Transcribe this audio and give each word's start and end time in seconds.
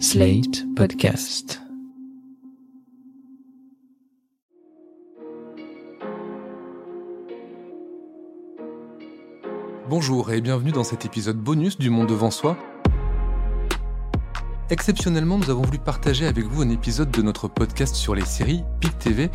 Slate 0.00 0.64
Podcast. 0.74 1.60
Bonjour 9.88 10.32
et 10.32 10.40
bienvenue 10.40 10.72
dans 10.72 10.82
cet 10.82 11.04
épisode 11.04 11.36
bonus 11.36 11.78
du 11.78 11.90
Monde 11.90 12.08
devant 12.08 12.32
soi. 12.32 12.58
Exceptionnellement, 14.68 15.38
nous 15.38 15.50
avons 15.50 15.62
voulu 15.62 15.78
partager 15.78 16.26
avec 16.26 16.44
vous 16.44 16.62
un 16.62 16.70
épisode 16.70 17.12
de 17.12 17.22
notre 17.22 17.46
podcast 17.46 17.94
sur 17.94 18.16
les 18.16 18.24
séries 18.24 18.64
PIC 18.80 18.98
TV, 18.98 19.30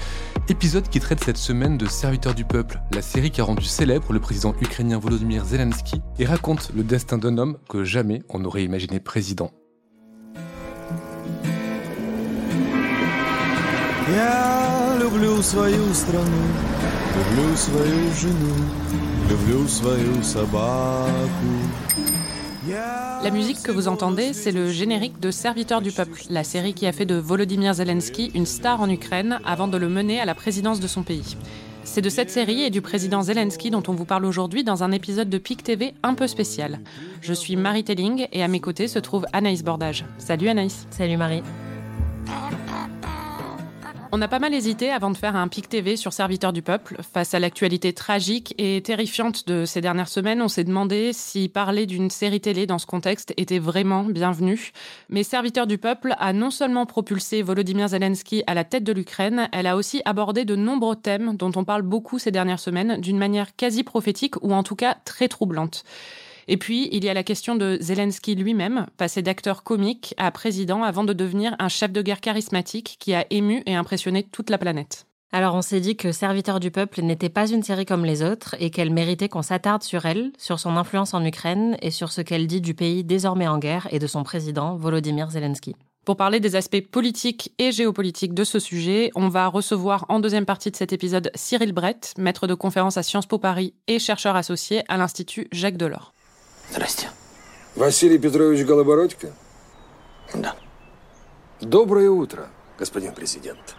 épisode 0.50 0.89
qui 0.89 1.00
traite 1.00 1.23
cette 1.23 1.38
semaine 1.38 1.78
de 1.78 1.86
Serviteurs 1.86 2.36
du 2.36 2.44
peuple, 2.44 2.82
la 2.94 3.02
série 3.02 3.32
qui 3.32 3.39
a 3.39 3.46
rendu 3.46 3.64
célèbre 3.64 4.12
le 4.12 4.20
président 4.20 4.54
ukrainien 4.60 5.00
Volodymyr 5.00 5.46
Zelensky 5.46 6.02
et 6.18 6.26
raconte 6.26 6.71
le 6.76 6.84
destin 6.84 7.18
d'un 7.18 7.38
homme 7.38 7.57
que 7.70 7.86
jamais 7.86 8.23
on 8.28 8.39
n'aurait 8.39 8.64
imaginé 8.64 9.00
président. 9.00 9.52
Я 14.09 14.96
люблю 15.01 15.42
свою 15.42 15.95
страну, 15.95 16.42
люблю 17.16 17.56
свою 17.56 18.12
жену, 18.20 18.55
люблю 19.30 19.69
свою 19.69 20.23
собаку. 20.23 21.20
La 23.23 23.30
musique 23.30 23.62
que 23.62 23.70
vous 23.70 23.88
entendez, 23.88 24.33
c'est 24.33 24.51
le 24.51 24.70
générique 24.70 25.20
de 25.20 25.30
Serviteurs 25.30 25.83
du 25.83 25.92
peuple, 25.92 26.23
la 26.30 26.45
série 26.45 26.73
qui 26.73 26.87
a 26.87 26.92
fait 26.92 27.05
de 27.05 27.14
Volodymyr 27.14 27.74
Zelensky 27.74 28.30
une 28.34 28.46
star 28.46 28.80
en 28.80 28.88
Ukraine 28.88 29.38
avant 29.45 29.69
de 29.69 29.77
le 29.77 29.88
mener 29.88 30.19
à 30.20 30.24
la 30.24 30.34
présidence 30.34 30.80
de 30.80 30.87
son 30.87 31.02
pays. 31.02 31.37
C'est 31.84 32.01
de 32.01 32.09
cette 32.09 32.30
série 32.30 32.62
et 32.62 32.70
du 32.70 32.80
président 32.80 33.23
Zelensky 33.23 33.70
dont 33.70 33.83
on 33.87 33.92
vous 33.92 34.06
parle 34.06 34.24
aujourd'hui 34.24 34.64
dans 34.64 34.83
un 34.83 34.92
épisode 34.92 35.28
de 35.28 35.38
PIC 35.38 35.62
TV 35.62 35.95
un 36.02 36.14
peu 36.14 36.27
spécial. 36.27 36.80
Je 37.20 37.34
suis 37.34 37.56
Marie 37.56 37.84
Telling 37.84 38.27
et 38.33 38.42
à 38.42 38.48
mes 38.48 38.60
côtés 38.60 38.88
se 38.88 38.98
trouve 38.98 39.27
Anaïs 39.34 39.62
Bordage. 39.62 40.06
Salut 40.16 40.48
Anaïs. 40.48 40.87
Salut 40.91 41.19
Marie. 41.19 41.42
On 44.11 44.23
a 44.23 44.27
pas 44.27 44.39
mal 44.39 44.55
hésité 44.55 44.89
avant 44.89 45.11
de 45.11 45.17
faire 45.17 45.35
un 45.35 45.47
pic 45.47 45.69
TV 45.69 45.95
sur 45.95 46.13
Serviteurs 46.13 46.52
du 46.52 46.63
Peuple. 46.63 46.97
Face 47.13 47.35
à 47.35 47.39
l'actualité 47.39 47.93
tragique 47.93 48.55
et 48.57 48.81
terrifiante 48.81 49.47
de 49.47 49.65
ces 49.65 49.81
dernières 49.81 50.07
semaines, 50.07 50.41
on 50.41 50.47
s'est 50.47 50.63
demandé 50.63 51.13
si 51.13 51.47
parler 51.47 51.85
d'une 51.85 52.09
série 52.09 52.41
télé 52.41 52.65
dans 52.65 52.80
ce 52.80 52.87
contexte 52.87 53.35
était 53.37 53.59
vraiment 53.59 54.03
bienvenu. 54.03 54.71
Mais 55.09 55.21
Serviteurs 55.21 55.67
du 55.67 55.77
Peuple 55.77 56.15
a 56.17 56.33
non 56.33 56.49
seulement 56.49 56.87
propulsé 56.87 57.43
Volodymyr 57.43 57.89
Zelensky 57.89 58.41
à 58.47 58.55
la 58.55 58.63
tête 58.63 58.83
de 58.83 58.93
l'Ukraine, 58.93 59.47
elle 59.52 59.67
a 59.67 59.75
aussi 59.75 60.02
abordé 60.05 60.43
de 60.43 60.55
nombreux 60.55 60.95
thèmes 60.95 61.37
dont 61.37 61.52
on 61.55 61.63
parle 61.63 61.83
beaucoup 61.83 62.17
ces 62.17 62.31
dernières 62.31 62.59
semaines 62.59 62.99
d'une 62.99 63.19
manière 63.19 63.55
quasi 63.55 63.83
prophétique 63.83 64.41
ou 64.41 64.55
en 64.55 64.63
tout 64.63 64.75
cas 64.75 64.97
très 65.05 65.27
troublante. 65.27 65.83
Et 66.52 66.58
puis, 66.58 66.89
il 66.92 67.05
y 67.05 67.09
a 67.09 67.14
la 67.14 67.22
question 67.22 67.55
de 67.55 67.78
Zelensky 67.80 68.33
lui-même, 68.33 68.88
passé 68.97 69.22
d'acteur 69.22 69.61
comique 69.61 70.16
à 70.17 70.31
président 70.31 70.81
avant 70.81 71.03
de 71.03 71.14
devenir 71.14 71.55
un 71.59 71.69
chef 71.69 71.92
de 71.92 72.02
guerre 72.02 72.22
charismatique 72.22 72.97
qui 73.00 73.14
a 73.14 73.28
ému 73.30 73.61
et 73.67 73.75
impressionné 73.75 74.23
toute 74.23 74.50
la 74.50 74.58
planète. 74.58 75.05
Alors 75.31 75.53
on 75.53 75.61
s'est 75.61 75.80
dit 75.80 75.95
que 75.95 76.11
Serviteur 76.11 76.59
du 76.59 76.72
peuple 76.72 77.03
n'était 77.03 77.30
pas 77.30 77.47
une 77.47 77.61
série 77.61 77.86
comme 77.86 78.03
les 78.03 78.23
autres 78.23 78.55
et 78.59 78.72
qu'elle 78.72 78.89
méritait 78.89 79.30
qu'on 79.30 79.44
s'attarde 79.44 79.83
sur 79.83 80.08
elle, 80.08 80.31
sur 80.39 80.59
son 80.59 80.75
influence 80.75 81.14
en 81.14 81.23
Ukraine 81.23 81.77
et 81.83 81.92
sur 81.92 82.11
ce 82.11 82.22
qu'elle 82.22 82.47
dit 82.47 82.61
du 82.61 82.73
pays 82.73 83.03
désormais 83.03 83.47
en 83.47 83.59
guerre 83.59 83.88
et 83.92 84.00
de 84.00 84.08
son 84.08 84.23
président 84.23 84.75
Volodymyr 84.75 85.30
Zelensky. 85.30 85.75
Pour 86.03 86.17
parler 86.17 86.39
des 86.39 86.55
aspects 86.55 86.81
politiques 86.81 87.53
et 87.59 87.72
géopolitiques 87.72 88.33
de 88.33 88.44
ce 88.44 88.58
sujet, 88.58 89.11
on 89.14 89.27
va 89.27 89.45
recevoir 89.45 90.08
en 90.09 90.20
deuxième 90.20 90.47
partie 90.47 90.72
de 90.72 90.75
cet 90.75 90.94
épisode 90.94 91.30
Cyril 91.36 91.73
Brett, 91.73 92.16
maître 92.17 92.47
de 92.47 92.55
conférence 92.55 92.97
à 92.97 93.03
Sciences 93.03 93.27
Po 93.27 93.38
Paris 93.38 93.75
et 93.88 94.00
chercheur 94.00 94.36
associé 94.36 94.81
à 94.88 94.97
l'Institut 94.97 95.47
Jacques 95.52 95.77
Delors. 95.77 96.11
Здрасте. 96.70 97.08
Василий 97.77 98.19
Петрович 98.19 98.64
Голобородько? 98.64 99.33
Да. 100.34 100.55
Доброе 101.61 102.11
утро, 102.11 102.48
господин 102.78 103.14
президент. 103.14 103.77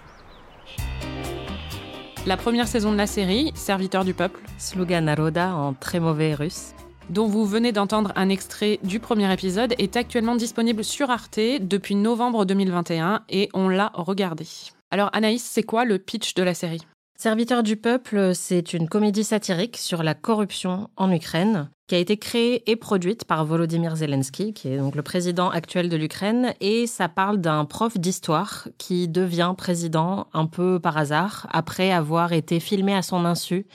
La 2.26 2.38
première 2.38 2.68
saison 2.68 2.92
de 2.92 2.98
la 2.98 3.06
série, 3.06 3.52
Serviteur 3.56 4.04
du 4.04 4.16
peuple, 4.16 4.42
Sluga 4.58 5.00
Naroda 5.00 5.54
en 5.56 5.74
très 5.74 6.00
mauvais 6.00 6.34
russe. 6.34 6.74
dont 7.10 7.28
vous 7.28 7.46
venez 7.46 7.72
d'entendre 7.72 8.12
un 8.16 8.30
extrait 8.30 8.80
du 8.84 9.00
premier 9.00 9.32
épisode, 9.32 9.74
est 9.78 9.96
actuellement 9.96 10.36
disponible 10.36 10.84
sur 10.84 11.10
Arte 11.10 11.40
depuis 11.62 11.96
novembre 11.96 12.46
2021 12.46 13.24
et 13.30 13.50
on 13.54 13.70
l'a 13.70 13.92
regardé. 13.94 14.48
Alors 14.92 15.10
Anaïs, 15.14 15.44
c'est 15.44 15.64
quoi 15.64 15.86
le 15.86 16.00
pitch 16.00 16.34
de 16.34 16.44
la 16.44 16.54
série 16.54 16.82
Serviteur 17.23 17.63
du 17.63 17.77
peuple, 17.77 18.35
c'est 18.35 18.73
une 18.73 18.89
comédie 18.89 19.25
satirique 19.25 19.77
sur 19.77 20.03
la 20.03 20.15
corruption 20.15 20.89
en 20.97 21.13
Ukraine 21.13 21.69
qui 21.87 21.95
a 21.95 21.99
été 21.99 22.17
créée 22.17 22.63
et 22.71 22.77
produite 22.77 23.27
par 23.27 23.45
Volodymyr 23.45 23.95
Zelensky, 23.95 24.55
qui 24.55 24.69
est 24.69 24.79
donc 24.79 24.95
le 24.95 25.03
président 25.03 25.51
actuel 25.51 25.91
de 25.91 25.99
l'Ukraine, 25.99 26.55
et 26.63 26.87
ça 26.87 27.11
parle 27.11 27.37
d'un 27.37 27.67
prof 27.67 27.99
d'histoire 27.99 28.69
qui 28.79 29.07
devient 29.07 29.53
président 29.55 30.29
un 30.33 30.47
peu 30.47 30.81
par 30.81 30.97
hasard 30.97 31.47
après 31.51 31.93
avoir 31.93 32.33
été 32.33 32.59
filmé 32.59 32.95
à 32.95 33.03
son 33.03 33.27
insu 33.27 33.67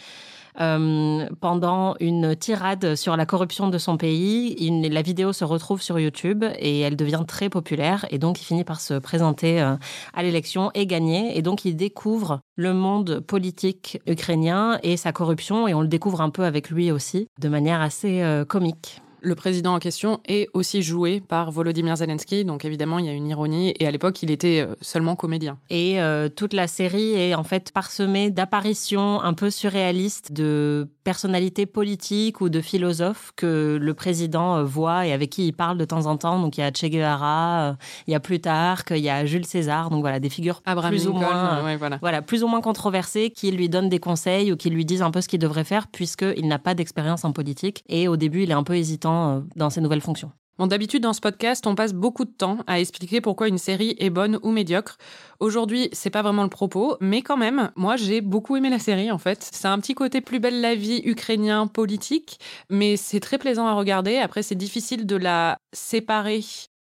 euh, 0.60 1.28
pendant 1.42 1.96
une 2.00 2.36
tirade 2.36 2.96
sur 2.96 3.18
la 3.18 3.26
corruption 3.26 3.70
de 3.70 3.78
son 3.78 3.98
pays. 3.98 4.56
La 4.90 5.02
vidéo 5.02 5.34
se 5.34 5.44
retrouve 5.44 5.82
sur 5.82 6.00
YouTube 6.00 6.44
et 6.60 6.80
elle 6.80 6.96
devient 6.96 7.24
très 7.28 7.50
populaire 7.50 8.06
et 8.10 8.18
donc 8.18 8.42
il 8.42 8.46
finit 8.46 8.64
par 8.64 8.80
se 8.80 8.96
présenter 8.96 9.62
euh, 9.62 9.76
à 10.14 10.24
l'élection 10.24 10.72
et 10.74 10.86
gagner. 10.88 11.38
Et 11.38 11.42
donc 11.42 11.66
il 11.66 11.76
découvre 11.76 12.40
le 12.56 12.74
monde 12.74 13.20
politique 13.20 14.00
ukrainien 14.08 14.80
et 14.84 14.98
sa 14.98 15.12
corruption 15.12 15.68
et 15.68 15.74
on 15.74 15.82
le 15.82 15.88
découvre 15.88 16.22
un 16.22 16.30
peu 16.30 16.44
avec 16.44 16.70
lui 16.70 16.92
aussi 16.92 17.28
de 17.40 17.50
manière 17.50 17.82
assez 17.82 18.22
euh, 18.22 18.46
comique. 18.46 19.02
Le 19.26 19.34
président 19.34 19.74
en 19.74 19.80
question 19.80 20.20
est 20.28 20.50
aussi 20.54 20.84
joué 20.84 21.20
par 21.20 21.50
Volodymyr 21.50 21.96
Zelensky, 21.96 22.46
donc 22.46 22.64
évidemment 22.64 23.00
il 23.00 23.08
y 23.08 23.10
a 23.10 23.12
une 23.12 23.28
ironie, 23.28 23.74
et 23.80 23.88
à 23.88 23.92
l'époque 23.92 24.22
il 24.22 24.30
était 24.30 24.60
euh, 24.60 24.76
seulement 24.82 25.16
comédien. 25.16 25.58
Et 25.72 26.00
euh, 26.00 26.30
toute 26.30 26.54
la 26.54 26.68
série 26.68 27.14
est 27.14 27.34
en 27.34 27.44
fait 27.44 27.72
parsemée 27.72 28.30
d'apparitions 28.30 29.20
un 29.24 29.34
peu 29.34 29.50
surréalistes 29.50 30.32
de 30.32 30.88
personnalités 31.04 31.66
politiques 31.66 32.40
ou 32.40 32.50
de 32.50 32.62
philosophes 32.62 33.32
que 33.36 33.80
le 33.82 33.94
président 33.96 34.58
euh, 34.58 34.64
voit 34.64 35.08
et 35.08 35.12
avec 35.12 35.32
qui 35.32 35.48
il 35.48 35.54
parle 35.54 35.80
de 35.80 35.86
temps 35.86 36.06
en 36.06 36.18
temps. 36.18 36.40
Donc 36.40 36.60
il 36.60 36.62
y 36.62 36.64
a 36.64 36.70
Che 36.72 36.86
Guevara, 36.86 37.78
il 38.06 38.12
y 38.12 38.16
a 38.16 38.20
Plutarque, 38.20 38.92
il 38.92 39.04
y 39.04 39.10
a 39.10 39.26
Jules 39.26 39.48
César, 39.48 39.90
donc 39.90 40.02
voilà 40.02 40.20
des 40.20 40.30
figures 40.30 40.62
Abraham 40.66 40.92
plus 40.92 41.08
ou 41.08 41.14
moins 41.14 41.66
ouais, 41.66 41.78
voilà. 41.78 41.98
voilà, 42.00 42.22
plus 42.22 42.44
ou 42.44 42.48
moins 42.48 42.62
controversés 42.62 43.32
qui 43.32 43.50
lui 43.50 43.70
donnent 43.70 43.90
des 43.90 44.00
conseils 44.00 44.52
ou 44.52 44.56
qui 44.56 44.70
lui 44.70 44.86
disent 44.86 45.02
un 45.02 45.10
peu 45.10 45.22
ce 45.22 45.28
qu'il 45.28 45.40
devrait 45.40 45.64
faire 45.64 45.88
puisqu'il 45.88 46.48
n'a 46.48 46.60
pas 46.60 46.76
d'expérience 46.76 47.26
en 47.26 47.32
politique 47.32 47.84
et 47.90 48.08
au 48.08 48.18
début 48.18 48.44
il 48.44 48.52
est 48.52 48.54
un 48.54 48.62
peu 48.62 48.76
hésitant 48.76 49.15
euh, 49.16 49.42
dans 49.56 49.70
ses 49.70 49.82
nouvelles 49.82 50.02
fonctions. 50.02 50.32
D'habitude, 50.58 51.04
dans 51.04 51.14
ce 51.14 51.20
podcast, 51.20 51.68
on 51.68 51.76
passe 51.76 51.94
beaucoup 51.94 52.24
de 52.24 52.32
temps 52.32 52.60
à 52.66 52.80
expliquer 52.80 53.20
pourquoi 53.20 53.50
une 53.50 53.58
série 53.58 53.96
est 54.00 54.10
bonne 54.10 54.40
ou 54.42 54.52
médiocre. 54.52 54.98
Aujourd'hui, 55.42 55.90
c'est 55.92 56.10
pas 56.10 56.22
vraiment 56.22 56.44
le 56.44 56.50
propos, 56.50 56.96
mais 57.02 57.22
quand 57.22 57.36
même, 57.36 57.72
moi, 57.76 57.98
j'ai 57.98 58.22
beaucoup 58.22 58.56
aimé 58.56 58.70
la 58.70 58.80
série, 58.80 59.12
en 59.12 59.18
fait. 59.18 59.50
C'est 59.52 59.68
un 59.68 59.78
petit 59.80 59.96
côté 59.96 60.22
plus 60.22 60.40
belle 60.40 60.62
la 60.62 60.74
vie 60.74 61.02
ukrainien 61.04 61.68
politique, 61.68 62.40
mais 62.70 62.96
c'est 62.96 63.20
très 63.20 63.38
plaisant 63.38 63.68
à 63.68 63.74
regarder. 63.74 64.18
Après, 64.18 64.44
c'est 64.44 64.56
difficile 64.56 65.06
de 65.06 65.18
la 65.18 65.58
séparer 65.74 66.42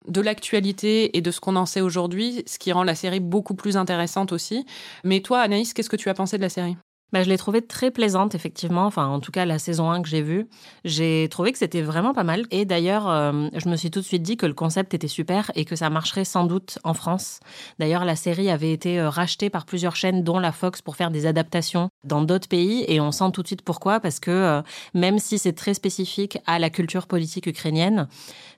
de 0.08 0.20
l'actualité 0.20 1.16
et 1.16 1.20
de 1.20 1.30
ce 1.30 1.40
qu'on 1.40 1.56
en 1.56 1.66
sait 1.66 1.80
aujourd'hui, 1.80 2.42
ce 2.46 2.58
qui 2.58 2.72
rend 2.72 2.82
la 2.82 2.94
série 2.94 3.20
beaucoup 3.20 3.54
plus 3.54 3.76
intéressante 3.76 4.32
aussi. 4.32 4.66
Mais 5.04 5.20
toi, 5.20 5.40
Anaïs, 5.40 5.72
qu'est-ce 5.72 5.90
que 5.90 5.96
tu 5.96 6.08
as 6.08 6.14
pensé 6.14 6.36
de 6.36 6.42
la 6.42 6.48
série? 6.48 6.76
Bah, 7.12 7.22
je 7.22 7.28
l'ai 7.28 7.36
trouvée 7.36 7.60
très 7.60 7.90
plaisante, 7.90 8.34
effectivement. 8.34 8.86
Enfin, 8.86 9.06
en 9.06 9.20
tout 9.20 9.32
cas, 9.32 9.44
la 9.44 9.58
saison 9.58 9.90
1 9.90 10.02
que 10.02 10.08
j'ai 10.08 10.22
vue, 10.22 10.46
j'ai 10.84 11.28
trouvé 11.30 11.52
que 11.52 11.58
c'était 11.58 11.82
vraiment 11.82 12.14
pas 12.14 12.24
mal. 12.24 12.46
Et 12.50 12.64
d'ailleurs, 12.64 13.08
euh, 13.08 13.48
je 13.54 13.68
me 13.68 13.76
suis 13.76 13.90
tout 13.90 14.00
de 14.00 14.04
suite 14.04 14.22
dit 14.22 14.36
que 14.36 14.46
le 14.46 14.54
concept 14.54 14.94
était 14.94 15.08
super 15.08 15.50
et 15.54 15.64
que 15.64 15.76
ça 15.76 15.90
marcherait 15.90 16.24
sans 16.24 16.44
doute 16.44 16.78
en 16.84 16.94
France. 16.94 17.40
D'ailleurs, 17.78 18.04
la 18.04 18.16
série 18.16 18.48
avait 18.50 18.72
été 18.72 18.98
euh, 18.98 19.10
rachetée 19.10 19.50
par 19.50 19.66
plusieurs 19.66 19.94
chaînes, 19.94 20.24
dont 20.24 20.38
la 20.38 20.52
Fox, 20.52 20.80
pour 20.80 20.96
faire 20.96 21.10
des 21.10 21.26
adaptations 21.26 21.90
dans 22.04 22.22
d'autres 22.22 22.48
pays. 22.48 22.84
Et 22.88 23.00
on 23.00 23.12
sent 23.12 23.30
tout 23.32 23.42
de 23.42 23.46
suite 23.46 23.62
pourquoi, 23.62 24.00
parce 24.00 24.18
que 24.18 24.30
euh, 24.30 24.62
même 24.94 25.18
si 25.18 25.38
c'est 25.38 25.52
très 25.52 25.74
spécifique 25.74 26.38
à 26.46 26.58
la 26.58 26.70
culture 26.70 27.06
politique 27.06 27.46
ukrainienne, 27.46 28.08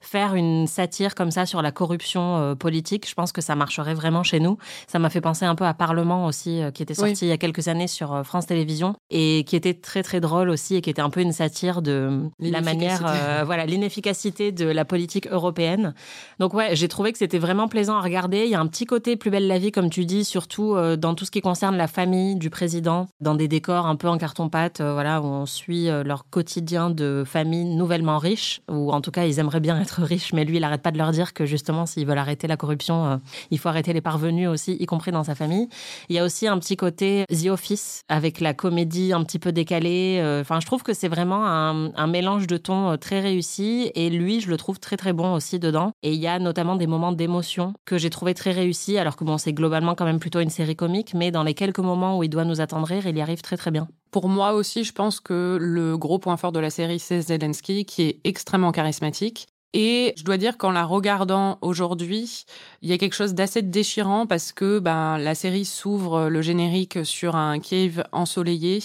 faire 0.00 0.34
une 0.36 0.66
satire 0.66 1.14
comme 1.14 1.30
ça 1.30 1.46
sur 1.46 1.60
la 1.62 1.72
corruption 1.72 2.36
euh, 2.36 2.54
politique, 2.54 3.08
je 3.08 3.14
pense 3.14 3.32
que 3.32 3.40
ça 3.40 3.56
marcherait 3.56 3.94
vraiment 3.94 4.22
chez 4.22 4.38
nous. 4.38 4.58
Ça 4.86 4.98
m'a 5.00 5.10
fait 5.10 5.20
penser 5.20 5.44
un 5.44 5.54
peu 5.56 5.64
à 5.64 5.74
Parlement 5.74 6.26
aussi, 6.26 6.60
qui 6.72 6.82
était 6.82 6.94
sorti 6.94 7.12
Oui. 7.12 7.18
il 7.22 7.28
y 7.28 7.32
a 7.32 7.38
quelques 7.38 7.68
années 7.68 7.88
sur 7.88 8.12
euh, 8.12 8.22
France 8.44 8.48
Télévisions 8.48 8.94
et 9.10 9.44
qui 9.46 9.56
était 9.56 9.74
très 9.74 10.02
très 10.02 10.20
drôle 10.20 10.50
aussi 10.50 10.76
et 10.76 10.80
qui 10.82 10.90
était 10.90 11.02
un 11.02 11.10
peu 11.10 11.20
une 11.20 11.32
satire 11.32 11.82
de 11.82 12.28
la 12.40 12.60
manière, 12.60 13.02
euh, 13.06 13.42
voilà, 13.44 13.64
l'inefficacité 13.64 14.52
de 14.52 14.66
la 14.66 14.84
politique 14.84 15.26
européenne. 15.28 15.94
Donc 16.38 16.52
ouais, 16.52 16.76
j'ai 16.76 16.88
trouvé 16.88 17.12
que 17.12 17.18
c'était 17.18 17.38
vraiment 17.38 17.68
plaisant 17.68 17.96
à 17.96 18.00
regarder. 18.00 18.44
Il 18.44 18.50
y 18.50 18.54
a 18.54 18.60
un 18.60 18.66
petit 18.66 18.84
côté 18.84 19.16
plus 19.16 19.30
belle 19.30 19.46
la 19.46 19.58
vie, 19.58 19.72
comme 19.72 19.88
tu 19.88 20.04
dis, 20.04 20.24
surtout 20.24 20.74
euh, 20.74 20.96
dans 20.96 21.14
tout 21.14 21.24
ce 21.24 21.30
qui 21.30 21.40
concerne 21.40 21.76
la 21.76 21.86
famille 21.86 22.36
du 22.36 22.50
président, 22.50 23.06
dans 23.20 23.34
des 23.34 23.48
décors 23.48 23.86
un 23.86 23.96
peu 23.96 24.08
en 24.08 24.18
carton-pâte, 24.18 24.80
euh, 24.80 24.92
voilà, 24.92 25.20
où 25.22 25.24
on 25.24 25.46
suit 25.46 25.86
leur 25.86 26.28
quotidien 26.28 26.90
de 26.90 27.24
famille 27.26 27.64
nouvellement 27.64 28.18
riche, 28.18 28.60
ou 28.70 28.92
en 28.92 29.00
tout 29.00 29.10
cas 29.10 29.24
ils 29.24 29.38
aimeraient 29.38 29.60
bien 29.60 29.80
être 29.80 30.02
riches, 30.02 30.32
mais 30.32 30.44
lui 30.44 30.58
il 30.58 30.64
arrête 30.64 30.82
pas 30.82 30.90
de 30.90 30.98
leur 30.98 31.12
dire 31.12 31.32
que 31.32 31.46
justement 31.46 31.86
s'ils 31.86 32.06
veulent 32.06 32.18
arrêter 32.18 32.46
la 32.46 32.56
corruption, 32.56 33.20
il 33.50 33.58
faut 33.58 33.68
arrêter 33.68 33.92
les 33.92 34.00
parvenus 34.00 34.48
aussi, 34.48 34.76
y 34.78 34.86
compris 34.86 35.12
dans 35.12 35.24
sa 35.24 35.34
famille. 35.34 35.68
Il 36.08 36.16
y 36.16 36.18
a 36.18 36.24
aussi 36.24 36.46
un 36.46 36.58
petit 36.58 36.76
côté 36.76 37.24
The 37.30 37.46
Office 37.46 38.02
avec 38.08 38.33
la 38.40 38.54
comédie 38.54 39.12
un 39.12 39.24
petit 39.24 39.38
peu 39.38 39.52
décalée. 39.52 40.18
Euh, 40.20 40.42
Enfin, 40.44 40.60
je 40.60 40.66
trouve 40.66 40.82
que 40.82 40.92
c'est 40.92 41.08
vraiment 41.08 41.46
un, 41.46 41.94
un 41.94 42.06
mélange 42.06 42.46
de 42.46 42.56
tons 42.58 42.90
euh, 42.90 42.96
très 42.96 43.20
réussi. 43.20 43.90
Et 43.94 44.10
lui, 44.10 44.40
je 44.40 44.50
le 44.50 44.56
trouve 44.56 44.78
très 44.78 44.96
très 44.96 45.12
bon 45.12 45.32
aussi 45.32 45.58
dedans. 45.58 45.92
Et 46.02 46.12
il 46.12 46.20
y 46.20 46.26
a 46.26 46.38
notamment 46.38 46.76
des 46.76 46.86
moments 46.86 47.12
d'émotion 47.12 47.72
que 47.86 47.96
j'ai 47.96 48.10
trouvé 48.10 48.34
très 48.34 48.52
réussis, 48.52 48.98
alors 48.98 49.16
que 49.16 49.24
bon, 49.24 49.38
c'est 49.38 49.52
globalement 49.52 49.94
quand 49.94 50.04
même 50.04 50.20
plutôt 50.20 50.40
une 50.40 50.50
série 50.50 50.76
comique, 50.76 51.14
mais 51.14 51.30
dans 51.30 51.42
les 51.42 51.54
quelques 51.54 51.78
moments 51.78 52.18
où 52.18 52.22
il 52.22 52.28
doit 52.28 52.44
nous 52.44 52.60
attendrir, 52.60 53.06
il 53.06 53.16
y 53.16 53.20
arrive 53.20 53.40
très 53.40 53.56
très 53.56 53.70
bien. 53.70 53.88
Pour 54.10 54.28
moi 54.28 54.52
aussi, 54.52 54.84
je 54.84 54.92
pense 54.92 55.18
que 55.18 55.58
le 55.60 55.96
gros 55.96 56.18
point 56.18 56.36
fort 56.36 56.52
de 56.52 56.60
la 56.60 56.70
série, 56.70 56.98
c'est 56.98 57.20
Zelensky, 57.20 57.84
qui 57.84 58.02
est 58.02 58.20
extrêmement 58.24 58.70
charismatique. 58.70 59.46
Et 59.76 60.14
je 60.16 60.22
dois 60.22 60.36
dire 60.36 60.56
qu'en 60.56 60.70
la 60.70 60.84
regardant 60.84 61.58
aujourd'hui, 61.60 62.46
il 62.80 62.88
y 62.88 62.92
a 62.92 62.98
quelque 62.98 63.16
chose 63.16 63.34
d'assez 63.34 63.60
déchirant 63.60 64.24
parce 64.24 64.52
que 64.52 64.78
ben, 64.78 65.18
la 65.18 65.34
série 65.34 65.64
s'ouvre 65.64 66.28
le 66.28 66.42
générique 66.42 67.04
sur 67.04 67.34
un 67.34 67.58
Kiev 67.58 68.04
ensoleillé. 68.12 68.78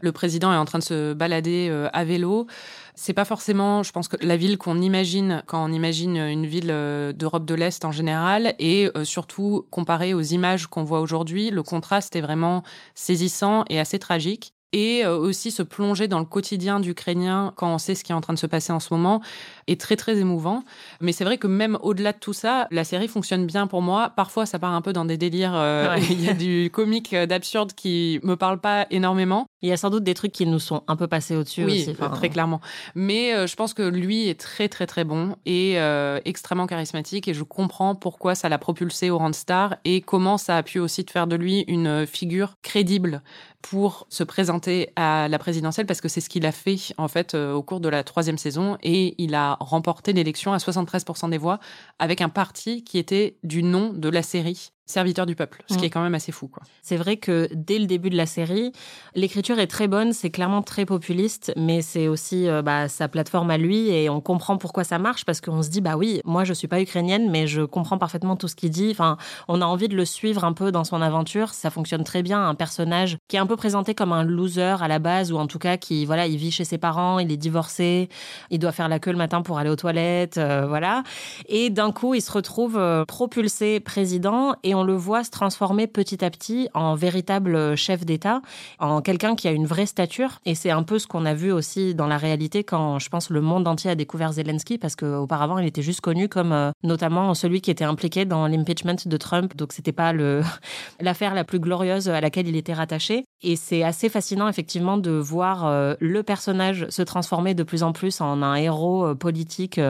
Le 0.00 0.12
président 0.12 0.50
est 0.50 0.56
en 0.56 0.64
train 0.64 0.78
de 0.78 0.84
se 0.84 1.12
balader 1.12 1.68
euh, 1.70 1.90
à 1.92 2.04
vélo. 2.04 2.46
C'est 2.94 3.12
pas 3.12 3.26
forcément, 3.26 3.82
je 3.82 3.92
pense 3.92 4.08
que 4.08 4.16
la 4.24 4.38
ville 4.38 4.56
qu'on 4.56 4.80
imagine 4.80 5.42
quand 5.46 5.62
on 5.62 5.72
imagine 5.72 6.16
une 6.16 6.46
ville 6.46 6.70
euh, 6.70 7.12
d'Europe 7.12 7.44
de 7.44 7.54
l'Est 7.54 7.84
en 7.84 7.92
général, 7.92 8.54
et 8.58 8.90
euh, 8.96 9.04
surtout 9.04 9.66
comparé 9.70 10.14
aux 10.14 10.22
images 10.22 10.68
qu'on 10.68 10.84
voit 10.84 11.00
aujourd'hui, 11.00 11.50
le 11.50 11.62
contraste 11.62 12.16
est 12.16 12.22
vraiment 12.22 12.62
saisissant 12.94 13.64
et 13.68 13.78
assez 13.78 13.98
tragique 13.98 14.54
et 14.72 15.04
euh, 15.04 15.16
aussi 15.16 15.50
se 15.50 15.62
plonger 15.62 16.08
dans 16.08 16.18
le 16.18 16.24
quotidien 16.24 16.80
d'Ukrainiens 16.80 17.52
quand 17.56 17.72
on 17.74 17.78
sait 17.78 17.94
ce 17.94 18.04
qui 18.04 18.12
est 18.12 18.14
en 18.14 18.20
train 18.20 18.34
de 18.34 18.38
se 18.38 18.46
passer 18.46 18.72
en 18.72 18.80
ce 18.80 18.92
moment 18.92 19.20
est 19.66 19.80
très 19.80 19.96
très 19.96 20.18
émouvant. 20.18 20.64
Mais 21.00 21.12
c'est 21.12 21.24
vrai 21.24 21.38
que 21.38 21.46
même 21.46 21.76
au-delà 21.82 22.12
de 22.12 22.18
tout 22.18 22.32
ça, 22.32 22.66
la 22.70 22.84
série 22.84 23.08
fonctionne 23.08 23.46
bien 23.46 23.66
pour 23.66 23.82
moi. 23.82 24.10
Parfois, 24.14 24.46
ça 24.46 24.58
part 24.58 24.72
un 24.74 24.80
peu 24.82 24.92
dans 24.92 25.04
des 25.04 25.16
délires. 25.16 25.54
euh, 25.54 25.94
Ouais. 25.94 26.00
Il 26.10 26.24
y 26.24 26.28
a 26.28 26.34
du 26.34 26.70
comique, 26.72 27.14
d'absurde 27.14 27.72
qui 27.72 28.20
me 28.22 28.36
parle 28.36 28.60
pas 28.60 28.86
énormément. 28.90 29.46
Il 29.62 29.68
y 29.68 29.72
a 29.72 29.76
sans 29.76 29.90
doute 29.90 30.04
des 30.04 30.14
trucs 30.14 30.32
qui 30.32 30.46
nous 30.46 30.58
sont 30.58 30.82
un 30.88 30.96
peu 30.96 31.06
passés 31.06 31.36
au-dessus 31.36 31.64
Oui, 31.64 31.82
aussi. 31.82 31.90
Enfin, 31.90 32.08
très 32.08 32.30
clairement. 32.30 32.60
Mais 32.94 33.34
euh, 33.34 33.46
je 33.46 33.56
pense 33.56 33.74
que 33.74 33.82
lui 33.82 34.28
est 34.28 34.40
très 34.40 34.68
très 34.68 34.86
très 34.86 35.04
bon 35.04 35.36
et 35.44 35.78
euh, 35.78 36.20
extrêmement 36.24 36.66
charismatique 36.66 37.28
et 37.28 37.34
je 37.34 37.42
comprends 37.42 37.94
pourquoi 37.94 38.34
ça 38.34 38.48
l'a 38.48 38.58
propulsé 38.58 39.10
au 39.10 39.18
rang 39.18 39.30
de 39.30 39.34
star 39.34 39.76
et 39.84 40.00
comment 40.00 40.38
ça 40.38 40.56
a 40.56 40.62
pu 40.62 40.78
aussi 40.78 41.04
te 41.04 41.10
faire 41.10 41.26
de 41.26 41.36
lui 41.36 41.60
une 41.68 41.86
euh, 41.86 42.06
figure 42.06 42.54
crédible 42.62 43.22
pour 43.62 44.06
se 44.08 44.24
présenter 44.24 44.90
à 44.96 45.28
la 45.28 45.38
présidentielle 45.38 45.86
parce 45.86 46.00
que 46.00 46.08
c'est 46.08 46.20
ce 46.20 46.28
qu'il 46.28 46.46
a 46.46 46.52
fait 46.52 46.78
en 46.96 47.08
fait 47.08 47.34
euh, 47.34 47.52
au 47.52 47.62
cours 47.62 47.80
de 47.80 47.88
la 47.88 48.04
troisième 48.04 48.38
saison 48.38 48.78
et 48.82 49.14
il 49.18 49.34
a 49.34 49.56
remporté 49.60 50.12
l'élection 50.12 50.52
à 50.52 50.58
73% 50.58 51.30
des 51.30 51.38
voix 51.38 51.60
avec 51.98 52.20
un 52.20 52.28
parti 52.28 52.84
qui 52.84 52.98
était 52.98 53.36
du 53.42 53.62
nom 53.62 53.92
de 53.92 54.08
la 54.08 54.22
série 54.22 54.72
Serviteur 54.90 55.24
du 55.24 55.36
peuple, 55.36 55.62
ce 55.68 55.74
qui 55.76 55.82
Mm. 55.82 55.84
est 55.84 55.90
quand 55.90 56.02
même 56.02 56.14
assez 56.14 56.32
fou 56.32 56.48
quoi. 56.48 56.62
C'est 56.82 56.96
vrai 56.96 57.16
que 57.16 57.48
dès 57.54 57.78
le 57.78 57.86
début 57.86 58.10
de 58.10 58.16
la 58.16 58.26
série, 58.26 58.72
l'écriture 59.14 59.58
est 59.60 59.66
très 59.68 59.86
bonne, 59.88 60.12
c'est 60.12 60.30
clairement 60.30 60.62
très 60.62 60.84
populiste, 60.84 61.52
mais 61.56 61.80
c'est 61.80 62.08
aussi 62.08 62.48
euh, 62.48 62.60
bah, 62.62 62.88
sa 62.88 63.06
plateforme 63.08 63.50
à 63.50 63.58
lui 63.58 63.88
et 63.90 64.10
on 64.10 64.20
comprend 64.20 64.56
pourquoi 64.58 64.82
ça 64.84 64.98
marche 64.98 65.24
parce 65.24 65.40
qu'on 65.40 65.62
se 65.62 65.70
dit 65.70 65.80
bah 65.80 65.96
oui, 65.96 66.20
moi 66.24 66.44
je 66.44 66.52
suis 66.52 66.68
pas 66.68 66.80
ukrainienne, 66.80 67.30
mais 67.30 67.46
je 67.46 67.62
comprends 67.62 67.98
parfaitement 67.98 68.34
tout 68.36 68.48
ce 68.48 68.56
qu'il 68.56 68.70
dit. 68.70 68.88
Enfin, 68.90 69.16
on 69.48 69.60
a 69.62 69.64
envie 69.64 69.88
de 69.88 69.96
le 69.96 70.04
suivre 70.04 70.44
un 70.44 70.52
peu 70.52 70.72
dans 70.72 70.84
son 70.84 71.00
aventure. 71.00 71.54
Ça 71.54 71.70
fonctionne 71.70 72.02
très 72.04 72.22
bien. 72.22 72.44
Un 72.48 72.54
personnage 72.54 73.16
qui 73.28 73.36
est 73.36 73.38
un 73.38 73.46
peu 73.46 73.56
présenté 73.56 73.94
comme 73.94 74.12
un 74.12 74.24
loser 74.24 74.76
à 74.82 74.88
la 74.88 74.98
base 74.98 75.30
ou 75.32 75.36
en 75.38 75.46
tout 75.46 75.58
cas 75.58 75.76
qui 75.76 76.04
voilà, 76.04 76.26
il 76.26 76.36
vit 76.36 76.50
chez 76.50 76.64
ses 76.64 76.78
parents, 76.78 77.18
il 77.20 77.30
est 77.30 77.36
divorcé, 77.36 78.08
il 78.50 78.58
doit 78.58 78.72
faire 78.72 78.88
la 78.88 78.98
queue 78.98 79.12
le 79.12 79.18
matin 79.18 79.42
pour 79.42 79.58
aller 79.58 79.70
aux 79.70 79.76
toilettes, 79.76 80.38
euh, 80.38 80.66
voilà. 80.66 81.02
Et 81.48 81.70
d'un 81.70 81.92
coup, 81.92 82.14
il 82.14 82.20
se 82.22 82.32
retrouve 82.32 82.76
euh, 82.76 83.04
propulsé 83.04 83.80
président 83.80 84.54
et 84.64 84.74
on 84.74 84.79
le 84.82 84.94
voit 84.94 85.24
se 85.24 85.30
transformer 85.30 85.86
petit 85.86 86.24
à 86.24 86.30
petit 86.30 86.68
en 86.74 86.94
véritable 86.94 87.76
chef 87.76 88.04
d'État, 88.04 88.42
en 88.78 89.00
quelqu'un 89.00 89.34
qui 89.34 89.48
a 89.48 89.52
une 89.52 89.66
vraie 89.66 89.86
stature. 89.86 90.40
Et 90.46 90.54
c'est 90.54 90.70
un 90.70 90.82
peu 90.82 90.98
ce 90.98 91.06
qu'on 91.06 91.24
a 91.24 91.34
vu 91.34 91.52
aussi 91.52 91.94
dans 91.94 92.06
la 92.06 92.16
réalité 92.16 92.64
quand, 92.64 92.98
je 92.98 93.08
pense, 93.08 93.30
le 93.30 93.40
monde 93.40 93.66
entier 93.66 93.90
a 93.90 93.94
découvert 93.94 94.32
Zelensky, 94.32 94.78
parce 94.78 94.96
qu'auparavant, 94.96 95.58
il 95.58 95.66
était 95.66 95.82
juste 95.82 96.00
connu 96.00 96.28
comme 96.28 96.52
euh, 96.52 96.70
notamment 96.82 97.34
celui 97.34 97.60
qui 97.60 97.70
était 97.70 97.84
impliqué 97.84 98.24
dans 98.24 98.46
l'impeachment 98.46 98.96
de 99.06 99.16
Trump. 99.16 99.56
Donc, 99.56 99.72
c'était 99.72 99.92
pas 99.92 100.12
l'affaire 101.00 101.34
la 101.34 101.44
plus 101.44 101.60
glorieuse 101.60 102.08
à 102.08 102.20
laquelle 102.20 102.48
il 102.48 102.56
était 102.56 102.74
rattaché. 102.74 103.24
Et 103.42 103.56
c'est 103.56 103.82
assez 103.82 104.08
fascinant, 104.08 104.48
effectivement, 104.48 104.98
de 104.98 105.12
voir 105.12 105.66
euh, 105.66 105.94
le 106.00 106.22
personnage 106.22 106.86
se 106.88 107.02
transformer 107.02 107.54
de 107.54 107.62
plus 107.62 107.82
en 107.82 107.92
plus 107.92 108.20
en 108.20 108.42
un 108.42 108.54
héros 108.54 109.06
euh, 109.06 109.14
politique 109.14 109.80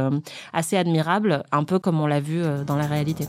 assez 0.53 0.77
admirable, 0.77 1.45
un 1.53 1.65
peu 1.65 1.79
comme 1.79 2.01
on 2.01 2.07
l'a 2.07 2.21
vu 2.21 2.43
dans 2.67 2.77
la 2.77 2.87
réalité. 2.87 3.27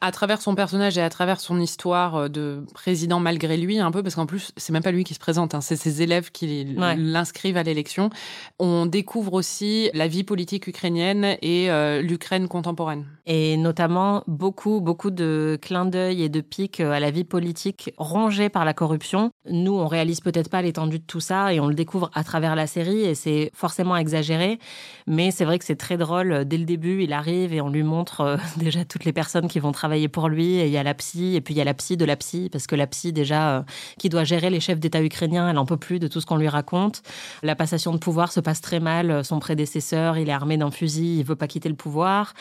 À 0.00 0.12
travers 0.12 0.40
son 0.40 0.54
personnage 0.54 0.96
et 0.98 1.02
à 1.02 1.08
travers 1.10 1.40
son 1.40 1.60
histoire 1.60 2.14
euh, 2.16 2.28
de 2.28 2.64
président 2.74 3.20
malgré 3.20 3.56
lui, 3.56 3.78
un 3.78 3.90
peu, 3.90 4.02
parce 4.02 4.14
qu'en 4.14 4.26
plus, 4.26 4.52
c'est 4.56 4.72
même 4.72 4.82
pas 4.82 4.92
lui 4.92 5.04
qui 5.04 5.14
se 5.14 5.18
présente, 5.18 5.54
hein, 5.54 5.60
c'est 5.60 5.76
ses 5.76 6.02
élèves 6.02 6.30
qui 6.30 6.74
Ouais. 6.78 6.96
l'inscrivent 6.96 7.56
à 7.56 7.62
l'élection. 7.62 8.10
On 8.58 8.86
découvre 8.86 9.32
aussi 9.34 9.90
la 9.94 10.06
vie 10.08 10.24
politique 10.24 10.66
ukrainienne 10.66 11.36
et 11.42 11.70
euh, 11.70 12.00
l'Ukraine 12.02 12.48
contemporaine. 12.48 13.04
et 13.26 13.56
notamment 13.56 14.22
beaucoup, 14.26 14.80
beaucoup 14.80 15.10
de 15.10 15.58
clins 15.60 15.84
d'œil 15.84 16.22
et 16.22 16.28
de 16.28 16.40
pics 16.40 16.80
à 16.80 17.00
la 17.00 17.10
vie 17.10 17.24
politique 17.24 17.92
rongée 17.98 18.48
par 18.48 18.64
la 18.64 18.72
corruption. 18.74 19.30
Nous, 19.50 19.74
on 19.74 19.86
réalise 19.86 20.20
peut-être 20.20 20.48
pas 20.50 20.62
l'étendue 20.62 20.98
de 20.98 21.04
tout 21.04 21.20
ça 21.20 21.52
et 21.52 21.60
on 21.60 21.66
le 21.66 21.74
découvre 21.74 22.10
à 22.14 22.24
travers 22.24 22.54
la 22.56 22.66
série 22.66 23.00
et 23.00 23.14
c'est 23.14 23.50
forcément 23.54 23.96
exagéré, 23.96 24.58
mais 25.06 25.30
c'est 25.30 25.44
vrai 25.44 25.58
que 25.58 25.64
c'est 25.64 25.76
très 25.76 25.96
drôle. 25.96 26.44
Dès 26.46 26.56
le 26.58 26.64
début, 26.64 27.02
il 27.02 27.12
arrive 27.12 27.52
et 27.52 27.60
on 27.60 27.68
lui 27.68 27.82
montre 27.82 28.20
euh, 28.22 28.36
déjà 28.56 28.84
toutes 28.84 29.04
les 29.04 29.12
personnes 29.12 29.48
qui 29.48 29.58
vont 29.58 29.72
travailler 29.72 29.87
pour 30.08 30.28
lui 30.28 30.54
et 30.56 30.66
il 30.66 30.72
y 30.72 30.76
a 30.78 30.82
la 30.82 30.94
psy 30.94 31.34
et 31.36 31.40
puis 31.40 31.54
il 31.54 31.58
y 31.58 31.60
a 31.60 31.64
la 31.64 31.74
psy 31.74 31.96
de 31.96 32.04
la 32.04 32.16
psy 32.16 32.48
parce 32.50 32.66
que 32.66 32.74
la 32.76 32.86
psy 32.86 33.12
déjà 33.12 33.58
euh, 33.58 33.62
qui 33.98 34.08
doit 34.08 34.24
gérer 34.24 34.50
les 34.50 34.60
chefs 34.60 34.78
d'État 34.80 35.02
ukrainiens, 35.02 35.48
elle 35.50 35.58
en 35.58 35.66
peut 35.66 35.76
plus 35.76 35.98
de 35.98 36.08
tout 36.08 36.20
ce 36.20 36.26
qu'on 36.26 36.36
lui 36.36 36.48
raconte. 36.48 37.02
La 37.42 37.54
passation 37.56 37.92
de 37.92 37.98
pouvoir 37.98 38.32
se 38.32 38.40
passe 38.40 38.60
très 38.60 38.80
mal. 38.80 39.24
Son 39.24 39.38
prédécesseur, 39.38 40.16
il 40.18 40.28
est 40.28 40.32
armé 40.32 40.56
d'un 40.56 40.70
fusil, 40.70 41.18
il 41.18 41.24
veut 41.24 41.36
pas 41.36 41.46
quitter 41.46 41.68
le 41.68 41.74
pouvoir. 41.74 42.34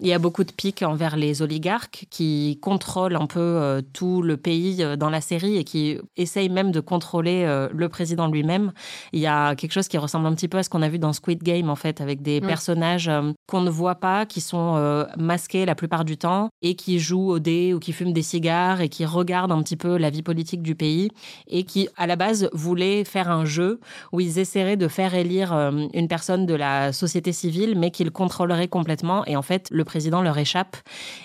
Il 0.00 0.06
y 0.08 0.12
a 0.12 0.18
beaucoup 0.18 0.44
de 0.44 0.52
piques 0.52 0.82
envers 0.82 1.16
les 1.16 1.42
oligarques 1.42 2.06
qui 2.10 2.58
contrôlent 2.62 3.16
un 3.16 3.26
peu 3.26 3.40
euh, 3.40 3.82
tout 3.92 4.22
le 4.22 4.36
pays 4.36 4.82
euh, 4.82 4.96
dans 4.96 5.10
la 5.10 5.20
série 5.20 5.56
et 5.56 5.64
qui 5.64 5.98
essayent 6.16 6.48
même 6.48 6.70
de 6.72 6.80
contrôler 6.80 7.44
euh, 7.44 7.68
le 7.72 7.88
président 7.88 8.28
lui-même. 8.28 8.72
Il 9.12 9.20
y 9.20 9.26
a 9.26 9.54
quelque 9.54 9.72
chose 9.72 9.88
qui 9.88 9.98
ressemble 9.98 10.26
un 10.26 10.34
petit 10.34 10.48
peu 10.48 10.58
à 10.58 10.62
ce 10.62 10.70
qu'on 10.70 10.82
a 10.82 10.88
vu 10.88 10.98
dans 10.98 11.12
Squid 11.12 11.42
Game, 11.42 11.68
en 11.70 11.76
fait, 11.76 12.00
avec 12.00 12.22
des 12.22 12.40
Oui. 12.40 12.46
personnages 12.46 13.08
euh, 13.08 13.32
qu'on 13.46 13.60
ne 13.60 13.70
voit 13.70 13.96
pas, 13.96 14.26
qui 14.26 14.40
sont 14.40 14.74
euh, 14.76 15.04
masqués 15.16 15.64
la 15.66 15.74
plupart 15.74 16.04
du 16.04 16.16
temps 16.16 16.48
et 16.62 16.74
qui 16.74 16.93
jouent 16.98 17.30
au 17.30 17.38
dé 17.38 17.74
ou 17.74 17.78
qui 17.78 17.92
fument 17.92 18.12
des 18.12 18.22
cigares 18.22 18.80
et 18.80 18.88
qui 18.88 19.04
regardent 19.04 19.52
un 19.52 19.62
petit 19.62 19.76
peu 19.76 19.96
la 19.96 20.10
vie 20.10 20.22
politique 20.22 20.62
du 20.62 20.74
pays 20.74 21.10
et 21.48 21.64
qui, 21.64 21.88
à 21.96 22.06
la 22.06 22.16
base, 22.16 22.48
voulaient 22.52 23.04
faire 23.04 23.30
un 23.30 23.44
jeu 23.44 23.80
où 24.12 24.20
ils 24.20 24.38
essaieraient 24.38 24.76
de 24.76 24.88
faire 24.88 25.14
élire 25.14 25.52
euh, 25.52 25.86
une 25.92 26.08
personne 26.08 26.46
de 26.46 26.54
la 26.54 26.92
société 26.92 27.32
civile, 27.32 27.78
mais 27.78 27.90
qu'ils 27.90 28.10
contrôleraient 28.10 28.68
complètement. 28.68 29.24
Et 29.26 29.36
en 29.36 29.42
fait, 29.42 29.68
le 29.70 29.84
président 29.84 30.22
leur 30.22 30.38
échappe 30.38 30.76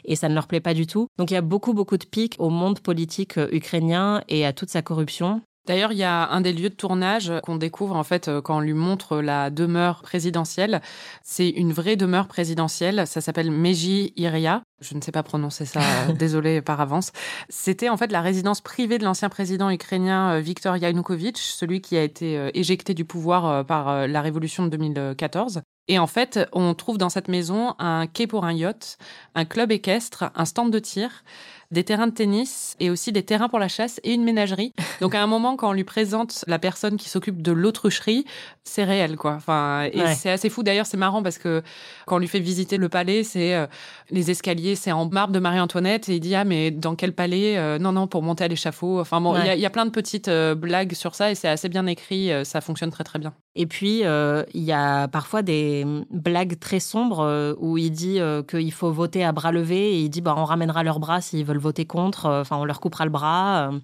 et 0.06 0.16
ça 0.16 0.30
ne 0.30 0.34
leur 0.34 0.48
plaît 0.48 0.60
pas 0.60 0.74
du 0.74 0.88
tout. 0.88 1.08
Donc 1.18 1.32
il 1.32 1.34
y 1.34 1.38
a 1.38 1.42
beaucoup, 1.42 1.74
beaucoup 1.74 1.98
de 1.98 2.06
pics 2.06 2.36
au 2.40 2.50
monde 2.50 2.80
politique 2.80 3.38
euh, 3.38 3.48
ukrainien 3.52 4.22
et 4.28 4.46
à 4.46 4.54
toute 4.54 4.70
sa 4.70 4.82
corruption. 4.82 5.42
D'ailleurs, 5.70 5.92
il 5.92 6.00
y 6.00 6.04
a 6.04 6.28
un 6.32 6.42
des 6.42 6.52
lieux 6.52 6.72
de 6.72 6.74
tournage 6.74 7.32
qu'on 7.44 7.56
découvre 7.56 7.96
en 7.96 8.04
fait 8.04 8.28
euh, 8.28 8.42
quand 8.42 8.58
on 8.58 8.60
lui 8.60 8.74
montre 8.74 9.20
la 9.22 9.52
demeure 9.52 10.02
présidentielle. 10.02 10.82
C'est 11.22 11.48
une 11.48 11.74
vraie 11.74 11.96
demeure 11.96 12.28
présidentielle. 12.28 13.06
Ça 13.06 13.22
s'appelle 13.22 13.52
Meji 13.52 14.12
Iria. 14.16 14.64
Je 14.82 14.96
ne 14.96 15.02
sais 15.02 15.12
pas 15.12 15.22
prononcer 15.22 15.66
ça, 15.66 15.82
euh, 15.82 16.14
désolé 16.18 16.64
par 16.64 16.82
avance. 16.82 17.12
C'était 17.50 17.90
en 17.90 17.98
fait 17.98 18.12
la 18.12 18.22
résidence 18.22 18.62
privée 18.62 18.98
de 18.98 19.04
l'ancien 19.04 19.30
président 19.30 19.70
ukrainien 19.70 20.32
euh, 20.32 20.40
Viktor 20.40 20.76
Yanukovych, 20.76 21.38
celui 21.38 21.82
qui 21.82 21.98
a 21.98 22.02
été 22.02 22.50
éjecté 22.56 22.96
du 22.96 23.06
pouvoir 23.06 23.64
par 23.66 24.08
la 24.08 24.22
révolution 24.22 24.64
de 24.64 24.70
2014. 24.70 25.62
Et 25.88 25.98
en 25.98 26.08
fait, 26.08 26.40
on 26.54 26.76
trouve 26.76 26.98
dans 26.98 27.10
cette 27.10 27.28
maison 27.28 27.74
un 27.80 28.06
quai 28.06 28.28
pour 28.28 28.46
un 28.46 28.54
yacht, 28.54 28.98
un 29.34 29.46
club 29.46 29.72
équestre, 29.72 30.32
un 30.36 30.46
stand 30.46 30.72
de 30.72 30.78
tir, 30.78 31.24
des 31.72 31.84
terrains 31.84 32.08
de 32.08 32.14
tennis 32.14 32.76
et 32.80 32.90
aussi 32.90 33.12
des 33.12 33.22
terrains 33.24 33.48
pour 33.48 33.60
la 33.60 33.68
chasse 33.68 34.00
et 34.04 34.14
une 34.14 34.24
ménagerie. 34.24 34.74
Donc 35.02 35.14
à 35.14 35.22
un 35.22 35.28
moment, 35.28 35.56
quand 35.56 35.70
on 35.70 35.74
lui 35.74 35.84
présente 35.84 36.44
la 36.48 36.58
personne 36.58 36.98
qui 36.98 37.10
s'occupe 37.10 37.42
de 37.44 37.52
l'autrucherie, 37.52 38.26
c'est 38.64 38.84
réel, 38.84 39.18
quoi. 39.18 39.34
Enfin, 39.34 39.84
et 39.92 40.00
Ouais. 40.02 40.16
c'est 40.16 40.32
assez 40.32 40.50
fou. 40.50 40.64
D'ailleurs, 40.64 40.86
c'est 40.88 40.98
marrant 40.98 41.22
parce 41.22 41.38
que 41.38 41.62
quand 42.08 42.16
on 42.16 42.20
lui 42.20 42.28
fait 42.28 42.40
visiter 42.40 42.78
le 42.78 42.90
palais, 42.90 43.24
c'est 43.24 43.54
euh, 43.54 43.68
les 44.10 44.32
escaliers, 44.32 44.76
c'est 44.76 44.92
en 44.92 45.08
marbre 45.10 45.32
de 45.34 45.40
Marie-Antoinette 45.40 46.10
et 46.10 46.16
il 46.16 46.20
dit 46.20 46.34
ah 46.36 46.44
mais 46.44 46.72
dans 46.72 46.96
quel 46.96 47.14
palais 47.14 47.58
Euh, 47.58 47.78
Non 47.78 47.92
non, 47.92 48.08
pour 48.08 48.24
monter 48.24 48.44
à 48.44 48.48
l'échafaud. 48.48 49.00
Enfin 49.00 49.22
bon, 49.22 49.36
il 49.36 49.40
y 49.40 49.42
a- 49.42 49.44
Ouais. 49.52 49.58
il 49.58 49.62
y, 49.62 49.66
a 49.66 49.70
plein 49.70 49.86
de 49.86 49.92
petites 49.92 50.28
euh, 50.28 50.56
blagues 50.56 50.94
sur 50.94 51.14
ça 51.16 51.30
et 51.32 51.36
c'est 51.36 51.48
assez 51.48 51.70
bien 51.70 51.86
écrit. 51.86 52.32
ça 52.46 52.62
fonctionne 52.62 52.90
très 52.92 53.04
très 53.04 53.20
bien. 53.20 53.34
Et 53.56 53.66
puis, 53.68 54.00
il 54.02 54.64
y 54.64 54.72
a 54.72 55.08
parfois 55.08 55.42
des 55.42 55.84
mm, 55.86 56.06
blagues 56.12 56.58
très 56.60 56.80
sombres 56.80 57.56
où 57.60 57.78
il 57.78 57.92
dit 57.92 58.20
qu'il 58.48 58.72
faut 58.72 58.92
voter 58.92 59.24
à 59.24 59.32
bras 59.32 59.52
levés 59.52 59.94
et 59.96 60.00
il 60.02 60.10
dit 60.10 60.22
bah, 60.22 60.34
on 60.38 60.46
ramènera 60.46 60.84
leurs 60.84 61.00
bras 61.00 61.22
s'ils 61.22 61.46
veulent 61.46 61.59
veulent 61.60 61.70
voter 61.70 61.86
contre, 61.86 62.26
euh, 62.26 62.42
enfin, 62.42 62.58
on 62.58 62.66
leur 62.66 62.80
coupera 62.80 63.06
le 63.06 63.12
bras. 63.12 63.70
Euh. 63.70 63.80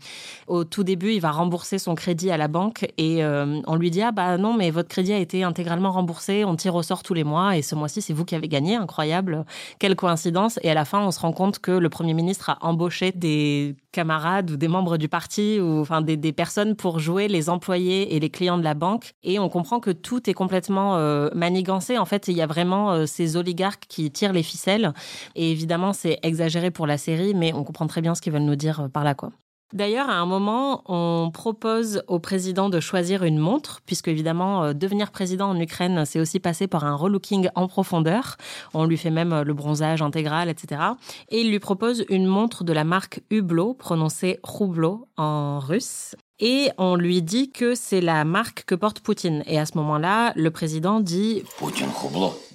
Au 0.47 0.63
tout 0.63 0.83
début, 0.83 1.11
il 1.13 1.19
va 1.19 1.31
rembourser 1.31 1.77
son 1.77 1.95
crédit 1.95 2.31
à 2.31 2.37
la 2.37 2.47
banque 2.47 2.87
et 2.97 3.23
on 3.25 3.75
lui 3.75 3.91
dit 3.91 4.01
Ah, 4.01 4.11
bah 4.11 4.37
non, 4.37 4.53
mais 4.53 4.71
votre 4.71 4.89
crédit 4.89 5.13
a 5.13 5.17
été 5.17 5.43
intégralement 5.43 5.91
remboursé, 5.91 6.45
on 6.45 6.55
tire 6.55 6.75
au 6.75 6.83
sort 6.83 7.03
tous 7.03 7.13
les 7.13 7.23
mois 7.23 7.57
et 7.57 7.61
ce 7.61 7.75
mois-ci, 7.75 8.01
c'est 8.01 8.13
vous 8.13 8.25
qui 8.25 8.35
avez 8.35 8.47
gagné. 8.47 8.75
Incroyable. 8.75 9.45
Quelle 9.79 9.95
coïncidence. 9.95 10.59
Et 10.63 10.69
à 10.69 10.73
la 10.73 10.85
fin, 10.85 11.01
on 11.01 11.11
se 11.11 11.19
rend 11.19 11.31
compte 11.31 11.59
que 11.59 11.71
le 11.71 11.89
Premier 11.89 12.13
ministre 12.13 12.49
a 12.49 12.57
embauché 12.61 13.11
des 13.11 13.75
camarades 13.91 14.51
ou 14.51 14.57
des 14.57 14.67
membres 14.67 14.97
du 14.97 15.07
parti 15.07 15.59
ou 15.59 15.79
enfin 15.79 16.01
des 16.01 16.33
personnes 16.33 16.75
pour 16.75 16.99
jouer 16.99 17.27
les 17.27 17.49
employés 17.49 18.15
et 18.15 18.19
les 18.19 18.29
clients 18.29 18.57
de 18.57 18.63
la 18.63 18.73
banque. 18.73 19.13
Et 19.23 19.39
on 19.39 19.49
comprend 19.49 19.79
que 19.79 19.91
tout 19.91 20.29
est 20.29 20.33
complètement 20.33 20.97
manigancé. 21.33 21.97
En 21.97 22.05
fait, 22.05 22.27
il 22.27 22.35
y 22.35 22.41
a 22.41 22.47
vraiment 22.47 23.05
ces 23.07 23.37
oligarques 23.37 23.85
qui 23.87 24.11
tirent 24.11 24.33
les 24.33 24.43
ficelles. 24.43 24.93
Et 25.35 25.51
évidemment, 25.51 25.93
c'est 25.93 26.19
exagéré 26.23 26.71
pour 26.71 26.87
la 26.87 26.97
série, 26.97 27.33
mais 27.33 27.53
on 27.53 27.63
comprend 27.65 27.87
très 27.87 28.01
bien 28.01 28.15
ce 28.15 28.21
qu'ils 28.21 28.33
veulent 28.33 28.43
nous 28.43 28.55
dire 28.55 28.81
euh, 28.81 28.87
par 28.87 29.03
là, 29.03 29.15
quoi. 29.15 29.31
D'ailleurs, 29.73 30.09
à 30.09 30.13
un 30.13 30.27
moment, 30.27 30.83
on 30.85 31.31
propose 31.31 32.03
au 32.07 32.19
président 32.19 32.69
de 32.69 32.79
choisir 32.79 33.23
une 33.23 33.39
montre, 33.39 33.81
puisque 33.85 34.07
évidemment, 34.07 34.63
euh, 34.63 34.73
devenir 34.73 35.11
président 35.11 35.49
en 35.49 35.59
Ukraine, 35.59 36.05
c'est 36.05 36.19
aussi 36.19 36.39
passer 36.39 36.67
par 36.67 36.85
un 36.85 36.95
relooking 36.95 37.49
en 37.55 37.67
profondeur. 37.67 38.37
On 38.73 38.85
lui 38.85 38.97
fait 38.97 39.09
même 39.09 39.33
euh, 39.33 39.43
le 39.43 39.53
bronzage 39.53 40.03
intégral, 40.03 40.49
etc. 40.49 40.81
Et 41.29 41.41
il 41.41 41.49
lui 41.49 41.59
propose 41.59 42.05
une 42.09 42.27
montre 42.27 42.63
de 42.63 42.73
la 42.73 42.83
marque 42.83 43.21
Hublot, 43.31 43.73
prononcée 43.73 44.39
Roublot 44.43 45.07
en 45.17 45.59
russe. 45.59 46.15
Et 46.41 46.69
on 46.77 46.95
lui 46.95 47.21
dit 47.21 47.49
que 47.49 47.75
c'est 47.75 48.01
la 48.01 48.25
marque 48.25 48.65
que 48.65 48.75
porte 48.75 48.99
Poutine. 48.99 49.41
Et 49.45 49.57
à 49.57 49.65
ce 49.65 49.77
moment-là, 49.77 50.33
le 50.35 50.51
président 50.51 50.99
dit 50.99 51.43
Poutine. 51.57 51.87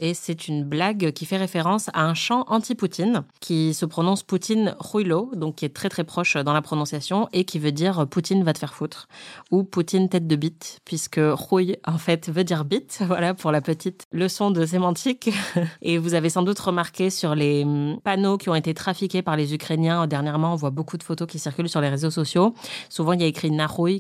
Et 0.03 0.13
c'est 0.13 0.49
une 0.49 0.65
blague 0.65 1.13
qui 1.13 1.25
fait 1.25 1.39
référence 1.39 1.89
à 1.95 2.05
un 2.05 2.13
chant 2.13 2.45
anti-Poutine 2.49 3.23
qui 3.41 3.73
se 3.73 3.87
prononce 3.87 4.23
Poutine 4.23 4.75
Rouilo, 4.79 5.31
donc 5.35 5.57
qui 5.57 5.65
est 5.65 5.75
très 5.75 5.89
très 5.89 6.05
proche 6.05 6.37
dans 6.37 6.53
la 6.53 6.61
prononciation 6.61 7.29
et 7.33 7.45
qui 7.45 7.59
veut 7.59 7.73
dire 7.73 8.07
Poutine 8.07 8.45
va 8.45 8.53
te 8.53 8.59
faire 8.59 8.75
foutre 8.75 9.09
ou 9.51 9.63
Poutine 9.63 10.11
tête 10.11 10.27
de 10.27 10.37
bite, 10.37 10.81
puisque 10.85 11.21
rouille 11.21 11.77
en 11.87 11.97
fait 11.97 12.29
veut 12.29 12.45
dire 12.45 12.67
bite. 12.67 13.01
Voilà 13.07 13.33
pour 13.33 13.51
la 13.51 13.63
petite 13.63 14.05
leçon 14.13 14.51
de 14.51 14.67
sémantique. 14.67 15.31
Et 15.83 15.97
vous 15.97 16.13
avez 16.13 16.29
sans 16.29 16.43
doute 16.43 16.59
remarqué 16.59 17.09
sur 17.09 17.35
les 17.35 17.67
panneaux 18.05 18.37
qui 18.37 18.51
ont 18.51 18.55
été 18.55 18.75
trafiqués 18.75 19.23
par 19.23 19.37
les 19.37 19.55
Ukrainiens 19.55 20.07
dernièrement, 20.07 20.53
on 20.53 20.57
voit 20.57 20.71
beaucoup 20.71 20.99
de 20.99 21.03
photos 21.03 21.27
qui 21.27 21.39
circulent 21.39 21.69
sur 21.69 21.81
les 21.81 21.89
réseaux 21.89 22.11
sociaux. 22.11 22.55
Souvent 22.91 23.13
il 23.13 23.23
y 23.23 23.25
a 23.25 23.27
écrit 23.27 23.51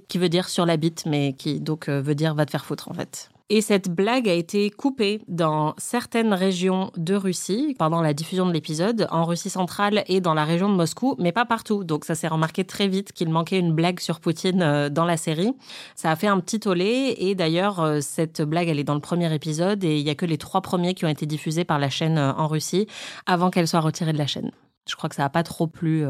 qui 0.09 0.19
veut 0.19 0.29
dire 0.29 0.49
sur 0.49 0.67
la 0.67 0.77
bite, 0.77 1.05
mais 1.07 1.35
qui 1.35 1.61
donc 1.61 1.89
euh, 1.89 2.01
veut 2.01 2.15
dire 2.15 2.35
va 2.35 2.47
te 2.47 2.51
faire 2.51 2.65
foutre 2.65 2.91
en 2.91 2.95
fait. 2.95 3.31
Et 3.53 3.63
cette 3.63 3.89
blague 3.89 4.29
a 4.29 4.33
été 4.33 4.71
coupée 4.71 5.23
dans 5.27 5.75
certaines 5.77 6.33
régions 6.33 6.93
de 6.97 7.17
Russie 7.17 7.75
pendant 7.77 8.01
la 8.01 8.15
diffusion 8.15 8.47
de 8.47 8.53
l'épisode, 8.53 9.09
en 9.11 9.25
Russie 9.25 9.51
centrale 9.51 10.05
et 10.07 10.21
dans 10.21 10.35
la 10.35 10.45
région 10.45 10.69
de 10.69 10.77
Moscou, 10.77 11.17
mais 11.19 11.33
pas 11.33 11.45
partout. 11.45 11.83
Donc 11.83 12.05
ça 12.05 12.15
s'est 12.15 12.29
remarqué 12.29 12.63
très 12.63 12.87
vite 12.87 13.13
qu'il 13.13 13.29
manquait 13.29 13.59
une 13.59 13.73
blague 13.73 13.99
sur 13.99 14.21
Poutine 14.21 14.63
euh, 14.63 14.89
dans 14.89 15.05
la 15.05 15.17
série. 15.17 15.53
Ça 15.97 16.13
a 16.13 16.17
fait 16.17 16.29
un 16.29 16.39
petit 16.39 16.61
tollé 16.61 17.17
et 17.19 17.35
d'ailleurs 17.35 17.81
euh, 17.81 18.01
cette 18.01 18.41
blague 18.41 18.69
elle 18.69 18.79
est 18.79 18.85
dans 18.85 18.95
le 18.95 19.01
premier 19.01 19.35
épisode 19.35 19.83
et 19.83 19.99
il 19.99 20.07
y 20.07 20.11
a 20.11 20.15
que 20.15 20.27
les 20.27 20.39
trois 20.39 20.61
premiers 20.61 20.95
qui 20.95 21.05
ont 21.05 21.09
été 21.09 21.27
diffusés 21.27 21.65
par 21.65 21.81
la 21.81 21.91
chaîne 21.91 22.19
en 22.19 22.47
Russie 22.47 22.87
avant 23.27 23.51
qu'elle 23.51 23.67
soit 23.67 23.81
retirée 23.81 24.13
de 24.13 24.19
la 24.19 24.29
chaîne. 24.29 24.53
Je 24.89 24.95
crois 24.95 25.09
que 25.09 25.17
ça 25.17 25.23
n'a 25.23 25.29
pas 25.29 25.43
trop 25.43 25.67
plu 25.67 26.05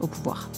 au 0.00 0.06
pouvoir. 0.06 0.50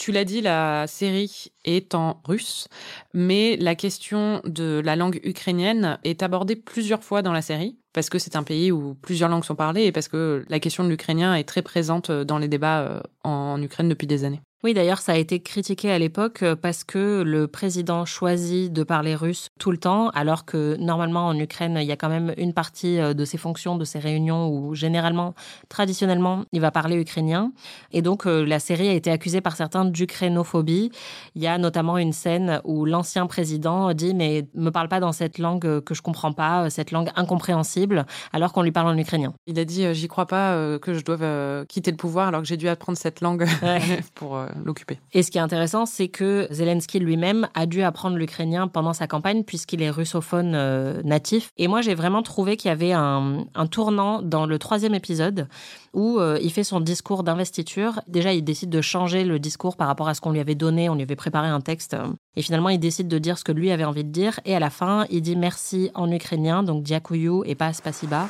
Tu 0.00 0.12
l'as 0.12 0.24
dit, 0.24 0.40
la 0.40 0.86
série 0.86 1.52
est 1.66 1.94
en 1.94 2.22
russe, 2.24 2.68
mais 3.12 3.58
la 3.58 3.74
question 3.74 4.40
de 4.46 4.80
la 4.82 4.96
langue 4.96 5.20
ukrainienne 5.24 5.98
est 6.04 6.22
abordée 6.22 6.56
plusieurs 6.56 7.04
fois 7.04 7.20
dans 7.20 7.34
la 7.34 7.42
série, 7.42 7.76
parce 7.92 8.08
que 8.08 8.18
c'est 8.18 8.34
un 8.34 8.42
pays 8.42 8.72
où 8.72 8.94
plusieurs 8.94 9.28
langues 9.28 9.44
sont 9.44 9.56
parlées 9.56 9.84
et 9.84 9.92
parce 9.92 10.08
que 10.08 10.42
la 10.48 10.58
question 10.58 10.84
de 10.84 10.88
l'ukrainien 10.88 11.34
est 11.34 11.44
très 11.44 11.60
présente 11.60 12.10
dans 12.10 12.38
les 12.38 12.48
débats 12.48 12.80
euh, 12.80 13.00
en 13.24 13.60
Ukraine 13.60 13.90
depuis 13.90 14.06
des 14.06 14.24
années. 14.24 14.40
Oui, 14.62 14.74
d'ailleurs, 14.74 14.98
ça 14.98 15.12
a 15.12 15.16
été 15.16 15.40
critiqué 15.40 15.90
à 15.90 15.98
l'époque 15.98 16.42
euh, 16.42 16.54
parce 16.54 16.84
que 16.84 17.22
le 17.22 17.48
président 17.48 18.04
choisit 18.04 18.70
de 18.70 18.82
parler 18.82 19.14
russe 19.14 19.48
tout 19.58 19.70
le 19.70 19.78
temps, 19.78 20.10
alors 20.10 20.44
que 20.44 20.76
normalement 20.76 21.28
en 21.28 21.38
Ukraine, 21.38 21.78
il 21.80 21.86
y 21.86 21.92
a 21.92 21.96
quand 21.96 22.10
même 22.10 22.34
une 22.36 22.52
partie 22.52 23.00
euh, 23.00 23.14
de 23.14 23.24
ses 23.24 23.38
fonctions, 23.38 23.76
de 23.76 23.86
ses 23.86 23.98
réunions 23.98 24.48
où 24.50 24.74
généralement, 24.74 25.34
traditionnellement, 25.70 26.44
il 26.52 26.60
va 26.60 26.70
parler 26.70 27.00
ukrainien. 27.00 27.52
Et 27.92 28.02
donc, 28.02 28.26
euh, 28.26 28.44
la 28.44 28.60
série 28.60 28.90
a 28.90 28.92
été 28.92 29.10
accusée 29.10 29.40
par 29.40 29.56
certains 29.56 29.86
d'ukrainophobie. 29.86 30.90
Il 31.36 31.42
y 31.42 31.46
a 31.46 31.56
notamment 31.56 31.96
une 31.96 32.12
scène 32.12 32.60
où 32.64 32.84
l'ancien 32.84 33.26
président 33.26 33.94
dit 33.94 34.14
mais 34.14 34.46
me 34.54 34.68
parle 34.68 34.88
pas 34.88 35.00
dans 35.00 35.12
cette 35.12 35.38
langue 35.38 35.80
que 35.80 35.94
je 35.94 36.02
comprends 36.02 36.34
pas, 36.34 36.68
cette 36.68 36.90
langue 36.90 37.08
incompréhensible, 37.16 38.04
alors 38.34 38.52
qu'on 38.52 38.60
lui 38.62 38.72
parle 38.72 38.88
en 38.88 38.98
ukrainien. 38.98 39.32
Il 39.46 39.58
a 39.58 39.64
dit 39.64 39.94
j'y 39.94 40.08
crois 40.08 40.26
pas 40.26 40.78
que 40.78 40.92
je 40.92 41.02
doive 41.02 41.64
quitter 41.66 41.90
le 41.90 41.96
pouvoir 41.96 42.28
alors 42.28 42.42
que 42.42 42.46
j'ai 42.46 42.58
dû 42.58 42.68
apprendre 42.68 42.98
cette 42.98 43.22
langue 43.22 43.46
pour 44.14 44.38
l'occuper. 44.64 44.98
Et 45.12 45.22
ce 45.22 45.30
qui 45.30 45.38
est 45.38 45.40
intéressant, 45.40 45.86
c'est 45.86 46.08
que 46.08 46.46
Zelensky 46.50 46.98
lui-même 46.98 47.48
a 47.54 47.66
dû 47.66 47.82
apprendre 47.82 48.16
l'ukrainien 48.16 48.68
pendant 48.68 48.92
sa 48.92 49.06
campagne 49.06 49.44
puisqu'il 49.44 49.82
est 49.82 49.90
russophone 49.90 50.52
euh, 50.54 51.02
natif. 51.04 51.50
Et 51.56 51.68
moi, 51.68 51.80
j'ai 51.80 51.94
vraiment 51.94 52.22
trouvé 52.22 52.56
qu'il 52.56 52.68
y 52.68 52.72
avait 52.72 52.92
un, 52.92 53.46
tournant 53.70 54.22
dans 54.22 54.46
le 54.46 54.58
troisième 54.58 54.94
épisode 54.94 55.48
où 55.92 56.18
euh, 56.18 56.38
il 56.42 56.52
fait 56.52 56.64
son 56.64 56.80
discours 56.80 57.22
d'investiture. 57.22 58.00
Déjà, 58.08 58.32
il 58.32 58.42
décide 58.42 58.70
de 58.70 58.80
changer 58.80 59.24
le 59.24 59.38
discours 59.38 59.76
par 59.76 59.86
rapport 59.86 60.08
à 60.08 60.14
ce 60.14 60.20
qu'on 60.20 60.32
lui 60.32 60.40
avait 60.40 60.54
donné. 60.54 60.88
On 60.88 60.94
lui 60.94 61.02
avait 61.02 61.16
préparé 61.16 61.48
un 61.48 61.60
texte. 61.60 61.96
Et 62.36 62.42
finalement, 62.42 62.68
il 62.68 62.78
décide 62.78 63.08
de 63.08 63.18
dire 63.18 63.38
ce 63.38 63.44
que 63.44 63.52
lui 63.52 63.70
avait 63.70 63.84
envie 63.84 64.04
de 64.04 64.10
dire. 64.10 64.40
Et 64.44 64.54
à 64.54 64.60
la 64.60 64.70
fin, 64.70 65.06
il 65.10 65.22
dit 65.22 65.36
merci 65.36 65.90
en 65.94 66.10
ukrainien, 66.10 66.62
donc 66.62 66.82
diakuyu 66.82 67.42
et 67.44 67.54
pas 67.54 67.72
spasiba. 67.72 68.28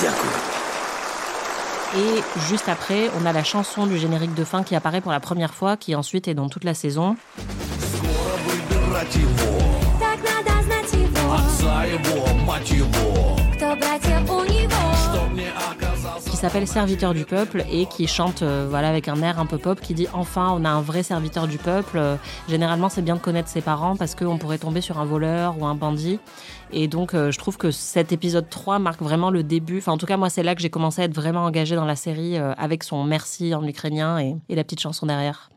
Diakuyu. 0.00 0.53
Et 1.96 2.22
juste 2.48 2.68
après, 2.68 3.08
on 3.20 3.26
a 3.26 3.32
la 3.32 3.44
chanson 3.44 3.86
du 3.86 3.98
générique 3.98 4.34
de 4.34 4.44
fin 4.44 4.64
qui 4.64 4.74
apparaît 4.74 5.00
pour 5.00 5.12
la 5.12 5.20
première 5.20 5.54
fois, 5.54 5.76
qui 5.76 5.94
ensuite 5.94 6.26
est 6.26 6.34
dans 6.34 6.48
toute 6.48 6.64
la 6.64 6.74
saison. 6.74 7.16
S'appelle 16.44 16.68
Serviteur 16.68 17.14
du 17.14 17.24
peuple 17.24 17.64
et 17.72 17.86
qui 17.86 18.06
chante 18.06 18.42
euh, 18.42 18.66
voilà 18.68 18.90
avec 18.90 19.08
un 19.08 19.22
air 19.22 19.38
un 19.40 19.46
peu 19.46 19.56
pop 19.56 19.80
qui 19.80 19.94
dit 19.94 20.08
enfin 20.12 20.54
on 20.54 20.66
a 20.66 20.68
un 20.68 20.82
vrai 20.82 21.02
serviteur 21.02 21.48
du 21.48 21.56
peuple. 21.56 21.96
Euh, 21.96 22.16
généralement 22.50 22.90
c'est 22.90 23.00
bien 23.00 23.14
de 23.14 23.20
connaître 23.20 23.48
ses 23.48 23.62
parents 23.62 23.96
parce 23.96 24.14
qu'on 24.14 24.36
pourrait 24.36 24.58
tomber 24.58 24.82
sur 24.82 24.98
un 24.98 25.06
voleur 25.06 25.58
ou 25.58 25.64
un 25.64 25.74
bandit. 25.74 26.20
Et 26.70 26.86
donc 26.86 27.14
euh, 27.14 27.30
je 27.30 27.38
trouve 27.38 27.56
que 27.56 27.70
cet 27.70 28.12
épisode 28.12 28.50
3 28.50 28.78
marque 28.78 29.00
vraiment 29.00 29.30
le 29.30 29.42
début. 29.42 29.78
Enfin 29.78 29.92
en 29.92 29.96
tout 29.96 30.04
cas 30.04 30.18
moi 30.18 30.28
c'est 30.28 30.42
là 30.42 30.54
que 30.54 30.60
j'ai 30.60 30.68
commencé 30.68 31.00
à 31.00 31.06
être 31.06 31.14
vraiment 31.14 31.46
engagée 31.46 31.76
dans 31.76 31.86
la 31.86 31.96
série 31.96 32.36
avec 32.36 32.84
son 32.84 33.04
merci 33.04 33.54
en 33.54 33.66
ukrainien 33.66 34.18
et 34.18 34.54
la 34.54 34.64
petite 34.64 34.80
chanson 34.80 35.06
derrière. 35.06 35.48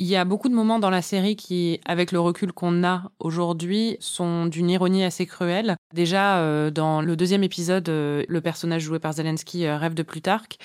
Il 0.00 0.06
y 0.06 0.14
a 0.14 0.24
beaucoup 0.24 0.48
de 0.48 0.54
moments 0.54 0.78
dans 0.78 0.90
la 0.90 1.02
série 1.02 1.34
qui, 1.34 1.80
avec 1.84 2.12
le 2.12 2.20
recul 2.20 2.52
qu'on 2.52 2.84
a 2.84 3.10
aujourd'hui, 3.18 3.96
sont 3.98 4.46
d'une 4.46 4.70
ironie 4.70 5.02
assez 5.02 5.26
cruelle. 5.26 5.76
Déjà, 5.92 6.38
euh, 6.38 6.70
dans 6.70 7.00
le 7.00 7.16
deuxième 7.16 7.42
épisode, 7.42 7.88
euh, 7.88 8.22
le 8.28 8.40
personnage 8.40 8.82
joué 8.82 9.00
par 9.00 9.14
Zelensky 9.14 9.66
euh, 9.66 9.76
rêve 9.76 9.94
de 9.94 10.04
Plutarque. 10.04 10.58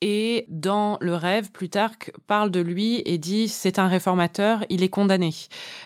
Et 0.00 0.44
dans 0.48 0.96
le 1.00 1.16
rêve, 1.16 1.50
Plutarque 1.50 2.12
parle 2.28 2.52
de 2.52 2.60
lui 2.60 3.02
et 3.04 3.18
dit 3.18 3.48
c'est 3.48 3.80
un 3.80 3.88
réformateur, 3.88 4.64
il 4.68 4.84
est 4.84 4.88
condamné. 4.88 5.34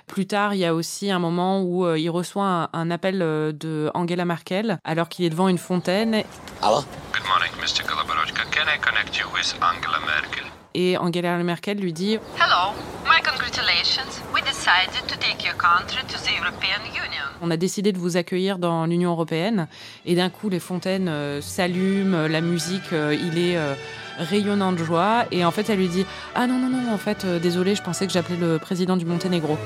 Plus 0.06 0.26
tard, 0.26 0.52
il 0.52 0.58
y 0.58 0.66
a 0.66 0.74
aussi 0.74 1.10
un 1.10 1.18
moment 1.18 1.62
où 1.62 1.88
il 1.96 2.10
reçoit 2.10 2.68
un, 2.74 2.90
appel 2.90 3.20
de 3.20 3.90
Angela 3.94 4.26
Merkel 4.26 4.76
alors 4.84 5.08
qu'il 5.08 5.24
est 5.24 5.30
devant 5.30 5.48
une 5.48 5.56
fontaine. 5.56 6.24
Alors 6.60 6.84
Good 7.14 7.26
morning, 7.26 7.52
Mr. 7.58 7.84
Can 7.84 8.68
I 8.68 8.78
connect 8.78 9.16
you 9.16 9.24
with 9.32 9.54
Angela 9.62 9.98
Merkel? 10.04 10.61
Et 10.74 10.96
Angela 10.96 11.36
Merkel 11.42 11.78
lui 11.78 11.92
dit 11.92 12.14
Hello, 12.38 12.72
my 13.04 13.20
congratulations. 13.22 14.22
We 14.32 14.42
decided 14.42 15.06
to 15.06 15.16
take 15.16 15.44
your 15.44 15.56
country 15.56 16.02
to 16.08 16.18
the 16.18 16.30
European 16.38 16.80
Union. 16.94 17.26
On 17.42 17.50
a 17.50 17.58
décidé 17.58 17.92
de 17.92 17.98
vous 17.98 18.16
accueillir 18.16 18.58
dans 18.58 18.86
l'Union 18.86 19.10
européenne. 19.10 19.68
Et 20.06 20.14
d'un 20.14 20.30
coup, 20.30 20.48
les 20.48 20.60
fontaines 20.60 21.08
euh, 21.08 21.42
s'allument, 21.42 22.26
la 22.26 22.40
musique, 22.40 22.92
euh, 22.92 23.14
il 23.14 23.38
est 23.38 23.56
euh, 23.58 23.74
rayonnant 24.18 24.72
de 24.72 24.78
joie. 24.78 25.26
Et 25.30 25.44
en 25.44 25.50
fait, 25.50 25.68
elle 25.68 25.78
lui 25.78 25.88
dit 25.88 26.06
Ah 26.34 26.46
non, 26.46 26.58
non, 26.58 26.68
non, 26.68 26.92
en 26.92 26.98
fait, 26.98 27.26
désolé, 27.26 27.74
je 27.74 27.82
pensais 27.82 28.06
que 28.06 28.12
j'appelais 28.12 28.36
le 28.36 28.58
président 28.58 28.96
du 28.96 29.04
Monténégro. 29.04 29.58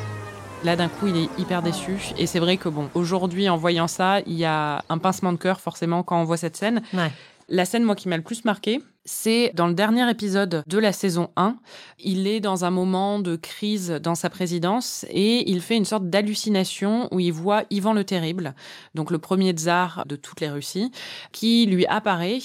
Là, 0.65 0.75
d'un 0.75 0.89
coup, 0.89 1.07
il 1.07 1.17
est 1.17 1.29
hyper 1.39 1.63
déçu. 1.63 1.99
Et 2.19 2.27
c'est 2.27 2.41
vrai 2.41 2.57
que, 2.57 2.69
bon, 2.69 2.91
aujourd'hui, 2.95 3.49
en 3.49 3.57
voyant 3.57 3.87
ça, 3.87 4.21
il 4.27 4.35
y 4.35 4.45
a 4.45 4.83
un 4.89 4.99
pincement 4.99 5.33
de 5.33 5.39
cœur, 5.39 5.61
forcément, 5.61 6.03
quand 6.03 6.21
on 6.21 6.25
voit 6.25 6.39
cette 6.39 6.57
scène. 6.57 6.83
Ouais. 6.93 7.13
La 7.49 7.65
scène, 7.65 7.85
moi, 7.85 7.95
qui 7.95 8.09
m'a 8.09 8.17
le 8.17 8.25
plus 8.25 8.45
marqué, 8.45 8.83
c'est 9.07 9.53
dans 9.55 9.69
le 9.69 9.75
dernier 9.75 10.11
épisode 10.11 10.65
de 10.67 10.79
la 10.79 10.93
saison 10.93 11.31
1. 11.37 11.57
Il 12.01 12.27
est 12.27 12.41
dans 12.41 12.65
un 12.65 12.71
moment 12.71 13.21
de 13.21 13.37
crise 13.37 13.91
dans 14.03 14.17
sa 14.17 14.29
présidence 14.29 15.07
et 15.09 15.49
il 15.49 15.63
fait 15.63 15.77
une 15.77 15.85
sorte 15.85 16.11
d'hallucination 16.11 17.09
où 17.13 17.21
il 17.21 17.33
voit 17.33 17.63
Ivan 17.71 17.93
le 17.95 18.05
Terrible, 18.05 18.55
donc 18.95 19.11
le 19.11 19.19
premier 19.19 19.53
tsar 19.53 20.05
de 20.07 20.17
toutes 20.17 20.41
les 20.41 20.51
Russies, 20.51 20.91
qui 21.33 21.67
lui 21.67 21.87
apparaît 21.87 22.41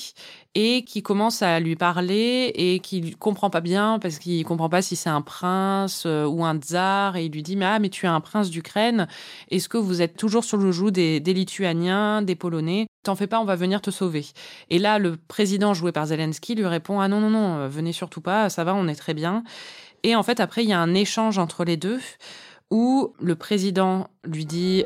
et 0.56 0.84
qui 0.84 1.02
commence 1.02 1.42
à 1.42 1.60
lui 1.60 1.76
parler 1.76 2.52
et 2.56 2.80
qui 2.80 3.12
comprend 3.16 3.50
pas 3.50 3.62
bien 3.62 4.00
parce 4.00 4.20
qu'il 4.20 4.44
comprend 4.44 4.70
pas 4.70 4.82
si 4.82 4.96
c'est 4.96 5.10
un 5.10 5.22
prince 5.22 6.04
euh, 6.06 6.26
ou 6.26 6.44
un 6.44 6.58
tsar 6.58 7.16
et 7.16 7.26
il 7.26 7.32
lui 7.32 7.42
dit 7.42 7.56
mais 7.56 7.66
ah 7.66 7.80
mais 7.80 7.90
tu 7.90 8.06
es 8.06 8.10
un 8.10 8.20
prince 8.20 8.50
d'Ukraine. 8.50 9.08
Est-ce 9.50 9.70
que 9.70 9.78
vous 9.78 10.02
êtes 10.02 10.18
toujours 10.18 10.44
sur 10.44 10.58
le 10.58 10.72
joug 10.72 10.92
des, 10.92 11.20
des 11.20 11.34
Lituaniens 11.34 12.22
des 12.22 12.36
Polonais? 12.36 12.88
T'en 13.04 13.16
fais 13.16 13.28
pas 13.28 13.40
on 13.40 13.46
va 13.46 13.56
venir 13.56 13.82
te 13.82 13.92
sauver. 13.92 14.26
Et 14.70 14.80
là 14.80 15.00
le 15.00 15.16
président 15.16 15.74
joué 15.74 15.92
par 15.92 16.08
Zelensky 16.08 16.56
lui 16.56 16.68
répond 16.68 17.00
ah 17.00 17.08
non 17.08 17.22
non 17.22 17.30
non 17.30 17.60
euh, 17.60 17.68
venez 17.70 17.94
surtout 17.94 18.22
pas 18.22 18.50
ça 18.50 18.64
va 18.64 18.76
on 18.76 18.88
est 18.88 18.96
très 18.96 19.14
bien. 19.14 19.44
Et 20.04 20.16
en 20.16 20.24
fait 20.24 20.42
après 20.42 20.64
il 20.64 20.70
y 20.70 20.74
a 20.74 20.80
un 20.80 20.94
échange 20.94 21.38
entre 21.38 21.64
les 21.64 21.78
deux 21.78 22.00
où 22.72 23.14
le 23.22 23.36
président 23.36 24.08
lui 24.26 24.46
dit 24.46 24.86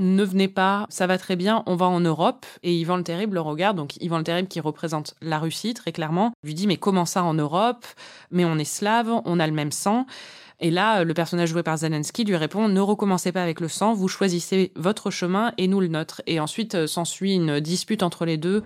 ne 0.00 0.24
venez 0.24 0.48
pas, 0.48 0.86
ça 0.88 1.06
va 1.06 1.18
très 1.18 1.36
bien, 1.36 1.62
on 1.66 1.76
va 1.76 1.86
en 1.86 2.00
Europe. 2.00 2.46
Et 2.62 2.74
Ivan 2.74 2.96
le 2.96 3.02
Terrible 3.02 3.34
le 3.34 3.40
regarde, 3.42 3.76
donc 3.76 3.96
Ivan 4.00 4.18
le 4.18 4.24
Terrible 4.24 4.48
qui 4.48 4.60
représente 4.60 5.14
la 5.20 5.38
Russie 5.38 5.74
très 5.74 5.92
clairement, 5.92 6.32
lui 6.42 6.54
dit 6.54 6.66
mais 6.66 6.76
comment 6.76 7.04
ça 7.04 7.22
en 7.22 7.34
Europe? 7.34 7.84
Mais 8.30 8.44
on 8.44 8.56
est 8.56 8.64
slave, 8.64 9.10
on 9.24 9.38
a 9.38 9.46
le 9.46 9.52
même 9.52 9.72
sang. 9.72 10.06
Et 10.62 10.70
là, 10.70 11.04
le 11.04 11.14
personnage 11.14 11.48
joué 11.48 11.62
par 11.62 11.78
Zelensky 11.78 12.24
lui 12.24 12.36
répond 12.36 12.68
Ne 12.68 12.80
recommencez 12.80 13.32
pas 13.32 13.42
avec 13.42 13.60
le 13.60 13.68
sang, 13.68 13.94
vous 13.94 14.08
choisissez 14.08 14.72
votre 14.76 15.10
chemin 15.10 15.52
et 15.58 15.68
nous 15.68 15.80
le 15.80 15.88
nôtre. 15.88 16.22
Et 16.26 16.38
ensuite 16.38 16.74
euh, 16.74 16.86
s'ensuit 16.86 17.34
une 17.34 17.60
dispute 17.60 18.02
entre 18.02 18.26
les 18.26 18.36
deux. 18.36 18.62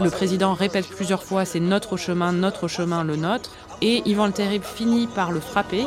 Le 0.00 0.10
président 0.10 0.54
répète 0.54 0.88
plusieurs 0.88 1.22
fois 1.22 1.44
C'est 1.44 1.60
notre 1.60 1.96
chemin, 1.96 2.32
notre 2.32 2.68
chemin, 2.68 3.04
le 3.04 3.16
nôtre. 3.16 3.50
Et 3.80 4.02
Ivan 4.06 4.26
le 4.26 4.32
Terrible 4.32 4.64
finit 4.64 5.06
par 5.06 5.32
le 5.32 5.40
frapper. 5.40 5.86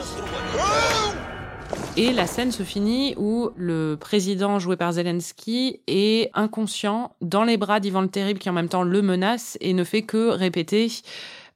Et 1.97 2.11
la 2.11 2.27
scène 2.27 2.51
se 2.51 2.63
finit 2.63 3.13
où 3.17 3.51
le 3.55 3.95
président 3.99 4.59
joué 4.59 4.75
par 4.75 4.93
Zelensky 4.93 5.79
est 5.87 6.29
inconscient 6.33 7.15
dans 7.21 7.43
les 7.43 7.55
bras 7.57 7.79
d'Ivan 7.79 8.01
le 8.01 8.09
Terrible 8.09 8.39
qui 8.39 8.49
en 8.49 8.53
même 8.53 8.67
temps 8.67 8.83
le 8.83 9.01
menace 9.01 9.57
et 9.61 9.73
ne 9.73 9.83
fait 9.83 10.01
que 10.01 10.29
répéter 10.29 10.91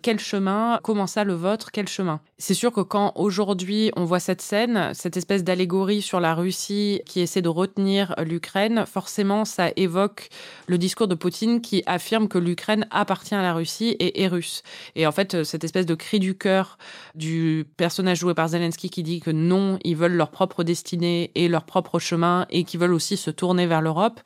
quel 0.01 0.19
chemin, 0.19 0.79
comment 0.81 1.07
ça 1.07 1.23
le 1.23 1.33
vôtre, 1.33 1.71
quel 1.71 1.87
chemin. 1.87 2.21
C'est 2.37 2.53
sûr 2.53 2.71
que 2.71 2.81
quand 2.81 3.11
aujourd'hui 3.15 3.91
on 3.97 4.05
voit 4.05 4.19
cette 4.19 4.41
scène, 4.41 4.91
cette 4.93 5.17
espèce 5.17 5.43
d'allégorie 5.43 6.01
sur 6.01 6.19
la 6.19 6.33
Russie 6.33 7.01
qui 7.05 7.19
essaie 7.19 7.41
de 7.41 7.49
retenir 7.49 8.15
l'Ukraine, 8.23 8.85
forcément 8.85 9.43
ça 9.43 9.71
évoque 9.75 10.29
le 10.67 10.77
discours 10.77 11.07
de 11.07 11.15
Poutine 11.15 11.61
qui 11.61 11.83
affirme 11.85 12.29
que 12.29 12.37
l'Ukraine 12.37 12.87
appartient 12.91 13.35
à 13.35 13.41
la 13.41 13.53
Russie 13.53 13.89
et 13.99 14.23
est 14.23 14.27
russe. 14.27 14.63
Et 14.95 15.05
en 15.05 15.11
fait, 15.11 15.43
cette 15.43 15.63
espèce 15.63 15.85
de 15.85 15.95
cri 15.95 16.19
du 16.19 16.37
cœur 16.37 16.77
du 17.15 17.65
personnage 17.75 18.19
joué 18.19 18.33
par 18.33 18.47
Zelensky 18.47 18.89
qui 18.89 19.03
dit 19.03 19.19
que 19.19 19.31
non, 19.31 19.79
ils 19.83 19.97
veulent 19.97 20.13
leur 20.13 20.31
propre 20.31 20.63
destinée 20.63 21.31
et 21.35 21.49
leur 21.49 21.65
propre 21.65 21.99
chemin 21.99 22.45
et 22.49 22.63
qui 22.63 22.77
veulent 22.77 22.93
aussi 22.93 23.17
se 23.17 23.31
tourner 23.31 23.67
vers 23.67 23.81
l'Europe, 23.81 24.21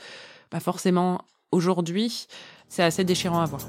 bah 0.52 0.60
forcément 0.60 1.26
aujourd'hui, 1.52 2.28
c'est 2.70 2.84
assez 2.84 3.04
déchirant 3.04 3.42
à 3.42 3.46
voir. 3.46 3.62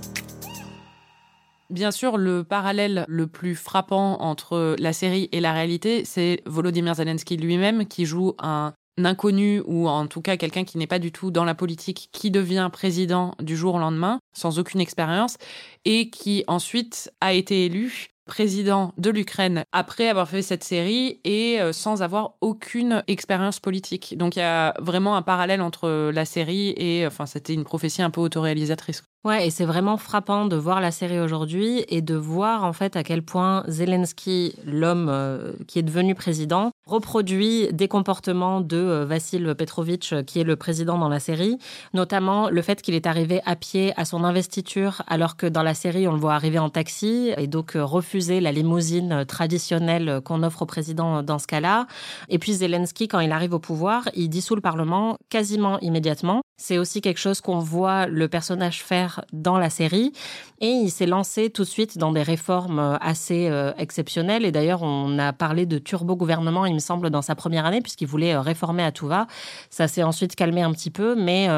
Bien 1.74 1.90
sûr, 1.90 2.18
le 2.18 2.44
parallèle 2.44 3.04
le 3.08 3.26
plus 3.26 3.56
frappant 3.56 4.22
entre 4.22 4.76
la 4.78 4.92
série 4.92 5.28
et 5.32 5.40
la 5.40 5.52
réalité, 5.52 6.04
c'est 6.04 6.40
Volodymyr 6.46 6.94
Zelensky 6.94 7.36
lui-même 7.36 7.88
qui 7.88 8.06
joue 8.06 8.34
un 8.38 8.74
inconnu 8.96 9.60
ou 9.66 9.88
en 9.88 10.06
tout 10.06 10.20
cas 10.20 10.36
quelqu'un 10.36 10.62
qui 10.62 10.78
n'est 10.78 10.86
pas 10.86 11.00
du 11.00 11.10
tout 11.10 11.32
dans 11.32 11.42
la 11.42 11.56
politique, 11.56 12.10
qui 12.12 12.30
devient 12.30 12.70
président 12.72 13.34
du 13.40 13.56
jour 13.56 13.74
au 13.74 13.78
lendemain, 13.80 14.20
sans 14.36 14.60
aucune 14.60 14.80
expérience, 14.80 15.36
et 15.84 16.10
qui 16.10 16.44
ensuite 16.46 17.10
a 17.20 17.32
été 17.32 17.64
élu 17.64 18.06
président 18.24 18.92
de 18.96 19.10
l'Ukraine 19.10 19.64
après 19.72 20.08
avoir 20.08 20.28
fait 20.28 20.42
cette 20.42 20.62
série 20.62 21.20
et 21.24 21.60
euh, 21.60 21.72
sans 21.72 22.02
avoir 22.04 22.36
aucune 22.40 23.02
expérience 23.08 23.58
politique. 23.58 24.16
Donc 24.16 24.36
il 24.36 24.38
y 24.38 24.42
a 24.42 24.74
vraiment 24.78 25.16
un 25.16 25.22
parallèle 25.22 25.60
entre 25.60 26.12
la 26.12 26.24
série 26.24 26.72
et 26.76 27.04
enfin 27.04 27.26
c'était 27.26 27.52
une 27.52 27.64
prophétie 27.64 28.00
un 28.00 28.10
peu 28.10 28.20
autoréalisatrice. 28.20 29.02
Ouais, 29.24 29.46
et 29.46 29.50
c'est 29.50 29.64
vraiment 29.64 29.96
frappant 29.96 30.44
de 30.44 30.54
voir 30.54 30.82
la 30.82 30.90
série 30.90 31.18
aujourd'hui 31.18 31.82
et 31.88 32.02
de 32.02 32.14
voir 32.14 32.62
en 32.62 32.74
fait 32.74 32.94
à 32.94 33.02
quel 33.02 33.22
point 33.22 33.64
Zelensky, 33.68 34.54
l'homme 34.66 35.08
euh, 35.08 35.52
qui 35.66 35.78
est 35.78 35.82
devenu 35.82 36.14
président, 36.14 36.72
reproduit 36.84 37.72
des 37.72 37.88
comportements 37.88 38.60
de 38.60 38.76
euh, 38.76 39.06
Vassil 39.06 39.54
Petrovitch, 39.54 40.12
euh, 40.12 40.22
qui 40.22 40.40
est 40.40 40.44
le 40.44 40.56
président 40.56 40.98
dans 40.98 41.08
la 41.08 41.20
série, 41.20 41.56
notamment 41.94 42.50
le 42.50 42.60
fait 42.60 42.82
qu'il 42.82 42.94
est 42.94 43.06
arrivé 43.06 43.40
à 43.46 43.56
pied 43.56 43.94
à 43.96 44.04
son 44.04 44.24
investiture, 44.24 45.00
alors 45.06 45.38
que 45.38 45.46
dans 45.46 45.62
la 45.62 45.72
série 45.72 46.06
on 46.06 46.12
le 46.12 46.20
voit 46.20 46.34
arriver 46.34 46.58
en 46.58 46.68
taxi 46.68 47.32
et 47.38 47.46
donc 47.46 47.72
refuser 47.76 48.40
la 48.40 48.52
limousine 48.52 49.24
traditionnelle 49.24 50.20
qu'on 50.22 50.42
offre 50.42 50.60
au 50.60 50.66
président 50.66 51.22
dans 51.22 51.38
ce 51.38 51.46
cas-là. 51.46 51.86
Et 52.28 52.38
puis 52.38 52.52
Zelensky, 52.52 53.08
quand 53.08 53.20
il 53.20 53.32
arrive 53.32 53.54
au 53.54 53.58
pouvoir, 53.58 54.06
il 54.14 54.28
dissout 54.28 54.54
le 54.54 54.60
Parlement 54.60 55.16
quasiment 55.30 55.80
immédiatement. 55.80 56.42
C'est 56.58 56.76
aussi 56.76 57.00
quelque 57.00 57.18
chose 57.18 57.40
qu'on 57.40 57.58
voit 57.58 58.06
le 58.06 58.28
personnage 58.28 58.82
faire 58.82 59.13
dans 59.32 59.58
la 59.58 59.70
série. 59.70 60.12
Et 60.60 60.68
il 60.68 60.90
s'est 60.90 61.06
lancé 61.06 61.50
tout 61.50 61.62
de 61.62 61.68
suite 61.68 61.98
dans 61.98 62.12
des 62.12 62.22
réformes 62.22 62.78
euh, 62.78 62.96
assez 63.00 63.48
euh, 63.48 63.72
exceptionnelles. 63.76 64.44
Et 64.44 64.52
d'ailleurs, 64.52 64.82
on 64.82 65.18
a 65.18 65.32
parlé 65.32 65.66
de 65.66 65.78
turbo-gouvernement, 65.78 66.64
il 66.64 66.74
me 66.74 66.78
semble, 66.78 67.10
dans 67.10 67.22
sa 67.22 67.34
première 67.34 67.66
année, 67.66 67.80
puisqu'il 67.80 68.06
voulait 68.06 68.34
euh, 68.34 68.40
réformer 68.40 68.82
à 68.82 68.92
tout 68.92 69.06
va. 69.06 69.26
Ça 69.68 69.88
s'est 69.88 70.02
ensuite 70.02 70.36
calmé 70.36 70.62
un 70.62 70.72
petit 70.72 70.90
peu, 70.90 71.14
mais 71.16 71.48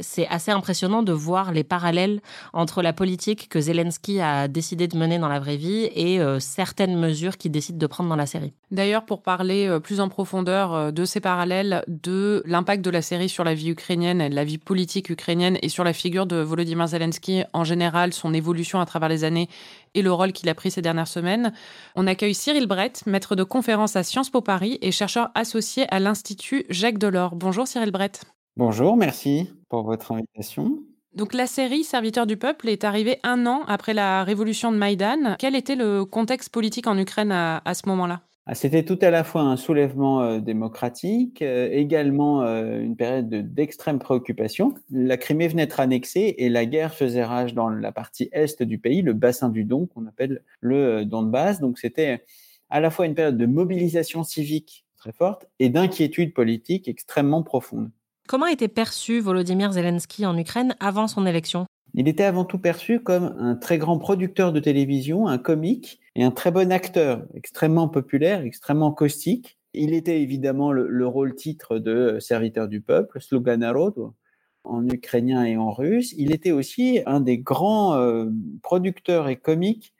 c'est 0.00 0.26
assez 0.28 0.50
impressionnant 0.50 1.02
de 1.02 1.12
voir 1.12 1.52
les 1.52 1.64
parallèles 1.64 2.20
entre 2.52 2.82
la 2.82 2.92
politique 2.92 3.48
que 3.48 3.60
Zelensky 3.60 4.20
a 4.20 4.48
décidé 4.48 4.86
de 4.86 4.96
mener 4.96 5.18
dans 5.18 5.28
la 5.28 5.40
vraie 5.40 5.56
vie 5.56 5.88
et 5.94 6.20
certaines 6.38 6.98
mesures 6.98 7.36
qu'il 7.36 7.50
décide 7.50 7.78
de 7.78 7.86
prendre 7.86 8.10
dans 8.10 8.16
la 8.16 8.26
série. 8.26 8.52
D'ailleurs, 8.70 9.04
pour 9.04 9.22
parler 9.22 9.78
plus 9.82 10.00
en 10.00 10.08
profondeur 10.08 10.92
de 10.92 11.04
ces 11.04 11.20
parallèles, 11.20 11.84
de 11.88 12.42
l'impact 12.46 12.84
de 12.84 12.90
la 12.90 13.02
série 13.02 13.28
sur 13.28 13.44
la 13.44 13.54
vie 13.54 13.70
ukrainienne 13.70 14.20
et 14.20 14.28
la 14.28 14.44
vie 14.44 14.58
politique 14.58 15.10
ukrainienne 15.10 15.58
et 15.62 15.68
sur 15.68 15.84
la 15.84 15.92
figure 15.92 16.26
de 16.26 16.36
Volodymyr 16.36 16.88
Zelensky 16.94 17.42
en 17.52 17.64
général, 17.64 18.12
son 18.12 18.32
évolution 18.32 18.80
à 18.80 18.86
travers 18.86 19.08
les 19.08 19.24
années 19.24 19.48
et 19.94 20.02
le 20.02 20.12
rôle 20.12 20.32
qu'il 20.32 20.48
a 20.48 20.54
pris 20.54 20.70
ces 20.70 20.80
dernières 20.80 21.08
semaines. 21.08 21.52
On 21.96 22.06
accueille 22.06 22.34
Cyril 22.34 22.66
Brett, 22.66 23.04
maître 23.06 23.34
de 23.36 23.42
conférence 23.42 23.96
à 23.96 24.02
Sciences 24.02 24.30
Po 24.30 24.40
Paris 24.40 24.78
et 24.80 24.92
chercheur 24.92 25.30
associé 25.34 25.86
à 25.92 25.98
l'Institut 25.98 26.64
Jacques 26.70 26.98
Delors. 26.98 27.34
Bonjour 27.34 27.66
Cyril 27.66 27.90
Brett. 27.90 28.24
Bonjour, 28.56 28.96
merci 28.96 29.50
pour 29.68 29.82
votre 29.82 30.12
invitation. 30.12 30.78
Donc 31.14 31.34
la 31.34 31.46
série 31.46 31.84
Serviteur 31.84 32.26
du 32.26 32.36
peuple 32.36 32.68
est 32.68 32.84
arrivée 32.84 33.18
un 33.22 33.46
an 33.46 33.62
après 33.66 33.94
la 33.94 34.24
révolution 34.24 34.72
de 34.72 34.76
Maïdan. 34.76 35.36
Quel 35.38 35.54
était 35.54 35.76
le 35.76 36.04
contexte 36.04 36.50
politique 36.50 36.86
en 36.86 36.96
Ukraine 36.98 37.32
à, 37.32 37.62
à 37.64 37.74
ce 37.74 37.88
moment-là? 37.88 38.22
Ah, 38.46 38.54
c'était 38.54 38.84
tout 38.84 38.98
à 39.00 39.10
la 39.10 39.24
fois 39.24 39.40
un 39.40 39.56
soulèvement 39.56 40.20
euh, 40.20 40.38
démocratique, 40.38 41.40
euh, 41.40 41.70
également 41.72 42.42
euh, 42.42 42.78
une 42.78 42.94
période 42.94 43.30
d'extrême 43.30 43.98
préoccupation. 43.98 44.74
La 44.90 45.16
Crimée 45.16 45.48
venait 45.48 45.64
d'être 45.64 45.80
annexée 45.80 46.34
et 46.36 46.50
la 46.50 46.66
guerre 46.66 46.92
faisait 46.94 47.24
rage 47.24 47.54
dans 47.54 47.70
la 47.70 47.90
partie 47.90 48.28
est 48.32 48.62
du 48.62 48.78
pays, 48.78 49.00
le 49.00 49.14
bassin 49.14 49.48
du 49.48 49.64
Don, 49.64 49.86
qu'on 49.86 50.06
appelle 50.06 50.42
le 50.60 51.06
Donbass. 51.06 51.60
Donc 51.60 51.78
c'était 51.78 52.22
à 52.68 52.80
la 52.80 52.90
fois 52.90 53.06
une 53.06 53.14
période 53.14 53.38
de 53.38 53.46
mobilisation 53.46 54.24
civique 54.24 54.84
très 54.98 55.12
forte 55.12 55.46
et 55.58 55.70
d'inquiétude 55.70 56.34
politique 56.34 56.86
extrêmement 56.86 57.42
profonde. 57.42 57.90
Comment 58.28 58.46
était 58.46 58.68
perçu 58.68 59.20
Volodymyr 59.20 59.72
Zelensky 59.72 60.26
en 60.26 60.36
Ukraine 60.36 60.76
avant 60.80 61.08
son 61.08 61.24
élection? 61.24 61.64
Il 61.94 62.08
était 62.08 62.24
avant 62.24 62.44
tout 62.44 62.58
perçu 62.58 63.00
comme 63.00 63.34
un 63.38 63.54
très 63.54 63.78
grand 63.78 63.98
producteur 63.98 64.52
de 64.52 64.60
télévision, 64.60 65.28
un 65.28 65.38
comique 65.38 66.00
et 66.16 66.22
un 66.22 66.30
très 66.30 66.50
bon 66.50 66.70
acteur, 66.70 67.26
extrêmement 67.34 67.88
populaire, 67.88 68.42
extrêmement 68.42 68.92
caustique. 68.92 69.58
Il 69.72 69.92
était 69.94 70.22
évidemment 70.22 70.70
le, 70.70 71.06
rôle 71.06 71.34
titre 71.34 71.78
de 71.78 72.18
serviteur 72.20 72.68
du 72.68 72.80
peuple, 72.80 73.20
slogan 73.20 73.64
en 74.62 74.88
ukrainien 74.88 75.44
et 75.44 75.56
en 75.56 75.72
russe. 75.72 76.14
Il 76.16 76.32
était 76.32 76.52
aussi 76.52 77.00
un 77.06 77.20
des 77.20 77.38
grands 77.38 77.96
euh, 77.96 78.26
producteurs 78.62 79.28
et 79.28 79.36
comiques 79.36 79.92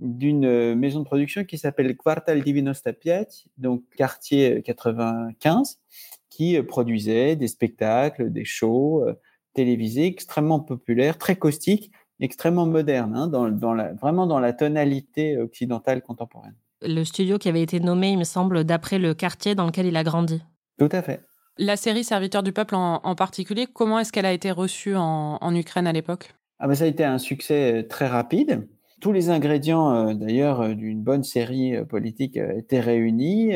d'une 0.00 0.44
euh, 0.44 0.74
maison 0.74 1.00
de 1.00 1.04
production 1.04 1.44
qui 1.44 1.56
s'appelle 1.56 1.96
Kvartal 1.96 2.42
95, 2.44 3.46
donc 3.56 3.82
quartier 3.96 4.62
95, 4.62 5.80
qui 6.28 6.58
euh, 6.58 6.62
produisait 6.62 7.34
des 7.34 7.48
spectacles, 7.48 8.30
des 8.30 8.44
shows, 8.44 9.06
télévisé 9.54 10.06
extrêmement 10.06 10.60
populaire, 10.60 11.18
très 11.18 11.36
caustique, 11.36 11.90
extrêmement 12.22 12.66
moderne, 12.66 13.14
hein, 13.16 13.26
dans, 13.26 13.74
la, 13.74 13.92
vraiment 13.94 14.26
dans 14.26 14.38
la 14.38 14.52
tonalité 14.52 15.36
occidentale 15.36 16.02
contemporaine. 16.02 16.54
Le 16.80 17.04
studio 17.04 17.36
qui 17.38 17.48
avait 17.48 17.62
été 17.62 17.80
nommé, 17.80 18.10
il 18.10 18.18
me 18.18 18.24
semble, 18.24 18.64
d'après 18.64 18.98
le 18.98 19.12
quartier 19.12 19.54
dans 19.54 19.66
lequel 19.66 19.86
il 19.86 19.96
a 19.96 20.04
grandi. 20.04 20.42
Tout 20.78 20.88
à 20.92 21.02
fait. 21.02 21.20
La 21.58 21.76
série 21.76 22.04
Serviteur 22.04 22.42
du 22.42 22.52
peuple 22.52 22.74
en, 22.76 23.14
particulier, 23.14 23.66
comment 23.72 23.98
est-ce 23.98 24.12
qu'elle 24.12 24.26
a 24.26 24.32
été 24.32 24.50
reçue 24.50 24.94
en, 24.96 25.54
Ukraine 25.54 25.86
à 25.86 25.92
l'époque? 25.92 26.34
Ah 26.58 26.68
ben 26.68 26.74
Ça 26.74 26.84
a 26.84 26.86
été 26.86 27.04
un 27.04 27.18
succès 27.18 27.80
euh, 27.80 27.82
très 27.86 28.06
rapide. 28.06 28.68
Tous 29.00 29.12
les 29.12 29.30
ingrédients, 29.30 29.92
euh, 29.92 30.14
d'ailleurs, 30.14 30.60
euh, 30.62 30.74
d'une 30.74 31.02
bonne 31.02 31.24
série 31.24 31.74
politique 31.86 32.36
étaient 32.36 32.80
réunis 32.80 33.52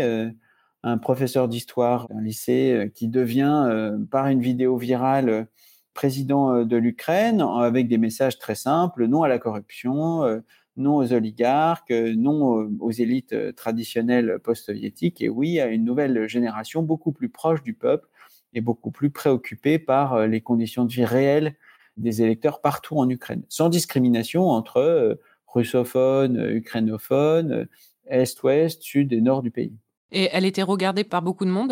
un 0.83 0.99
professeur 0.99 1.49
d'histoire 1.49 2.09
d'un 2.09 2.21
lycée 2.21 2.93
qui 2.95 3.09
devient, 3.09 3.97
par 4.11 4.27
une 4.29 4.41
vidéo 4.41 4.77
virale, 4.77 5.49
président 5.97 6.55
euh, 6.55 6.65
de 6.65 6.77
l'Ukraine 6.77 7.41
avec 7.41 7.89
des 7.89 7.99
messages 7.99 8.39
très 8.39 8.55
simples, 8.55 9.07
non 9.07 9.25
à 9.25 9.29
la 9.29 9.41
corruption, 9.41 10.23
euh, 10.23 10.39
non 10.77 10.97
aux 10.97 11.13
oligarques, 11.13 11.91
non 11.91 12.69
aux 12.79 12.91
élites 12.93 13.35
traditionnelles 13.57 14.39
post-soviétiques, 14.45 15.23
et 15.23 15.31
oui 15.31 15.59
à 15.59 15.67
une 15.67 15.85
nouvelle 15.85 16.29
génération 16.29 16.83
beaucoup 16.83 17.13
plus 17.13 17.31
proche 17.31 17.63
du 17.63 17.73
peuple 17.73 18.07
et 18.53 18.61
beaucoup 18.61 18.91
plus 18.91 19.09
préoccupée 19.09 19.79
par 19.79 20.27
les 20.27 20.43
conditions 20.43 20.85
de 20.85 20.93
vie 20.93 21.07
réelles 21.07 21.57
des 21.97 22.21
électeurs 22.21 22.61
partout 22.61 22.99
en 22.99 23.09
Ukraine, 23.09 23.43
sans 23.49 23.71
discrimination 23.71 24.51
entre 24.51 25.19
russophones, 25.47 26.37
ukrainophones, 26.51 27.69
est-ouest, 28.09 28.83
sud 28.83 29.15
et 29.15 29.23
nord 29.23 29.41
du 29.41 29.51
pays. 29.51 29.73
Et 30.13 30.29
elle 30.31 30.45
était 30.45 30.63
regardée 30.63 31.05
par 31.05 31.23
beaucoup 31.23 31.47
de 31.47 31.51
monde 31.51 31.71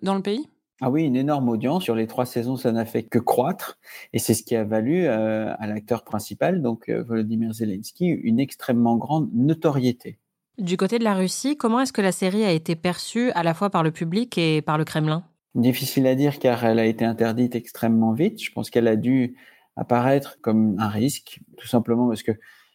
dans 0.00 0.14
le 0.14 0.22
pays? 0.22 0.48
Ah 0.80 0.90
oui, 0.90 1.04
une 1.04 1.16
énorme 1.16 1.48
audience. 1.48 1.84
Sur 1.84 1.94
les 1.94 2.06
trois 2.06 2.26
saisons, 2.26 2.56
ça 2.56 2.72
n'a 2.72 2.84
fait 2.84 3.04
que 3.04 3.18
croître. 3.18 3.78
Et 4.12 4.18
c'est 4.18 4.34
ce 4.34 4.42
qui 4.42 4.56
a 4.56 4.64
valu 4.64 5.06
euh, 5.06 5.54
à 5.58 5.66
l'acteur 5.66 6.02
principal, 6.02 6.62
donc 6.62 6.88
euh, 6.88 7.02
Volodymyr 7.02 7.52
Zelensky, 7.52 8.08
une 8.08 8.40
extrêmement 8.40 8.96
grande 8.96 9.30
notoriété. 9.32 10.18
Du 10.58 10.76
côté 10.76 10.98
de 10.98 11.04
la 11.04 11.14
Russie, 11.14 11.56
comment 11.56 11.80
est-ce 11.80 11.92
que 11.92 12.02
la 12.02 12.12
série 12.12 12.44
a 12.44 12.52
été 12.52 12.76
perçue 12.76 13.30
à 13.32 13.42
la 13.42 13.54
fois 13.54 13.70
par 13.70 13.82
le 13.82 13.92
public 13.92 14.36
et 14.38 14.62
par 14.62 14.78
le 14.78 14.84
Kremlin? 14.84 15.24
Difficile 15.54 16.06
à 16.06 16.14
dire 16.16 16.38
car 16.38 16.64
elle 16.64 16.80
a 16.80 16.86
été 16.86 17.04
interdite 17.04 17.54
extrêmement 17.54 18.12
vite. 18.12 18.42
Je 18.42 18.50
pense 18.52 18.70
qu'elle 18.70 18.88
a 18.88 18.96
dû 18.96 19.36
apparaître 19.76 20.38
comme 20.40 20.76
un 20.78 20.88
risque, 20.88 21.40
tout 21.56 21.66
simplement 21.66 22.08
parce 22.08 22.22
que 22.22 22.32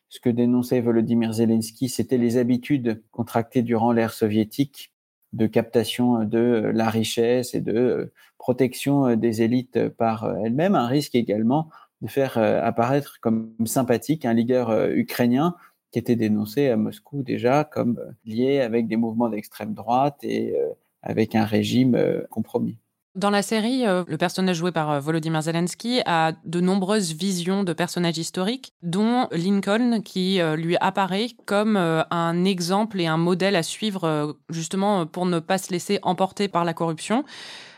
ce 0.09 0.19
que 0.19 0.29
dénonçait 0.29 0.81
Volodymyr 0.81 1.33
Zelensky, 1.33 1.87
c'était 1.87 2.17
les 2.17 2.37
habitudes 2.37 3.03
contractées 3.11 3.61
durant 3.61 3.91
l'ère 3.91 4.13
soviétique 4.13 4.91
de 5.33 5.47
captation 5.47 6.23
de 6.23 6.71
la 6.73 6.89
richesse 6.89 7.53
et 7.53 7.61
de 7.61 7.77
euh, 7.77 8.13
protection 8.37 9.15
des 9.15 9.41
élites 9.41 9.89
par 9.89 10.35
elles-mêmes, 10.43 10.75
un 10.75 10.87
risque 10.87 11.15
également 11.15 11.69
de 12.01 12.07
faire 12.07 12.37
euh, 12.37 12.61
apparaître 12.63 13.19
comme 13.21 13.53
sympathique 13.65 14.25
un 14.25 14.33
leader 14.33 14.69
euh, 14.69 14.89
ukrainien 14.89 15.55
qui 15.91 15.99
était 15.99 16.15
dénoncé 16.15 16.69
à 16.69 16.77
Moscou 16.77 17.23
déjà 17.23 17.63
comme 17.63 17.99
lié 18.25 18.61
avec 18.61 18.87
des 18.87 18.95
mouvements 18.95 19.29
d'extrême 19.29 19.73
droite 19.73 20.17
et 20.23 20.55
avec 21.01 21.33
un 21.33 21.45
régime 21.45 21.97
compromis. 22.29 22.77
Dans 23.19 23.31
la 23.31 23.41
série, 23.41 23.85
euh, 23.85 24.05
le 24.07 24.17
personnage 24.17 24.55
joué 24.55 24.71
par 24.71 24.89
euh, 24.89 24.99
Volodymyr 25.01 25.41
Zelensky 25.41 25.99
a 26.05 26.31
de 26.45 26.61
nombreuses 26.61 27.13
visions 27.13 27.65
de 27.65 27.73
personnages 27.73 28.17
historiques, 28.17 28.71
dont 28.81 29.27
Lincoln, 29.33 29.99
qui 30.01 30.39
euh, 30.39 30.55
lui 30.55 30.77
apparaît 30.79 31.27
comme 31.45 31.75
un 31.75 32.45
exemple 32.45 33.01
et 33.01 33.07
un 33.07 33.17
modèle 33.17 33.57
à 33.57 33.63
suivre, 33.63 34.37
justement 34.49 35.05
pour 35.05 35.25
ne 35.25 35.39
pas 35.39 35.57
se 35.57 35.73
laisser 35.73 35.99
emporter 36.01 36.47
par 36.47 36.63
la 36.63 36.73
corruption. 36.73 37.25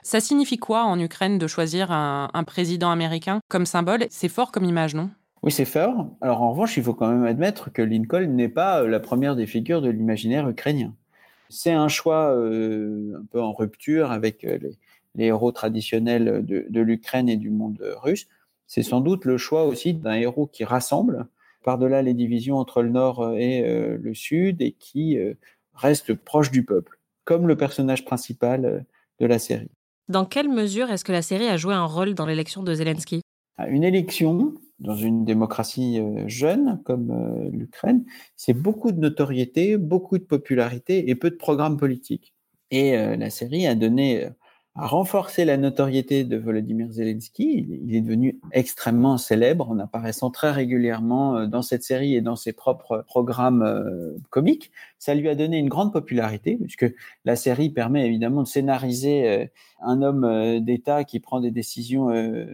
Ça 0.04 0.19
signifie 0.19 0.60
quoi 0.60 0.84
en 0.84 0.99
Ukraine 0.99 1.39
de 1.39 1.47
choisir 1.47 1.91
un, 1.91 2.30
un 2.32 2.43
président 2.43 2.91
américain 2.91 3.39
comme 3.49 3.65
symbole? 3.65 4.06
C'est 4.12 4.30
fort 4.30 4.51
comme 4.51 4.65
image, 4.65 4.93
non? 4.93 5.10
Oui, 5.41 5.51
c'est 5.51 5.65
fort. 5.65 6.06
Alors 6.21 6.43
en 6.43 6.51
revanche, 6.51 6.77
il 6.77 6.84
faut 6.84 6.93
quand 6.93 7.10
même 7.10 7.25
admettre 7.25 7.73
que 7.73 7.82
Lincoln 7.82 8.27
n'est 8.27 8.47
pas 8.47 8.84
la 8.84 8.99
première 8.99 9.36
des 9.36 9.47
figures 9.47 9.82
de 9.82 9.89
l'imaginaire 9.89 10.47
ukrainien. 10.47 10.93
C'est 11.49 11.73
un 11.73 11.88
choix 11.88 12.32
un 12.32 13.25
peu 13.32 13.41
en 13.41 13.54
rupture 13.54 14.12
avec 14.12 14.43
les, 14.43 14.77
les 15.15 15.26
héros 15.26 15.52
traditionnels 15.52 16.45
de, 16.45 16.82
l'Ukraine 16.82 17.30
et 17.30 17.38
du 17.38 17.50
monde 17.50 17.82
russe. 18.02 18.28
C'est 18.67 18.84
sans 18.84 19.02
doute 19.02 19.26
le 19.26 19.38
choix 19.38 19.65
aussi 19.65 19.93
d'un 19.93 20.13
héros 20.13 20.47
qui 20.47 20.63
rassemble 20.63 21.28
par-delà 21.63 22.02
les 22.02 22.13
divisions 22.13 22.58
entre 22.58 22.82
le 22.82 22.89
Nord 22.89 23.36
et 23.38 23.63
euh, 23.63 23.97
le 24.02 24.13
Sud 24.13 24.62
et 24.62 24.71
qui 24.71 25.17
euh, 25.17 25.34
reste 25.74 26.13
proche 26.13 26.52
du 26.52 26.63
peuple, 26.63 27.00
comme 27.24 27.47
le 27.47 27.56
personnage 27.56 28.06
principal 28.06 28.65
euh, 28.65 28.80
de 29.19 29.26
la 29.26 29.39
série. 29.39 29.69
Dans 30.08 30.26
quelle 30.26 30.50
mesure 30.50 30.89
est-ce 30.89 31.06
que 31.06 31.12
la 31.12 31.21
série 31.21 31.47
a 31.47 31.58
joué 31.58 31.74
un 31.74 31.86
rôle 31.86 32.15
dans 32.15 32.26
l'élection 32.26 32.63
de 32.63 32.74
Zelensky? 32.74 33.21
Une 33.67 33.84
élection 33.84 34.56
dans 34.80 34.95
une 34.95 35.24
démocratie 35.24 36.02
jeune 36.26 36.82
comme 36.84 37.50
l'Ukraine, 37.52 38.04
c'est 38.36 38.54
beaucoup 38.54 38.91
de 38.91 39.00
notoriété, 39.00 39.78
beaucoup 39.78 40.17
de 40.17 40.24
popularité 40.24 41.10
et 41.10 41.15
peu 41.15 41.30
de 41.30 41.36
programmes 41.36 41.78
politiques. 41.78 42.34
Et 42.71 42.93
la 42.97 43.30
série 43.30 43.67
a 43.67 43.76
donné 43.76 44.28
a 44.75 44.88
renforcé 44.88 45.43
la 45.43 45.57
notoriété 45.57 46.23
de 46.23 46.38
Volodymyr 46.38 46.89
Zelensky. 46.91 47.67
Il 47.84 47.93
est 47.93 47.99
devenu 47.99 48.39
extrêmement 48.53 49.17
célèbre 49.17 49.69
en 49.69 49.77
apparaissant 49.79 50.31
très 50.31 50.51
régulièrement 50.51 51.36
euh, 51.38 51.45
dans 51.45 51.62
cette 51.62 51.84
série 51.84 52.15
et 52.15 52.21
dans 52.21 52.38
ses 52.38 52.53
propres 52.53 53.03
programmes 53.05 53.63
euh, 53.63 54.17
comiques. 54.29 54.71
Ça 54.97 55.13
lui 55.13 55.27
a 55.27 55.36
donné 55.36 55.57
une 55.57 55.67
grande 55.67 55.91
popularité 55.91 56.55
puisque 56.55 56.86
la 57.25 57.36
série 57.36 57.69
permet 57.69 58.07
évidemment 58.07 58.43
de 58.43 58.47
scénariser 58.47 59.27
euh, 59.27 59.45
un 59.81 60.01
homme 60.01 60.60
d'État 60.62 61.03
qui 61.03 61.19
prend 61.19 61.41
des 61.41 61.49
décisions 61.49 62.10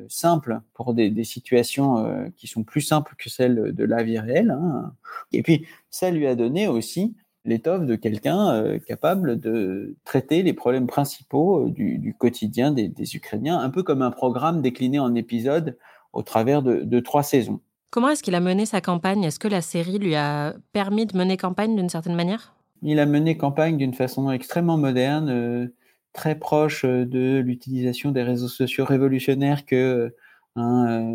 simples 0.08 0.62
pour 0.73 0.93
des, 0.93 1.23
situations 1.25 2.32
qui 2.38 2.47
sont 2.47 2.63
plus 2.63 2.80
simples 2.80 3.15
que 3.17 3.30
celles 3.30 3.73
de 3.73 3.84
la 3.84 4.01
vie 4.01 4.17
réelle. 4.17 4.51
Hein. 4.51 4.93
Et 5.34 5.43
puis, 5.43 5.65
ça 5.89 6.10
lui 6.10 6.25
a 6.25 6.36
donné 6.36 6.69
aussi 6.69 7.17
l'étoffe 7.48 7.86
de 7.86 7.96
quelqu'un 7.96 8.52
euh, 8.52 8.78
capable 8.78 9.40
de 9.40 9.96
traiter 10.04 10.44
les 10.44 10.54
problèmes 10.54 10.86
principaux 10.86 11.66
euh, 11.66 11.72
du, 11.72 12.14
quotidien 12.18 12.72
des, 12.72 13.16
Ukrainiens, 13.16 13.58
un 13.60 13.70
peu 13.70 13.82
comme 13.84 14.02
un 14.02 14.12
programme 14.12 14.62
décliné 14.62 15.00
en 15.00 15.16
épisodes 15.16 15.78
au 16.14 16.22
travers 16.22 16.62
de, 16.62 17.00
trois 17.00 17.24
saisons. 17.24 17.62
Comment 17.90 18.10
est-ce 18.10 18.22
qu'il 18.22 18.36
a 18.36 18.40
mené 18.42 18.66
sa 18.66 18.82
campagne? 18.82 19.24
Est-ce 19.24 19.40
que 19.40 19.48
la 19.48 19.62
série 19.62 19.98
lui 19.98 20.16
a 20.16 20.56
permis 20.74 21.06
de 21.06 21.18
mener 21.18 21.38
campagne 21.38 21.76
d'une 21.76 21.90
certaine 21.90 22.16
manière? 22.16 22.54
Il 22.84 23.00
a 23.00 23.06
mené 23.06 23.38
campagne 23.38 23.78
d'une 23.78 23.94
façon 23.94 24.30
extrêmement 24.30 24.78
moderne, 24.78 25.30
euh, 25.30 25.68
très 26.14 26.36
proche 26.36 26.84
de 26.84 27.40
l'utilisation 27.40 28.12
des 28.12 28.24
réseaux 28.24 28.48
sociaux 28.48 28.86
révolutionnaires 28.86 29.66
que 29.66 30.14
un 30.60 31.12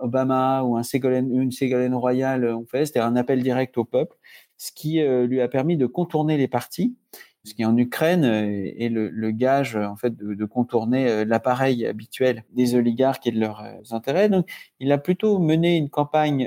Obama 0.00 0.62
ou 0.62 0.76
un 0.76 0.84
Ségolène, 0.84 1.28
une 1.32 1.50
Ségolène 1.50 1.94
Royal 1.94 2.44
ont 2.54 2.66
fait, 2.66 2.86
c'est-à-dire 2.86 3.10
un 3.10 3.16
appel 3.16 3.42
direct 3.42 3.76
au 3.78 3.84
peuple 3.84 4.16
ce 4.58 4.72
qui 4.72 5.00
euh, 5.00 5.26
lui 5.26 5.40
a 5.40 5.48
permis 5.48 5.76
de 5.76 5.86
contourner 5.86 6.36
les 6.36 6.48
partis, 6.48 6.96
ce 7.44 7.54
qui 7.54 7.64
en 7.64 7.76
Ukraine 7.76 8.24
euh, 8.24 8.72
est 8.76 8.88
le, 8.88 9.30
gage 9.30 9.76
en 9.76 9.96
fait 9.96 10.16
de, 10.16 10.44
contourner 10.44 11.08
euh, 11.08 11.24
l'appareil 11.24 11.86
habituel 11.86 12.44
des 12.52 12.74
oligarques 12.74 13.26
et 13.26 13.32
de 13.32 13.40
leurs 13.40 13.64
intérêts. 13.90 14.28
Donc, 14.28 14.48
il 14.80 14.90
a 14.92 14.98
plutôt 14.98 15.38
mené 15.38 15.76
une 15.76 15.90
campagne 15.90 16.46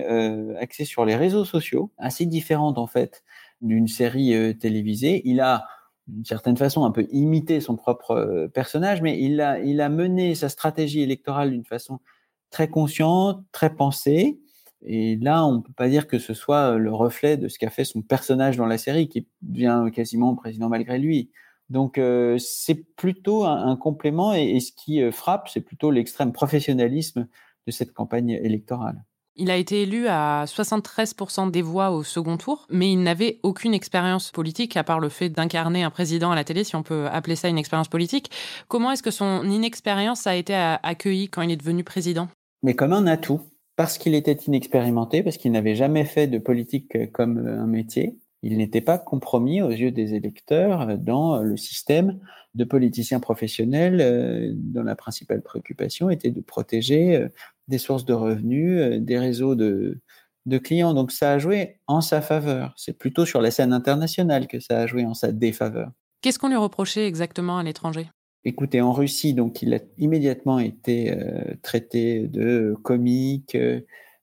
axée 0.60 0.86
sur 0.86 1.06
les 1.06 1.16
réseaux 1.16 1.46
sociaux, 1.46 1.92
assez 1.98 2.26
différente 2.26 2.78
en 2.78 2.88
fait 2.88 3.24
d'une 3.62 3.88
série 3.88 4.58
télévisée. 4.58 5.22
Il 5.26 5.42
a 5.42 5.68
d'une 6.08 6.26
certaine 6.26 6.58
façon 6.58 6.86
un 6.86 6.92
peu 6.92 7.08
imité 7.12 7.62
son 7.62 7.76
propre 7.76 8.50
personnage, 8.54 9.02
mais 9.02 9.22
il 9.22 9.42
a, 9.42 9.60
il 9.60 9.80
a 9.82 9.90
mené 9.90 10.34
sa 10.34 10.50
stratégie 10.50 11.02
électorale 11.02 11.52
d'une 11.52 11.66
façon 11.66 12.00
très 12.50 12.68
consciente, 12.68 13.44
très 13.52 13.76
pensée, 13.76 14.40
et 14.82 15.18
là, 15.18 15.46
on 15.46 15.58
ne 15.58 15.62
peut 15.62 15.74
pas 15.76 15.90
dire 15.90 16.08
que 16.08 16.20
ce 16.20 16.34
soit 16.34 16.78
le 16.78 16.94
reflet 16.94 17.38
de 17.38 17.48
ce 17.48 17.60
qu'a 17.60 17.70
fait 17.70 17.84
son 17.84 18.02
personnage 18.02 18.58
dans 18.58 18.66
la 18.66 18.78
série, 18.78 19.10
qui 19.10 19.28
devient 19.42 19.86
quasiment 19.94 20.36
président 20.36 20.70
malgré 20.70 20.98
lui. 20.98 21.32
Donc, 21.70 21.98
euh, 21.98 22.38
c'est 22.40 22.96
plutôt 22.96 23.46
un, 23.46 23.76
complément, 23.76 24.34
et, 24.34 24.60
ce 24.60 24.72
qui 24.72 25.02
euh, 25.02 25.12
frappe, 25.12 25.50
c'est 25.50 25.62
plutôt 25.62 25.92
l'extrême 25.92 26.32
professionnalisme 26.32 27.28
de 27.68 27.72
cette 27.72 27.94
campagne 27.94 28.32
électorale. 28.32 29.04
Il 29.36 29.52
a 29.52 29.56
été 29.56 29.84
élu 29.84 30.08
à 30.08 30.46
73% 30.48 31.52
des 31.52 31.62
voix 31.62 31.92
au 31.92 32.04
second 32.04 32.38
tour, 32.38 32.66
mais 32.70 32.92
il 32.92 33.04
n'avait 33.04 33.40
aucune 33.44 33.74
expérience 33.74 34.32
politique, 34.32 34.76
à 34.76 34.84
part 34.84 35.00
le 35.00 35.10
fait 35.10 35.30
d'incarner 35.30 35.84
un 35.84 35.92
président 35.92 36.32
à 36.32 36.36
la 36.36 36.44
télé, 36.44 36.64
si 36.64 36.76
on 36.76 36.84
peut 36.84 37.08
appeler 37.08 37.36
ça 37.36 37.48
une 37.48 37.58
expérience 37.58 37.88
politique. 37.88 38.32
Comment 38.68 38.92
est-ce 38.92 39.04
que 39.04 39.12
son 39.12 39.44
inexpérience 39.44 40.28
a 40.28 40.36
été 40.36 40.56
accueillie 40.56 41.30
quand 41.30 41.42
il 41.42 41.52
est 41.52 41.58
devenu 41.58 41.84
président? 41.84 42.28
Mais 42.64 42.74
comme 42.74 42.92
un 42.92 43.08
atout 43.08 43.42
parce 43.80 43.98
qu'il 43.98 44.14
était 44.14 44.34
inexpérimenté, 44.34 45.24
parce 45.24 45.38
qu'il 45.38 45.54
n'avait 45.54 45.74
jamais 45.74 46.04
fait 46.04 46.28
de 46.28 46.38
politique 46.38 46.98
euh, 46.98 47.08
comme 47.08 47.38
euh, 47.38 47.62
un 47.62 47.66
métier, 47.66 48.20
il 48.44 48.58
n'était 48.58 48.82
pas 48.82 48.98
compromis 48.98 49.62
aux 49.62 49.70
yeux 49.70 49.92
des 49.92 50.16
électeurs 50.16 50.82
euh, 50.82 50.98
dans 50.98 51.42
le 51.42 51.56
système 51.56 52.20
de 52.56 52.66
politiciens 52.66 53.22
professionnels 53.22 54.54
dont 54.58 54.84
la 54.84 54.98
principale 54.98 55.42
préoccupation 55.42 56.10
était 56.10 56.30
de 56.30 56.42
protéger 56.42 57.28
des 57.70 57.78
sources 57.78 58.04
de 58.04 58.14
revenus, 58.14 59.00
des 59.00 59.18
réseaux 59.18 59.56
de, 59.56 60.02
de 60.46 60.58
clients. 60.58 60.94
Donc 60.94 61.14
ça 61.14 61.32
a 61.32 61.38
joué 61.38 61.80
en 61.88 62.02
sa 62.02 62.20
faveur. 62.22 62.74
C'est 62.76 62.98
plutôt 62.98 63.26
sur 63.26 63.40
la 63.40 63.52
scène 63.52 63.72
internationale 63.72 64.48
que 64.48 64.60
ça 64.60 64.80
a 64.80 64.88
joué 64.88 65.06
en 65.06 65.14
sa 65.14 65.32
défaveur. 65.32 65.92
Qu'est-ce 66.22 66.40
qu'on 66.40 66.50
lui 66.50 66.58
reprochait 66.58 67.08
exactement 67.08 67.60
à 67.60 67.64
l'étranger? 67.64 68.10
Écoutez, 68.46 68.80
en 68.80 68.94
Russie, 68.94 69.34
donc 69.34 69.62
il 69.62 69.74
a 69.74 69.80
immédiatement 69.98 70.60
été 70.60 71.12
euh, 71.12 71.56
traité 71.62 72.26
de 72.28 72.74
comique, 72.84 73.56
euh, 73.56 73.82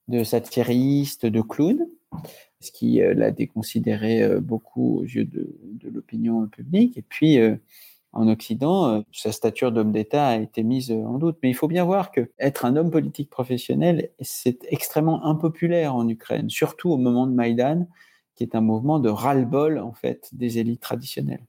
de 0.08 0.24
satiriste, 0.24 1.26
de 1.26 1.42
clown, 1.42 1.86
ce 2.60 2.72
qui 2.72 3.02
euh, 3.02 3.12
l'a 3.12 3.30
déconsidéré 3.30 4.40
beaucoup 4.40 5.00
aux 5.00 5.02
yeux 5.04 5.26
de, 5.26 5.54
l'opinion 5.92 6.46
publique. 6.46 6.96
Et 6.96 7.02
puis, 7.02 7.38
en 8.12 8.28
Occident, 8.28 9.04
sa 9.12 9.32
stature 9.32 9.70
d'homme 9.70 9.92
d'État 9.92 10.28
a 10.28 10.36
été 10.36 10.62
mise 10.62 10.90
en 10.90 11.18
doute. 11.18 11.38
Mais 11.42 11.50
il 11.50 11.54
faut 11.54 11.68
bien 11.68 11.84
voir 11.84 12.10
que 12.10 12.30
être 12.38 12.64
un 12.64 12.76
homme 12.76 12.90
politique 12.90 13.30
professionnel, 13.30 14.10
c'est 14.20 14.64
extrêmement 14.68 15.24
impopulaire 15.24 15.94
en 15.94 16.08
Ukraine, 16.08 16.50
surtout 16.50 16.90
au 16.90 16.96
moment 16.96 17.26
de 17.26 17.34
Maïdan, 17.34 17.86
qui 18.34 18.44
est 18.44 18.54
un 18.54 18.60
mouvement 18.62 18.98
de 18.98 19.10
ras-le-bol 19.10 19.78
en 19.78 19.92
fait 19.92 20.30
des 20.32 20.58
élites 20.58 20.80
traditionnelles. 20.80 21.44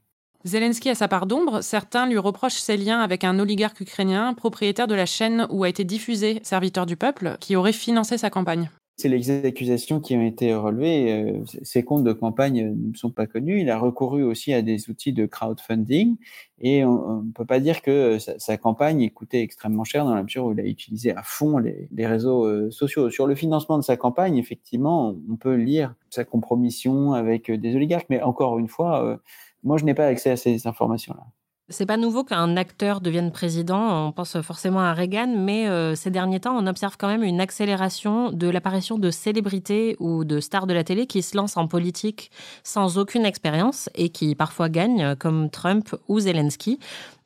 Zelensky 0.48 0.90
a 0.90 0.96
sa 0.96 1.08
part 1.08 1.26
d'ombre. 1.26 1.62
Certains 1.62 2.08
lui 2.08 2.18
reprochent 2.18 2.54
ses 2.54 2.78
liens 2.78 3.02
avec 3.02 3.24
un 3.24 3.38
oligarque 3.38 3.82
ukrainien, 3.82 4.34
propriétaire 4.34 4.88
de 4.88 4.96
la 4.96 5.06
chaîne 5.06 5.46
où 5.50 5.64
a 5.64 5.70
été 5.70 5.84
diffusé 5.84 6.40
Serviteur 6.44 6.86
du 6.86 6.96
peuple, 6.96 7.36
qui 7.40 7.56
aurait 7.56 7.74
financé 7.74 8.18
sa 8.18 8.30
campagne. 8.30 8.70
C'est 9.00 9.10
les 9.10 9.46
accusations 9.46 10.00
qui 10.00 10.16
ont 10.16 10.26
été 10.26 10.56
relevées. 10.56 11.44
Ses 11.62 11.84
comptes 11.84 12.04
de 12.04 12.14
campagne 12.14 12.74
ne 12.76 12.96
sont 12.96 13.12
pas 13.12 13.28
connus. 13.28 13.62
Il 13.62 13.70
a 13.70 13.78
recouru 13.78 14.24
aussi 14.24 14.54
à 14.54 14.64
des 14.64 14.90
outils 14.90 15.14
de 15.14 15.28
crowdfunding 15.28 16.16
et 16.62 16.84
on 16.84 17.22
ne 17.22 17.32
peut 17.32 17.46
pas 17.46 17.60
dire 17.60 17.84
que 17.84 18.18
sa, 18.18 18.58
campagne 18.58 19.08
coûtait 19.12 19.42
extrêmement 19.42 19.84
cher 19.84 20.04
dans 20.04 20.16
la 20.16 20.24
mesure 20.24 20.46
où 20.46 20.54
il 20.54 20.60
a 20.60 20.66
utilisé 20.66 21.16
à 21.16 21.22
fond 21.22 21.60
les, 21.60 21.88
les 21.92 22.08
réseaux 22.08 22.72
sociaux. 22.72 23.12
Sur 23.12 23.28
le 23.28 23.36
financement 23.36 23.78
de 23.78 23.84
sa 23.84 23.98
campagne, 23.98 24.36
effectivement, 24.38 25.14
on 25.30 25.36
peut 25.36 25.54
lire 25.54 25.94
sa 26.10 26.24
compromission 26.24 27.14
avec 27.14 27.52
des 27.52 27.76
oligarques, 27.76 28.08
mais 28.10 28.24
encore 28.24 28.58
une 28.58 28.68
fois, 28.68 29.20
moi, 29.64 29.78
je 29.78 29.86
n'ai 29.86 29.94
pas 29.94 30.06
accès 30.06 30.32
à 30.32 30.38
ces 30.38 30.68
informations-là. 30.68 31.24
C'est 31.70 31.86
pas 31.86 31.98
nouveau 31.98 32.24
qu'un 32.24 32.56
acteur 32.56 33.02
devienne 33.02 33.30
président. 33.30 34.08
On 34.08 34.14
pense 34.14 34.40
forcément 34.40 34.80
à 34.80 34.94
Reagan, 34.94 35.36
mais 35.38 35.68
euh, 35.68 35.96
ces 35.96 36.10
derniers 36.10 36.40
temps, 36.40 36.58
on 36.58 36.66
observe 36.66 36.96
quand 36.98 37.10
même 37.10 37.24
une 37.24 37.42
accélération 37.42 38.32
de 38.32 38.48
l'apparition 38.48 38.98
de 38.98 39.12
célébrités 39.12 39.98
ou 40.00 40.24
de 40.24 40.40
stars 40.40 40.66
de 40.66 40.74
la 40.74 40.86
télé 40.86 41.08
qui 41.08 41.22
se 41.22 41.36
lancent 41.36 41.58
en 41.58 41.68
politique 41.68 42.32
sans 42.64 42.98
aucune 42.98 43.26
expérience 43.26 43.90
et 43.96 44.08
qui 44.08 44.34
parfois 44.34 44.70
gagnent, 44.70 45.18
comme 45.18 45.50
Trump 45.50 45.94
ou 46.08 46.22
Zelensky 46.22 46.80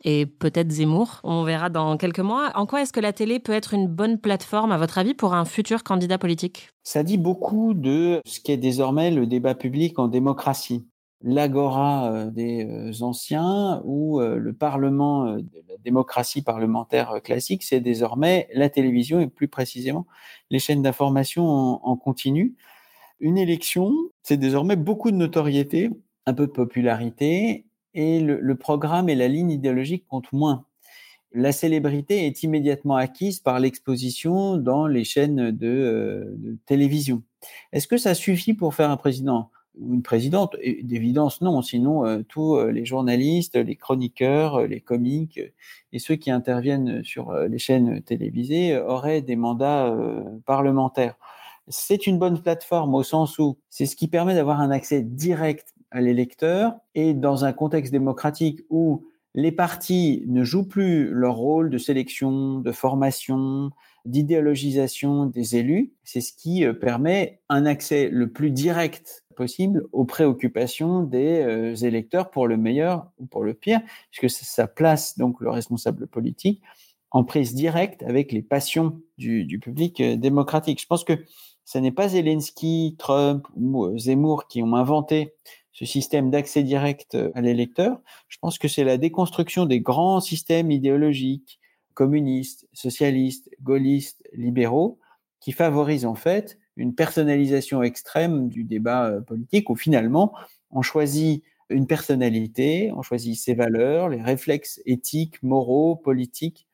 et 0.03 0.25
peut-être 0.25 0.71
Zemmour. 0.71 1.19
On 1.23 1.43
verra 1.43 1.69
dans 1.69 1.95
quelques 1.97 2.19
mois. 2.19 2.51
En 2.55 2.65
quoi 2.65 2.81
est-ce 2.81 2.93
que 2.93 2.99
la 2.99 3.13
télé 3.13 3.37
peut 3.37 3.53
être 3.53 3.75
une 3.75 3.87
bonne 3.87 4.17
plateforme, 4.17 4.71
à 4.71 4.79
votre 4.79 4.97
avis, 4.97 5.13
pour 5.13 5.35
un 5.35 5.45
futur 5.45 5.83
candidat 5.83 6.17
politique? 6.17 6.69
Ça 6.83 7.03
dit 7.03 7.19
beaucoup 7.19 7.75
de 7.75 8.21
ce 8.25 8.39
qui 8.39 8.51
est 8.51 8.57
désormais 8.57 9.11
le 9.11 9.27
débat 9.27 9.53
public 9.53 9.99
en 9.99 10.07
démocratie 10.07 10.87
l'agora 11.23 12.11
euh, 12.11 12.31
des 12.31 12.65
euh, 12.65 13.03
anciens 13.03 13.81
ou 13.85 14.19
euh, 14.19 14.37
le 14.37 14.53
Parlement 14.53 15.25
la 15.25 15.77
démocratie 15.83 16.41
parlementaire 16.41 17.21
classique, 17.23 17.63
c'est 17.63 17.79
désormais 17.79 18.47
la 18.53 18.69
télévision 18.69 19.19
et 19.19 19.27
plus 19.27 19.47
précisément 19.47 20.05
les 20.49 20.59
chaînes 20.59 20.81
d'information 20.81 21.45
en, 21.45 21.95
continu. 21.95 22.55
Une 23.19 23.37
élection, 23.37 23.93
c'est 24.23 24.37
désormais 24.37 24.75
beaucoup 24.75 25.11
de 25.11 25.15
notoriété, 25.15 25.89
un 26.25 26.33
peu 26.33 26.47
de 26.47 26.51
popularité 26.51 27.65
et 27.93 28.19
le, 28.19 28.55
programme 28.55 29.09
et 29.09 29.15
la 29.15 29.27
ligne 29.27 29.51
idéologique 29.51 30.05
comptent 30.07 30.33
moins. 30.33 30.65
La 31.33 31.51
célébrité 31.51 32.25
est 32.25 32.43
immédiatement 32.43 32.95
acquise 32.95 33.39
par 33.39 33.59
l'exposition 33.59 34.57
dans 34.57 34.87
les 34.87 35.03
chaînes 35.03 35.51
de 35.51 36.37
télévision. 36.65 37.23
Est-ce 37.71 37.87
que 37.87 37.97
ça 37.97 38.13
suffit 38.13 38.53
pour 38.53 38.75
faire 38.75 38.91
un 38.91 38.97
président? 38.97 39.49
Ou 39.79 39.93
une 39.93 40.03
présidente 40.03 40.55
D'évidence, 40.83 41.41
non. 41.41 41.61
Sinon, 41.61 42.05
euh, 42.05 42.21
tous 42.27 42.55
euh, 42.55 42.71
les 42.71 42.85
journalistes, 42.85 43.55
les 43.55 43.75
chroniqueurs, 43.75 44.61
euh, 44.61 44.67
les 44.67 44.81
comiques 44.81 45.39
et 45.93 45.99
ceux 45.99 46.15
qui 46.15 46.31
interviennent 46.31 47.03
sur 47.03 47.33
les 47.33 47.57
chaînes 47.57 48.01
télévisées 48.01 48.77
auraient 48.79 49.21
des 49.21 49.35
mandats 49.35 49.93
parlementaires. 50.45 51.15
C'est 51.67 52.07
une 52.07 52.17
bonne 52.17 52.41
plateforme 52.41 52.95
au 52.95 53.03
sens 53.03 53.37
où 53.39 53.57
c'est 53.69 53.85
ce 53.85 53.97
qui 53.97 54.07
permet 54.07 54.33
d'avoir 54.33 54.61
un 54.61 54.71
accès 54.71 55.01
direct 55.01 55.75
à 55.91 55.99
l'électeur 55.99 56.75
et 56.95 57.13
dans 57.13 57.43
un 57.43 57.51
contexte 57.51 57.91
démocratique 57.91 58.61
où 58.69 59.05
les 59.33 59.51
partis 59.51 60.23
ne 60.27 60.45
jouent 60.45 60.67
plus 60.67 61.09
leur 61.09 61.35
rôle 61.35 61.69
de 61.69 61.77
sélection, 61.77 62.59
de 62.59 62.71
formation, 62.71 63.71
d'idéologisation 64.05 65.25
des 65.25 65.57
élus. 65.57 65.91
C'est 66.05 66.21
ce 66.21 66.31
qui 66.31 66.65
permet 66.79 67.41
un 67.49 67.65
accès 67.65 68.07
le 68.09 68.31
plus 68.31 68.51
direct 68.51 69.20
possible 69.41 69.87
aux 69.91 70.05
préoccupations 70.05 71.01
des 71.01 71.39
euh, 71.39 71.73
électeurs 71.73 72.29
pour 72.29 72.47
le 72.47 72.57
meilleur 72.57 73.07
ou 73.17 73.25
pour 73.25 73.43
le 73.43 73.55
pire, 73.55 73.81
puisque 74.11 74.29
ça, 74.29 74.67
place 74.67 75.17
donc 75.17 75.41
le 75.41 75.49
responsable 75.49 76.05
politique 76.05 76.61
en 77.09 77.23
prise 77.23 77.55
directe 77.55 78.03
avec 78.03 78.31
les 78.33 78.43
passions 78.43 79.01
du, 79.17 79.59
public 79.59 79.99
euh, 79.99 80.15
démocratique. 80.15 80.79
Je 80.79 80.85
pense 80.85 81.03
que 81.03 81.25
ce 81.65 81.79
n'est 81.79 81.91
pas 81.91 82.09
Zelensky, 82.09 82.95
Trump 82.99 83.47
ou 83.55 83.85
euh, 83.85 83.97
Zemmour 83.97 84.47
qui 84.47 84.61
ont 84.61 84.75
inventé 84.75 85.33
ce 85.71 85.85
système 85.85 86.29
d'accès 86.29 86.61
direct 86.61 87.17
à 87.33 87.41
l'électeur. 87.41 87.99
Je 88.27 88.37
pense 88.37 88.59
que 88.59 88.67
c'est 88.67 88.83
la 88.83 88.97
déconstruction 88.99 89.65
des 89.65 89.79
grands 89.79 90.19
systèmes 90.19 90.69
idéologiques, 90.69 91.59
communistes, 91.95 92.67
socialistes, 92.73 93.49
gaullistes, 93.63 94.21
libéraux, 94.33 94.99
qui 95.39 95.51
favorisent 95.51 96.05
en 96.05 96.13
fait 96.13 96.59
une 96.77 96.95
personnalisation 96.95 97.83
extrême 97.83 98.49
du 98.49 98.63
débat 98.63 99.07
euh, 99.07 99.21
politique 99.21 99.69
où 99.69 99.75
finalement 99.75 100.33
on 100.69 100.81
choisit 100.81 101.43
une 101.69 101.87
personnalité, 101.87 102.91
on 102.95 103.01
choisit 103.01 103.39
ses 103.39 103.53
valeurs, 103.53 104.09
les 104.09 104.21
réflexes 104.21 104.81
éthiques, 104.85 105.41
moraux, 105.43 105.95
politiques 105.95 106.67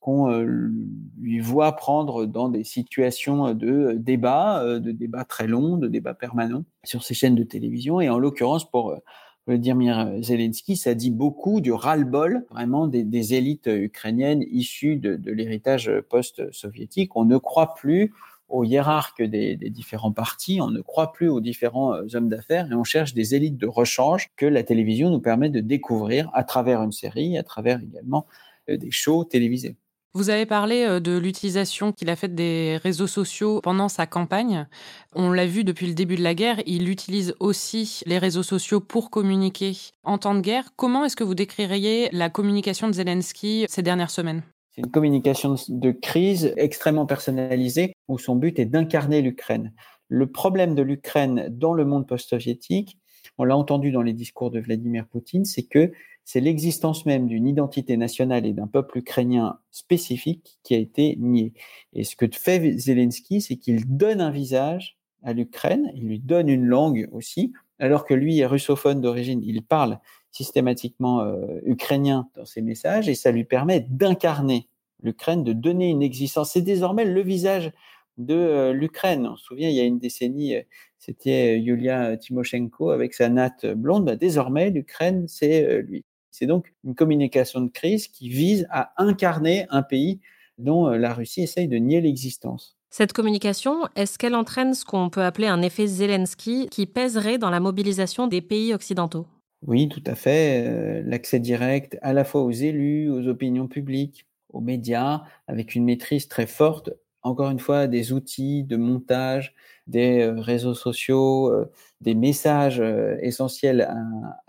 qu'on 0.00 0.30
euh, 0.30 0.70
lui 1.18 1.40
voit 1.40 1.72
prendre 1.76 2.26
dans 2.26 2.50
des 2.50 2.64
situations 2.64 3.54
de 3.54 3.94
débat, 3.96 4.62
euh, 4.62 4.78
de 4.78 4.92
débat 4.92 5.24
très 5.24 5.46
longs, 5.46 5.78
de 5.78 5.88
débat 5.88 6.12
permanents 6.12 6.64
sur 6.84 7.02
ces 7.02 7.14
chaînes 7.14 7.34
de 7.34 7.42
télévision. 7.42 8.00
Et 8.02 8.10
en 8.10 8.18
l'occurrence, 8.18 8.70
pour 8.70 8.98
Vladimir 9.46 10.10
Zelensky, 10.20 10.76
ça 10.76 10.94
dit 10.94 11.10
beaucoup 11.10 11.62
du 11.62 11.72
ras-le-bol 11.72 12.46
vraiment 12.50 12.86
des, 12.86 13.34
élites 13.34 13.66
ukrainiennes 13.66 14.42
issues 14.50 14.96
de 14.96 15.30
l'héritage 15.30 15.90
post-soviétique. 16.08 17.14
On 17.16 17.24
ne 17.24 17.36
croit 17.36 17.74
plus 17.74 18.12
aux 18.48 18.64
hiérarques 18.64 19.22
des, 19.22 19.56
différents 19.56 20.12
partis, 20.12 20.60
on 20.60 20.70
ne 20.70 20.80
croit 20.80 21.12
plus 21.12 21.28
aux 21.28 21.40
différents 21.40 21.94
euh, 21.94 22.06
hommes 22.14 22.28
d'affaires 22.28 22.70
et 22.70 22.74
on 22.74 22.84
cherche 22.84 23.14
des 23.14 23.34
élites 23.34 23.56
de 23.56 23.66
rechange 23.66 24.28
que 24.36 24.46
la 24.46 24.62
télévision 24.62 25.10
nous 25.10 25.20
permet 25.20 25.50
de 25.50 25.60
découvrir 25.60 26.30
à 26.34 26.44
travers 26.44 26.82
une 26.82 26.92
série, 26.92 27.36
à 27.38 27.42
travers 27.42 27.80
également 27.80 28.26
euh, 28.68 28.76
des 28.76 28.90
shows 28.90 29.24
télévisés. 29.24 29.76
Vous 30.16 30.30
avez 30.30 30.46
parlé 30.46 30.84
euh, 30.84 31.00
de 31.00 31.18
l'utilisation 31.18 31.90
qu'il 31.92 32.08
a 32.08 32.14
faite 32.14 32.36
des 32.36 32.78
réseaux 32.80 33.08
sociaux 33.08 33.60
pendant 33.62 33.88
sa 33.88 34.06
campagne. 34.06 34.68
On 35.14 35.32
l'a 35.32 35.46
vu 35.46 35.64
depuis 35.64 35.88
le 35.88 35.94
début 35.94 36.14
de 36.14 36.22
la 36.22 36.34
guerre, 36.34 36.62
il 36.66 36.88
utilise 36.88 37.34
aussi 37.40 38.02
les 38.06 38.18
réseaux 38.18 38.44
sociaux 38.44 38.80
pour 38.80 39.10
communiquer 39.10 39.76
en 40.04 40.18
temps 40.18 40.34
de 40.36 40.40
guerre. 40.40 40.70
Comment 40.76 41.04
est-ce 41.04 41.16
que 41.16 41.24
vous 41.24 41.34
décririez 41.34 42.10
la 42.12 42.30
communication 42.30 42.86
de 42.86 42.92
Zelensky 42.92 43.66
ces 43.68 43.82
dernières 43.82 44.10
semaines? 44.10 44.42
C'est 44.74 44.82
une 44.82 44.90
communication 44.90 45.54
de 45.68 45.92
crise 45.92 46.52
extrêmement 46.56 47.06
personnalisée 47.06 47.94
où 48.08 48.18
son 48.18 48.34
but 48.34 48.58
est 48.58 48.66
d'incarner 48.66 49.22
l'Ukraine. 49.22 49.72
Le 50.08 50.26
problème 50.26 50.74
de 50.74 50.82
l'Ukraine 50.82 51.46
dans 51.48 51.74
le 51.74 51.84
monde 51.84 52.08
post-soviétique, 52.08 52.98
on 53.38 53.44
l'a 53.44 53.56
entendu 53.56 53.92
dans 53.92 54.02
les 54.02 54.12
discours 54.12 54.50
de 54.50 54.58
Vladimir 54.58 55.06
Poutine, 55.06 55.44
c'est 55.44 55.62
que 55.62 55.92
c'est 56.24 56.40
l'existence 56.40 57.06
même 57.06 57.28
d'une 57.28 57.46
identité 57.46 57.96
nationale 57.96 58.46
et 58.46 58.52
d'un 58.52 58.66
peuple 58.66 58.98
ukrainien 58.98 59.58
spécifique 59.70 60.58
qui 60.64 60.74
a 60.74 60.78
été 60.78 61.16
niée. 61.20 61.52
Et 61.92 62.02
ce 62.02 62.16
que 62.16 62.26
fait 62.32 62.76
Zelensky, 62.76 63.42
c'est 63.42 63.56
qu'il 63.56 63.96
donne 63.96 64.20
un 64.20 64.30
visage 64.30 64.98
à 65.22 65.34
l'Ukraine, 65.34 65.92
il 65.94 66.08
lui 66.08 66.18
donne 66.18 66.48
une 66.48 66.64
langue 66.64 67.08
aussi, 67.12 67.52
alors 67.78 68.04
que 68.04 68.14
lui 68.14 68.40
est 68.40 68.46
russophone 68.46 69.00
d'origine, 69.00 69.40
il 69.44 69.62
parle 69.62 70.00
systématiquement 70.34 71.20
euh, 71.20 71.60
ukrainien 71.64 72.28
dans 72.34 72.44
ses 72.44 72.60
messages 72.60 73.08
et 73.08 73.14
ça 73.14 73.30
lui 73.30 73.44
permet 73.44 73.86
d'incarner 73.88 74.68
l'Ukraine, 75.00 75.44
de 75.44 75.52
donner 75.52 75.90
une 75.90 76.02
existence. 76.02 76.52
C'est 76.52 76.62
désormais 76.62 77.04
le 77.04 77.22
visage 77.22 77.70
de 78.18 78.34
euh, 78.34 78.72
l'Ukraine. 78.72 79.28
On 79.28 79.36
se 79.36 79.44
souvient, 79.44 79.68
il 79.68 79.76
y 79.76 79.80
a 79.80 79.84
une 79.84 80.00
décennie, 80.00 80.56
euh, 80.56 80.62
c'était 80.98 81.60
Yulia 81.60 82.16
Tymoshenko 82.16 82.90
avec 82.90 83.14
sa 83.14 83.28
natte 83.28 83.64
blonde. 83.64 84.06
Bah, 84.06 84.16
désormais, 84.16 84.70
l'Ukraine, 84.70 85.26
c'est 85.28 85.82
lui. 85.82 86.04
C'est 86.32 86.46
donc 86.46 86.74
une 86.82 86.96
communication 86.96 87.60
de 87.60 87.70
crise 87.70 88.08
qui 88.08 88.28
vise 88.28 88.66
à 88.70 88.92
incarner 88.96 89.66
un 89.70 89.82
pays 89.82 90.20
dont 90.58 90.88
la 90.88 91.14
Russie 91.14 91.42
essaye 91.42 91.68
de 91.68 91.76
nier 91.76 92.00
l'existence. 92.00 92.76
Cette 92.90 93.12
communication, 93.12 93.82
est-ce 93.94 94.18
qu'elle 94.18 94.34
entraîne 94.34 94.74
ce 94.74 94.84
qu'on 94.84 95.10
peut 95.10 95.22
appeler 95.22 95.46
un 95.46 95.62
effet 95.62 95.86
Zelensky 95.86 96.68
qui 96.70 96.86
pèserait 96.86 97.38
dans 97.38 97.50
la 97.50 97.60
mobilisation 97.60 98.26
des 98.26 98.40
pays 98.40 98.74
occidentaux? 98.74 99.26
Oui, 99.66 99.88
tout 99.88 100.02
à 100.06 100.14
fait. 100.14 100.66
Euh, 100.66 101.02
l'accès 101.06 101.40
direct 101.40 101.98
à 102.02 102.12
la 102.12 102.24
fois 102.24 102.42
aux 102.42 102.50
élus, 102.50 103.10
aux 103.10 103.26
opinions 103.28 103.66
publiques, 103.66 104.26
aux 104.50 104.60
médias, 104.60 105.22
avec 105.46 105.74
une 105.74 105.84
maîtrise 105.84 106.28
très 106.28 106.46
forte, 106.46 106.90
encore 107.22 107.50
une 107.50 107.58
fois, 107.58 107.86
des 107.86 108.12
outils 108.12 108.64
de 108.64 108.76
montage, 108.76 109.54
des 109.86 110.20
euh, 110.20 110.38
réseaux 110.38 110.74
sociaux, 110.74 111.50
euh, 111.50 111.70
des 112.02 112.14
messages 112.14 112.82
essentiels 113.22 113.88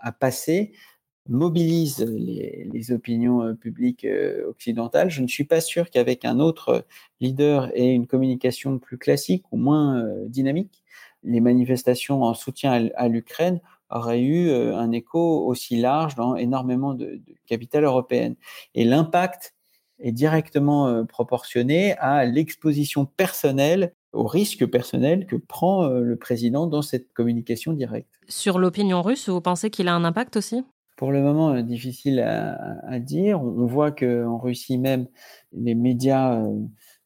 à, 0.00 0.12
passer, 0.12 0.72
mobilise 1.28 2.00
les, 2.04 2.92
opinions 2.92 3.56
publiques 3.56 4.06
occidentales. 4.46 5.10
Je 5.10 5.22
ne 5.22 5.26
suis 5.28 5.44
pas 5.44 5.62
sûr 5.62 5.90
qu'avec 5.90 6.24
un 6.26 6.38
autre 6.38 6.84
leader 7.20 7.70
et 7.74 7.90
une 7.92 8.06
communication 8.06 8.78
plus 8.78 8.98
classique 8.98 9.44
ou 9.52 9.56
moins 9.56 10.04
dynamique, 10.26 10.84
les 11.24 11.40
manifestations 11.40 12.22
en 12.22 12.34
soutien 12.34 12.90
à 12.94 13.08
l'Ukraine 13.08 13.60
aurait 13.90 14.22
eu 14.22 14.48
euh, 14.48 14.76
un 14.76 14.90
écho 14.92 15.46
aussi 15.46 15.76
large 15.76 16.14
dans 16.14 16.36
énormément 16.36 16.94
de, 16.94 17.04
de 17.04 17.34
capitales 17.46 17.84
européennes. 17.84 18.36
Et 18.74 18.84
l'impact 18.84 19.54
est 19.98 20.12
directement 20.12 20.88
euh, 20.88 21.04
proportionné 21.04 21.94
à 21.98 22.24
l'exposition 22.24 23.06
personnelle, 23.06 23.94
au 24.12 24.26
risque 24.26 24.66
personnel 24.66 25.26
que 25.26 25.36
prend 25.36 25.84
euh, 25.84 26.00
le 26.00 26.16
président 26.16 26.66
dans 26.66 26.82
cette 26.82 27.12
communication 27.12 27.72
directe. 27.72 28.10
Sur 28.28 28.58
l'opinion 28.58 29.02
russe, 29.02 29.28
vous 29.28 29.40
pensez 29.40 29.70
qu'il 29.70 29.88
a 29.88 29.94
un 29.94 30.04
impact 30.04 30.36
aussi? 30.36 30.64
Pour 30.96 31.12
le 31.12 31.20
moment, 31.20 31.60
difficile 31.60 32.20
à, 32.20 32.80
à 32.86 32.98
dire. 32.98 33.42
On 33.42 33.66
voit 33.66 33.90
qu'en 33.90 34.38
Russie 34.38 34.78
même, 34.78 35.06
les 35.52 35.74
médias 35.74 36.42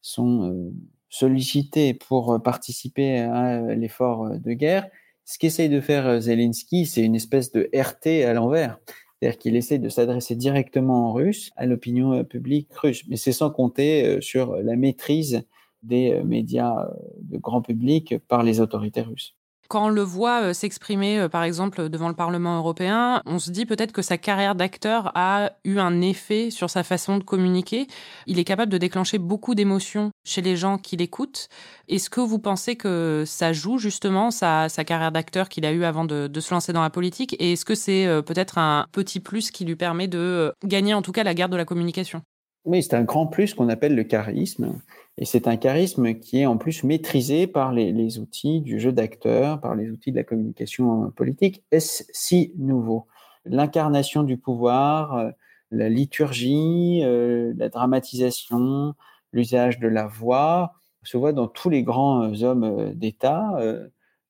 sont 0.00 0.72
sollicités 1.08 1.92
pour 1.94 2.40
participer 2.40 3.18
à 3.18 3.74
l'effort 3.74 4.30
de 4.30 4.52
guerre, 4.52 4.86
ce 5.30 5.38
qu'essaye 5.38 5.68
de 5.68 5.80
faire 5.80 6.20
Zelensky, 6.20 6.86
c'est 6.86 7.02
une 7.02 7.14
espèce 7.14 7.52
de 7.52 7.70
RT 7.72 8.24
à 8.26 8.32
l'envers. 8.32 8.80
C'est-à-dire 9.20 9.38
qu'il 9.38 9.54
essaie 9.54 9.78
de 9.78 9.88
s'adresser 9.88 10.34
directement 10.34 11.08
en 11.08 11.12
russe 11.12 11.52
à 11.54 11.66
l'opinion 11.66 12.24
publique 12.24 12.68
russe. 12.74 13.04
Mais 13.08 13.14
c'est 13.14 13.30
sans 13.30 13.48
compter 13.50 14.20
sur 14.20 14.56
la 14.56 14.74
maîtrise 14.74 15.44
des 15.84 16.20
médias 16.24 16.88
de 17.20 17.38
grand 17.38 17.62
public 17.62 18.16
par 18.26 18.42
les 18.42 18.60
autorités 18.60 19.02
russes. 19.02 19.36
Quand 19.70 19.86
on 19.86 19.88
le 19.88 20.02
voit 20.02 20.42
euh, 20.42 20.52
s'exprimer, 20.52 21.20
euh, 21.20 21.28
par 21.28 21.44
exemple, 21.44 21.88
devant 21.88 22.08
le 22.08 22.14
Parlement 22.16 22.58
européen, 22.58 23.22
on 23.24 23.38
se 23.38 23.52
dit 23.52 23.66
peut-être 23.66 23.92
que 23.92 24.02
sa 24.02 24.18
carrière 24.18 24.56
d'acteur 24.56 25.12
a 25.14 25.52
eu 25.64 25.78
un 25.78 26.00
effet 26.00 26.50
sur 26.50 26.68
sa 26.68 26.82
façon 26.82 27.18
de 27.18 27.22
communiquer. 27.22 27.86
Il 28.26 28.40
est 28.40 28.44
capable 28.44 28.72
de 28.72 28.78
déclencher 28.78 29.18
beaucoup 29.18 29.54
d'émotions 29.54 30.10
chez 30.24 30.42
les 30.42 30.56
gens 30.56 30.76
qui 30.76 30.96
l'écoutent. 30.96 31.46
Est-ce 31.86 32.10
que 32.10 32.20
vous 32.20 32.40
pensez 32.40 32.74
que 32.74 33.22
ça 33.24 33.52
joue 33.52 33.78
justement 33.78 34.32
sa, 34.32 34.66
carrière 34.84 35.12
d'acteur 35.12 35.48
qu'il 35.48 35.64
a 35.64 35.70
eu 35.70 35.84
avant 35.84 36.04
de, 36.04 36.26
de, 36.26 36.40
se 36.40 36.52
lancer 36.52 36.72
dans 36.72 36.82
la 36.82 36.90
politique? 36.90 37.36
Et 37.38 37.52
est-ce 37.52 37.64
que 37.64 37.76
c'est 37.76 38.08
euh, 38.08 38.22
peut-être 38.22 38.58
un 38.58 38.86
petit 38.90 39.20
plus 39.20 39.52
qui 39.52 39.64
lui 39.64 39.76
permet 39.76 40.08
de 40.08 40.52
gagner 40.64 40.94
en 40.94 41.02
tout 41.02 41.12
cas 41.12 41.22
la 41.22 41.34
guerre 41.34 41.48
de 41.48 41.56
la 41.56 41.64
communication? 41.64 42.22
Oui, 42.66 42.82
c'est 42.82 42.94
un 42.94 43.04
grand 43.04 43.26
plus 43.26 43.54
qu'on 43.54 43.68
appelle 43.68 43.94
le 43.94 44.04
charisme. 44.04 44.80
Et 45.16 45.24
c'est 45.24 45.48
un 45.48 45.56
charisme 45.56 46.14
qui 46.14 46.40
est 46.40 46.46
en 46.46 46.58
plus 46.58 46.84
maîtrisé 46.84 47.46
par 47.46 47.72
les, 47.72 48.18
outils 48.18 48.60
du 48.60 48.78
jeu 48.78 48.92
d'acteur, 48.92 49.60
par 49.60 49.74
les 49.74 49.90
outils 49.90 50.12
de 50.12 50.16
la 50.16 50.24
communication 50.24 51.10
politique. 51.10 51.64
Est-ce 51.70 52.04
si 52.12 52.52
nouveau? 52.58 53.06
L'incarnation 53.46 54.22
du 54.22 54.36
pouvoir, 54.36 55.16
euh, 55.16 55.30
la 55.70 55.88
liturgie, 55.88 57.00
euh, 57.02 57.54
la 57.56 57.70
dramatisation, 57.70 58.94
l'usage 59.32 59.78
de 59.78 59.88
la 59.88 60.06
voix, 60.06 60.74
se 61.02 61.16
voit 61.16 61.32
dans 61.32 61.48
tous 61.48 61.70
les 61.70 61.82
grands 61.82 62.24
euh, 62.24 62.42
hommes 62.44 62.92
d'État. 62.94 63.58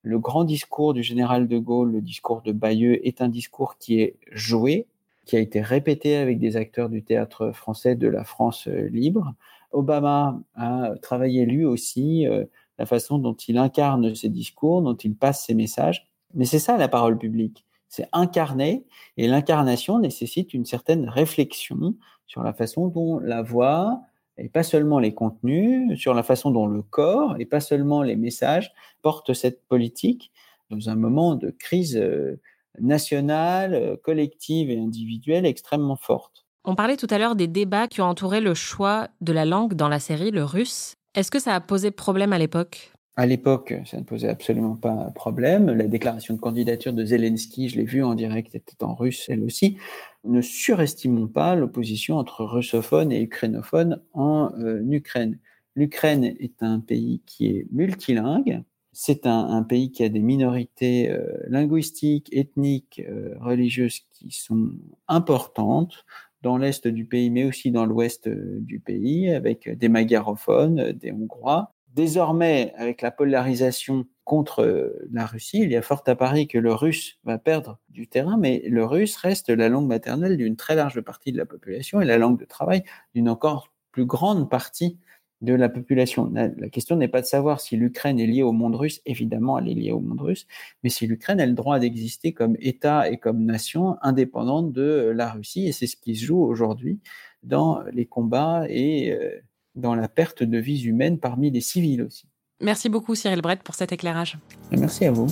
Le 0.02 0.18
grand 0.18 0.44
discours 0.44 0.94
du 0.94 1.02
général 1.02 1.48
de 1.48 1.58
Gaulle, 1.58 1.92
le 1.92 2.00
discours 2.00 2.42
de 2.42 2.52
Bayeux, 2.52 3.06
est 3.06 3.20
un 3.20 3.28
discours 3.28 3.76
qui 3.76 4.00
est 4.00 4.16
joué, 4.30 4.86
qui 5.30 5.36
a 5.36 5.40
été 5.40 5.60
répété 5.60 6.16
avec 6.16 6.40
des 6.40 6.56
acteurs 6.56 6.88
du 6.88 7.04
théâtre 7.04 7.52
français 7.52 7.94
de 7.94 8.08
la 8.08 8.24
France 8.24 8.66
euh, 8.66 8.88
libre. 8.88 9.32
Obama 9.70 10.40
a 10.56 10.94
travaillé 11.02 11.46
lui 11.46 11.64
aussi 11.64 12.26
euh, 12.26 12.46
la 12.80 12.86
façon 12.86 13.18
dont 13.18 13.34
il 13.34 13.56
incarne 13.56 14.12
ses 14.16 14.28
discours, 14.28 14.82
dont 14.82 14.96
il 14.96 15.14
passe 15.14 15.46
ses 15.46 15.54
messages. 15.54 16.10
Mais 16.34 16.46
c'est 16.46 16.58
ça 16.58 16.76
la 16.76 16.88
parole 16.88 17.16
publique, 17.16 17.64
c'est 17.88 18.08
incarner, 18.12 18.84
et 19.16 19.28
l'incarnation 19.28 20.00
nécessite 20.00 20.52
une 20.52 20.64
certaine 20.64 21.08
réflexion 21.08 21.94
sur 22.26 22.42
la 22.42 22.52
façon 22.52 22.88
dont 22.88 23.20
la 23.20 23.40
voix, 23.40 24.00
et 24.36 24.48
pas 24.48 24.64
seulement 24.64 24.98
les 24.98 25.14
contenus, 25.14 25.96
sur 25.96 26.12
la 26.12 26.24
façon 26.24 26.50
dont 26.50 26.66
le 26.66 26.82
corps, 26.82 27.36
et 27.38 27.44
pas 27.44 27.60
seulement 27.60 28.02
les 28.02 28.16
messages, 28.16 28.72
portent 29.00 29.32
cette 29.32 29.64
politique 29.68 30.32
dans 30.70 30.88
un 30.88 30.96
moment 30.96 31.36
de 31.36 31.50
crise 31.50 31.96
euh, 31.96 32.40
nationale, 32.78 33.74
euh, 33.74 33.96
collective 33.96 34.70
et 34.70 34.78
individuelle 34.78 35.46
extrêmement 35.46 35.96
forte. 35.96 36.46
On 36.64 36.74
parlait 36.74 36.96
tout 36.96 37.06
à 37.10 37.18
l'heure 37.18 37.36
des 37.36 37.46
débats 37.46 37.88
qui 37.88 38.00
ont 38.00 38.06
entouré 38.06 38.40
le 38.40 38.54
choix 38.54 39.08
de 39.20 39.32
la 39.32 39.44
langue 39.44 39.74
dans 39.74 39.88
la 39.88 39.98
série, 39.98 40.30
le 40.30 40.44
russe. 40.44 40.94
Est-ce 41.14 41.30
que 41.30 41.38
ça 41.38 41.54
a 41.54 41.60
posé 41.60 41.90
problème 41.90 42.32
à 42.32 42.38
l'époque? 42.38 42.92
À 43.16 43.26
l'époque, 43.26 43.74
ça 43.84 43.98
ne 43.98 44.04
posait 44.04 44.28
absolument 44.28 44.76
pas 44.76 45.10
problème. 45.14 45.70
La 45.72 45.86
déclaration 45.88 46.34
de 46.34 46.40
candidature 46.40 46.92
de 46.92 47.04
Zelensky, 47.04 47.68
je 47.68 47.76
l'ai 47.76 47.84
vue 47.84 48.04
en 48.04 48.14
direct, 48.14 48.54
était 48.54 48.82
en 48.84 48.94
russe 48.94 49.26
elle 49.28 49.42
aussi. 49.42 49.78
Ne 50.24 50.40
surestimons 50.40 51.26
pas 51.26 51.54
l'opposition 51.54 52.16
entre 52.16 52.44
russophones 52.44 53.10
et 53.10 53.20
ukrainophones 53.20 54.00
en 54.12 54.52
euh, 54.58 54.80
Ukraine. 54.88 55.38
L'Ukraine 55.74 56.24
est 56.24 56.62
un 56.62 56.80
pays 56.80 57.22
qui 57.26 57.48
est 57.48 57.66
multilingue, 57.72 58.62
c'est 58.92 59.26
un, 59.26 59.62
pays 59.62 59.92
qui 59.92 60.02
a 60.02 60.08
des 60.08 60.20
minorités 60.20 61.10
euh, 61.10 61.26
linguistiques, 61.46 62.28
ethniques, 62.32 63.02
euh, 63.08 63.34
religieuses 63.40 64.00
qui 64.10 64.30
sont 64.32 64.70
importantes 65.06 66.04
dans 66.42 66.56
l'est 66.56 66.88
du 66.88 67.04
pays, 67.04 67.30
mais 67.30 67.44
aussi 67.44 67.70
dans 67.70 67.86
l'ouest 67.86 68.26
euh, 68.26 68.58
du 68.60 68.80
pays, 68.80 69.30
avec 69.30 69.68
des 69.68 69.88
magarophones, 69.88 70.92
des 70.92 71.12
Hongrois. 71.12 71.72
Désormais, 71.94 72.72
avec 72.76 73.02
la 73.02 73.10
polarisation 73.10 74.06
contre 74.24 74.94
la 75.10 75.26
Russie, 75.26 75.60
il 75.60 75.70
y 75.70 75.76
a 75.76 75.82
fort 75.82 76.02
à 76.06 76.14
parier 76.14 76.46
que 76.46 76.58
le 76.58 76.72
russe 76.72 77.18
va 77.24 77.36
perdre 77.36 77.80
du 77.88 78.06
terrain, 78.06 78.36
mais 78.38 78.62
le 78.68 78.84
russe 78.84 79.16
reste 79.16 79.50
la 79.50 79.68
langue 79.68 79.88
maternelle 79.88 80.36
d'une 80.36 80.56
très 80.56 80.76
large 80.76 81.00
partie 81.00 81.32
de 81.32 81.36
la 81.36 81.46
population 81.46 82.00
et 82.00 82.04
la 82.04 82.16
langue 82.16 82.38
de 82.38 82.44
travail 82.44 82.84
d'une 83.14 83.28
encore 83.28 83.72
plus 83.90 84.06
grande 84.06 84.48
partie 84.48 84.98
de 85.40 85.54
la 85.54 85.68
population. 85.68 86.30
La, 86.32 86.48
question 86.68 86.96
n'est 86.96 87.08
pas 87.08 87.20
de 87.20 87.26
savoir 87.26 87.60
si 87.60 87.76
l'Ukraine 87.76 88.20
est 88.20 88.26
liée 88.26 88.42
au 88.42 88.52
monde 88.52 88.76
russe, 88.76 89.00
évidemment 89.06 89.58
elle 89.58 89.68
est 89.68 89.74
liée 89.74 89.92
au 89.92 90.00
monde 90.00 90.20
russe, 90.20 90.46
mais 90.82 90.90
si 90.90 91.06
l'Ukraine 91.06 91.40
a 91.40 91.46
le 91.46 91.54
droit 91.54 91.78
d'exister 91.78 92.32
comme 92.32 92.56
État 92.60 93.10
et 93.10 93.16
comme 93.16 93.44
nation 93.44 93.96
indépendante 94.02 94.72
de 94.72 95.12
la 95.14 95.30
Russie, 95.30 95.66
et 95.66 95.72
c'est 95.72 95.86
ce 95.86 95.96
qui 95.96 96.14
se 96.16 96.24
joue 96.24 96.42
aujourd'hui 96.42 97.00
dans 97.42 97.82
les 97.92 98.04
combats 98.04 98.64
et 98.68 99.12
euh, 99.12 99.40
dans 99.74 99.94
la 99.94 100.08
perte 100.08 100.42
de 100.42 100.58
vies 100.58 100.82
humaines 100.82 101.18
parmi 101.18 101.50
les 101.50 101.60
civils 101.60 102.02
aussi. 102.02 102.26
Merci 102.60 102.90
beaucoup 102.90 103.14
Cyril 103.14 103.40
Brett 103.40 103.62
pour 103.62 103.74
cet 103.74 103.92
éclairage. 103.92 104.38
Merci 104.70 105.06
à 105.06 105.10
vous. 105.10 105.28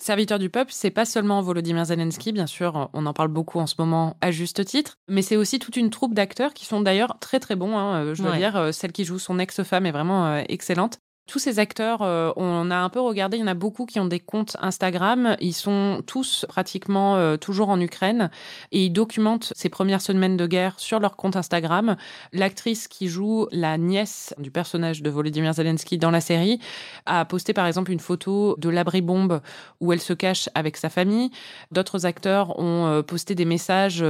Serviteur 0.00 0.38
du 0.38 0.48
peuple, 0.48 0.72
c'est 0.74 0.90
pas 0.90 1.04
seulement 1.04 1.42
Volodymyr 1.42 1.84
Zelensky, 1.84 2.32
bien 2.32 2.46
sûr, 2.46 2.88
on 2.94 3.04
en 3.04 3.12
parle 3.12 3.28
beaucoup 3.28 3.58
en 3.58 3.66
ce 3.66 3.74
moment 3.78 4.16
à 4.22 4.30
juste 4.30 4.64
titre, 4.64 4.96
mais 5.08 5.20
c'est 5.20 5.36
aussi 5.36 5.58
toute 5.58 5.76
une 5.76 5.90
troupe 5.90 6.14
d'acteurs 6.14 6.54
qui 6.54 6.64
sont 6.64 6.80
d'ailleurs 6.80 7.18
très 7.20 7.38
très 7.38 7.54
bons. 7.54 7.76
Hein, 7.76 8.04
euh, 8.04 8.14
je 8.14 8.22
dois 8.22 8.38
dire, 8.38 8.56
euh, 8.56 8.72
celle 8.72 8.92
qui 8.92 9.04
joue 9.04 9.18
son 9.18 9.38
ex-femme 9.38 9.84
est 9.84 9.90
vraiment 9.90 10.26
euh, 10.26 10.42
excellente 10.48 11.00
tous 11.30 11.38
ces 11.38 11.60
acteurs, 11.60 12.02
euh, 12.02 12.32
on 12.34 12.72
a 12.72 12.76
un 12.76 12.88
peu 12.88 13.00
regardé, 13.00 13.36
il 13.36 13.40
y 13.40 13.42
en 13.44 13.46
a 13.46 13.54
beaucoup 13.54 13.86
qui 13.86 14.00
ont 14.00 14.06
des 14.06 14.18
comptes 14.18 14.56
Instagram. 14.60 15.36
Ils 15.40 15.52
sont 15.52 16.02
tous 16.04 16.44
pratiquement 16.48 17.16
euh, 17.16 17.36
toujours 17.36 17.68
en 17.68 17.80
Ukraine 17.80 18.30
et 18.72 18.86
ils 18.86 18.90
documentent 18.90 19.52
ces 19.54 19.68
premières 19.68 20.02
semaines 20.02 20.36
de 20.36 20.46
guerre 20.48 20.80
sur 20.80 20.98
leur 20.98 21.16
compte 21.16 21.36
Instagram. 21.36 21.96
L'actrice 22.32 22.88
qui 22.88 23.06
joue 23.06 23.46
la 23.52 23.78
nièce 23.78 24.34
du 24.38 24.50
personnage 24.50 25.02
de 25.02 25.10
Volodymyr 25.10 25.54
Zelensky 25.54 25.98
dans 25.98 26.10
la 26.10 26.20
série 26.20 26.58
a 27.06 27.24
posté 27.24 27.52
par 27.52 27.66
exemple 27.66 27.92
une 27.92 28.00
photo 28.00 28.56
de 28.58 28.68
l'abri-bombe 28.68 29.40
où 29.78 29.92
elle 29.92 30.00
se 30.00 30.12
cache 30.12 30.48
avec 30.56 30.76
sa 30.76 30.90
famille. 30.90 31.30
D'autres 31.70 32.06
acteurs 32.06 32.58
ont 32.58 32.86
euh, 32.86 33.02
posté 33.02 33.36
des 33.36 33.44
messages 33.44 34.04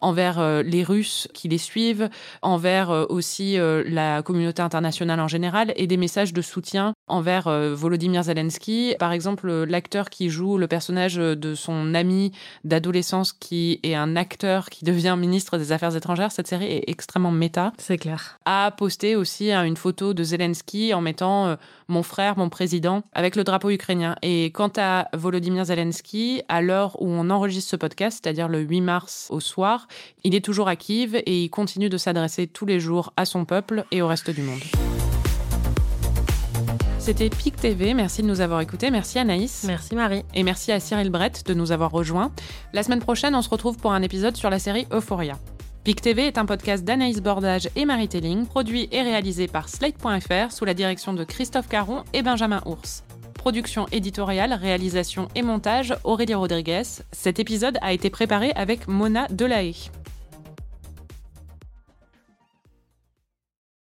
envers 0.00 0.62
les 0.62 0.82
Russes 0.82 1.28
qui 1.34 1.48
les 1.48 1.58
suivent, 1.58 2.08
envers 2.40 2.90
aussi 3.10 3.56
la 3.58 4.22
communauté 4.22 4.62
internationale 4.62 5.20
en 5.20 5.28
général 5.28 5.72
et 5.76 5.86
des 5.86 5.96
messages 5.96 6.32
de 6.32 6.40
soutien 6.44 6.94
envers 7.08 7.48
euh, 7.48 7.74
Volodymyr 7.74 8.22
Zelensky. 8.22 8.94
Par 8.98 9.12
exemple, 9.12 9.50
l'acteur 9.64 10.10
qui 10.10 10.30
joue 10.30 10.58
le 10.58 10.68
personnage 10.68 11.16
de 11.16 11.54
son 11.54 11.94
ami 11.94 12.32
d'adolescence 12.62 13.32
qui 13.32 13.80
est 13.82 13.94
un 13.94 14.16
acteur 14.16 14.70
qui 14.70 14.84
devient 14.84 15.16
ministre 15.18 15.58
des 15.58 15.72
Affaires 15.72 15.96
étrangères, 15.96 16.32
cette 16.32 16.46
série 16.46 16.66
est 16.66 16.84
extrêmement 16.86 17.30
méta. 17.30 17.72
C'est 17.78 17.98
clair. 17.98 18.38
A 18.44 18.70
posté 18.70 19.16
aussi 19.16 19.50
hein, 19.50 19.64
une 19.64 19.76
photo 19.76 20.14
de 20.14 20.22
Zelensky 20.22 20.94
en 20.94 21.00
mettant 21.00 21.46
euh, 21.46 21.56
mon 21.88 22.02
frère, 22.02 22.38
mon 22.38 22.48
président, 22.48 23.02
avec 23.12 23.36
le 23.36 23.44
drapeau 23.44 23.70
ukrainien. 23.70 24.16
Et 24.22 24.50
quant 24.52 24.72
à 24.76 25.08
Volodymyr 25.12 25.64
Zelensky, 25.64 26.42
à 26.48 26.60
l'heure 26.60 27.00
où 27.02 27.08
on 27.08 27.30
enregistre 27.30 27.70
ce 27.70 27.76
podcast, 27.76 28.20
c'est-à-dire 28.22 28.48
le 28.48 28.60
8 28.60 28.80
mars 28.80 29.28
au 29.30 29.40
soir, 29.40 29.88
il 30.22 30.34
est 30.34 30.44
toujours 30.44 30.68
à 30.68 30.76
Kiev 30.76 31.14
et 31.14 31.44
il 31.44 31.50
continue 31.50 31.88
de 31.88 31.96
s'adresser 31.96 32.46
tous 32.46 32.66
les 32.66 32.80
jours 32.80 33.12
à 33.16 33.24
son 33.24 33.44
peuple 33.44 33.84
et 33.90 34.02
au 34.02 34.08
reste 34.08 34.30
du 34.30 34.42
monde. 34.42 34.60
C'était 37.04 37.28
PIC 37.28 37.56
TV. 37.56 37.92
Merci 37.92 38.22
de 38.22 38.26
nous 38.26 38.40
avoir 38.40 38.62
écoutés. 38.62 38.90
Merci 38.90 39.18
Anaïs. 39.18 39.64
Merci 39.64 39.94
Marie. 39.94 40.22
Et 40.32 40.42
merci 40.42 40.72
à 40.72 40.80
Cyril 40.80 41.10
Brett 41.10 41.46
de 41.46 41.52
nous 41.52 41.70
avoir 41.70 41.90
rejoints. 41.90 42.32
La 42.72 42.82
semaine 42.82 43.00
prochaine, 43.00 43.34
on 43.34 43.42
se 43.42 43.50
retrouve 43.50 43.76
pour 43.76 43.92
un 43.92 44.00
épisode 44.00 44.38
sur 44.38 44.48
la 44.48 44.58
série 44.58 44.86
Euphoria. 44.90 45.38
PIC 45.84 46.00
TV 46.00 46.26
est 46.26 46.38
un 46.38 46.46
podcast 46.46 46.82
d'Anaïs 46.82 47.20
Bordage 47.20 47.68
et 47.76 47.84
Marie 47.84 48.08
Telling, 48.08 48.46
produit 48.46 48.88
et 48.90 49.02
réalisé 49.02 49.48
par 49.48 49.68
Slate.fr 49.68 50.50
sous 50.50 50.64
la 50.64 50.72
direction 50.72 51.12
de 51.12 51.24
Christophe 51.24 51.68
Caron 51.68 52.04
et 52.14 52.22
Benjamin 52.22 52.62
Ours. 52.64 53.04
Production 53.34 53.84
éditoriale, 53.92 54.54
réalisation 54.54 55.28
et 55.34 55.42
montage, 55.42 55.94
Aurélie 56.04 56.32
Rodriguez. 56.32 56.84
Cet 57.12 57.38
épisode 57.38 57.76
a 57.82 57.92
été 57.92 58.08
préparé 58.08 58.52
avec 58.56 58.88
Mona 58.88 59.28
Delahaye. 59.28 59.90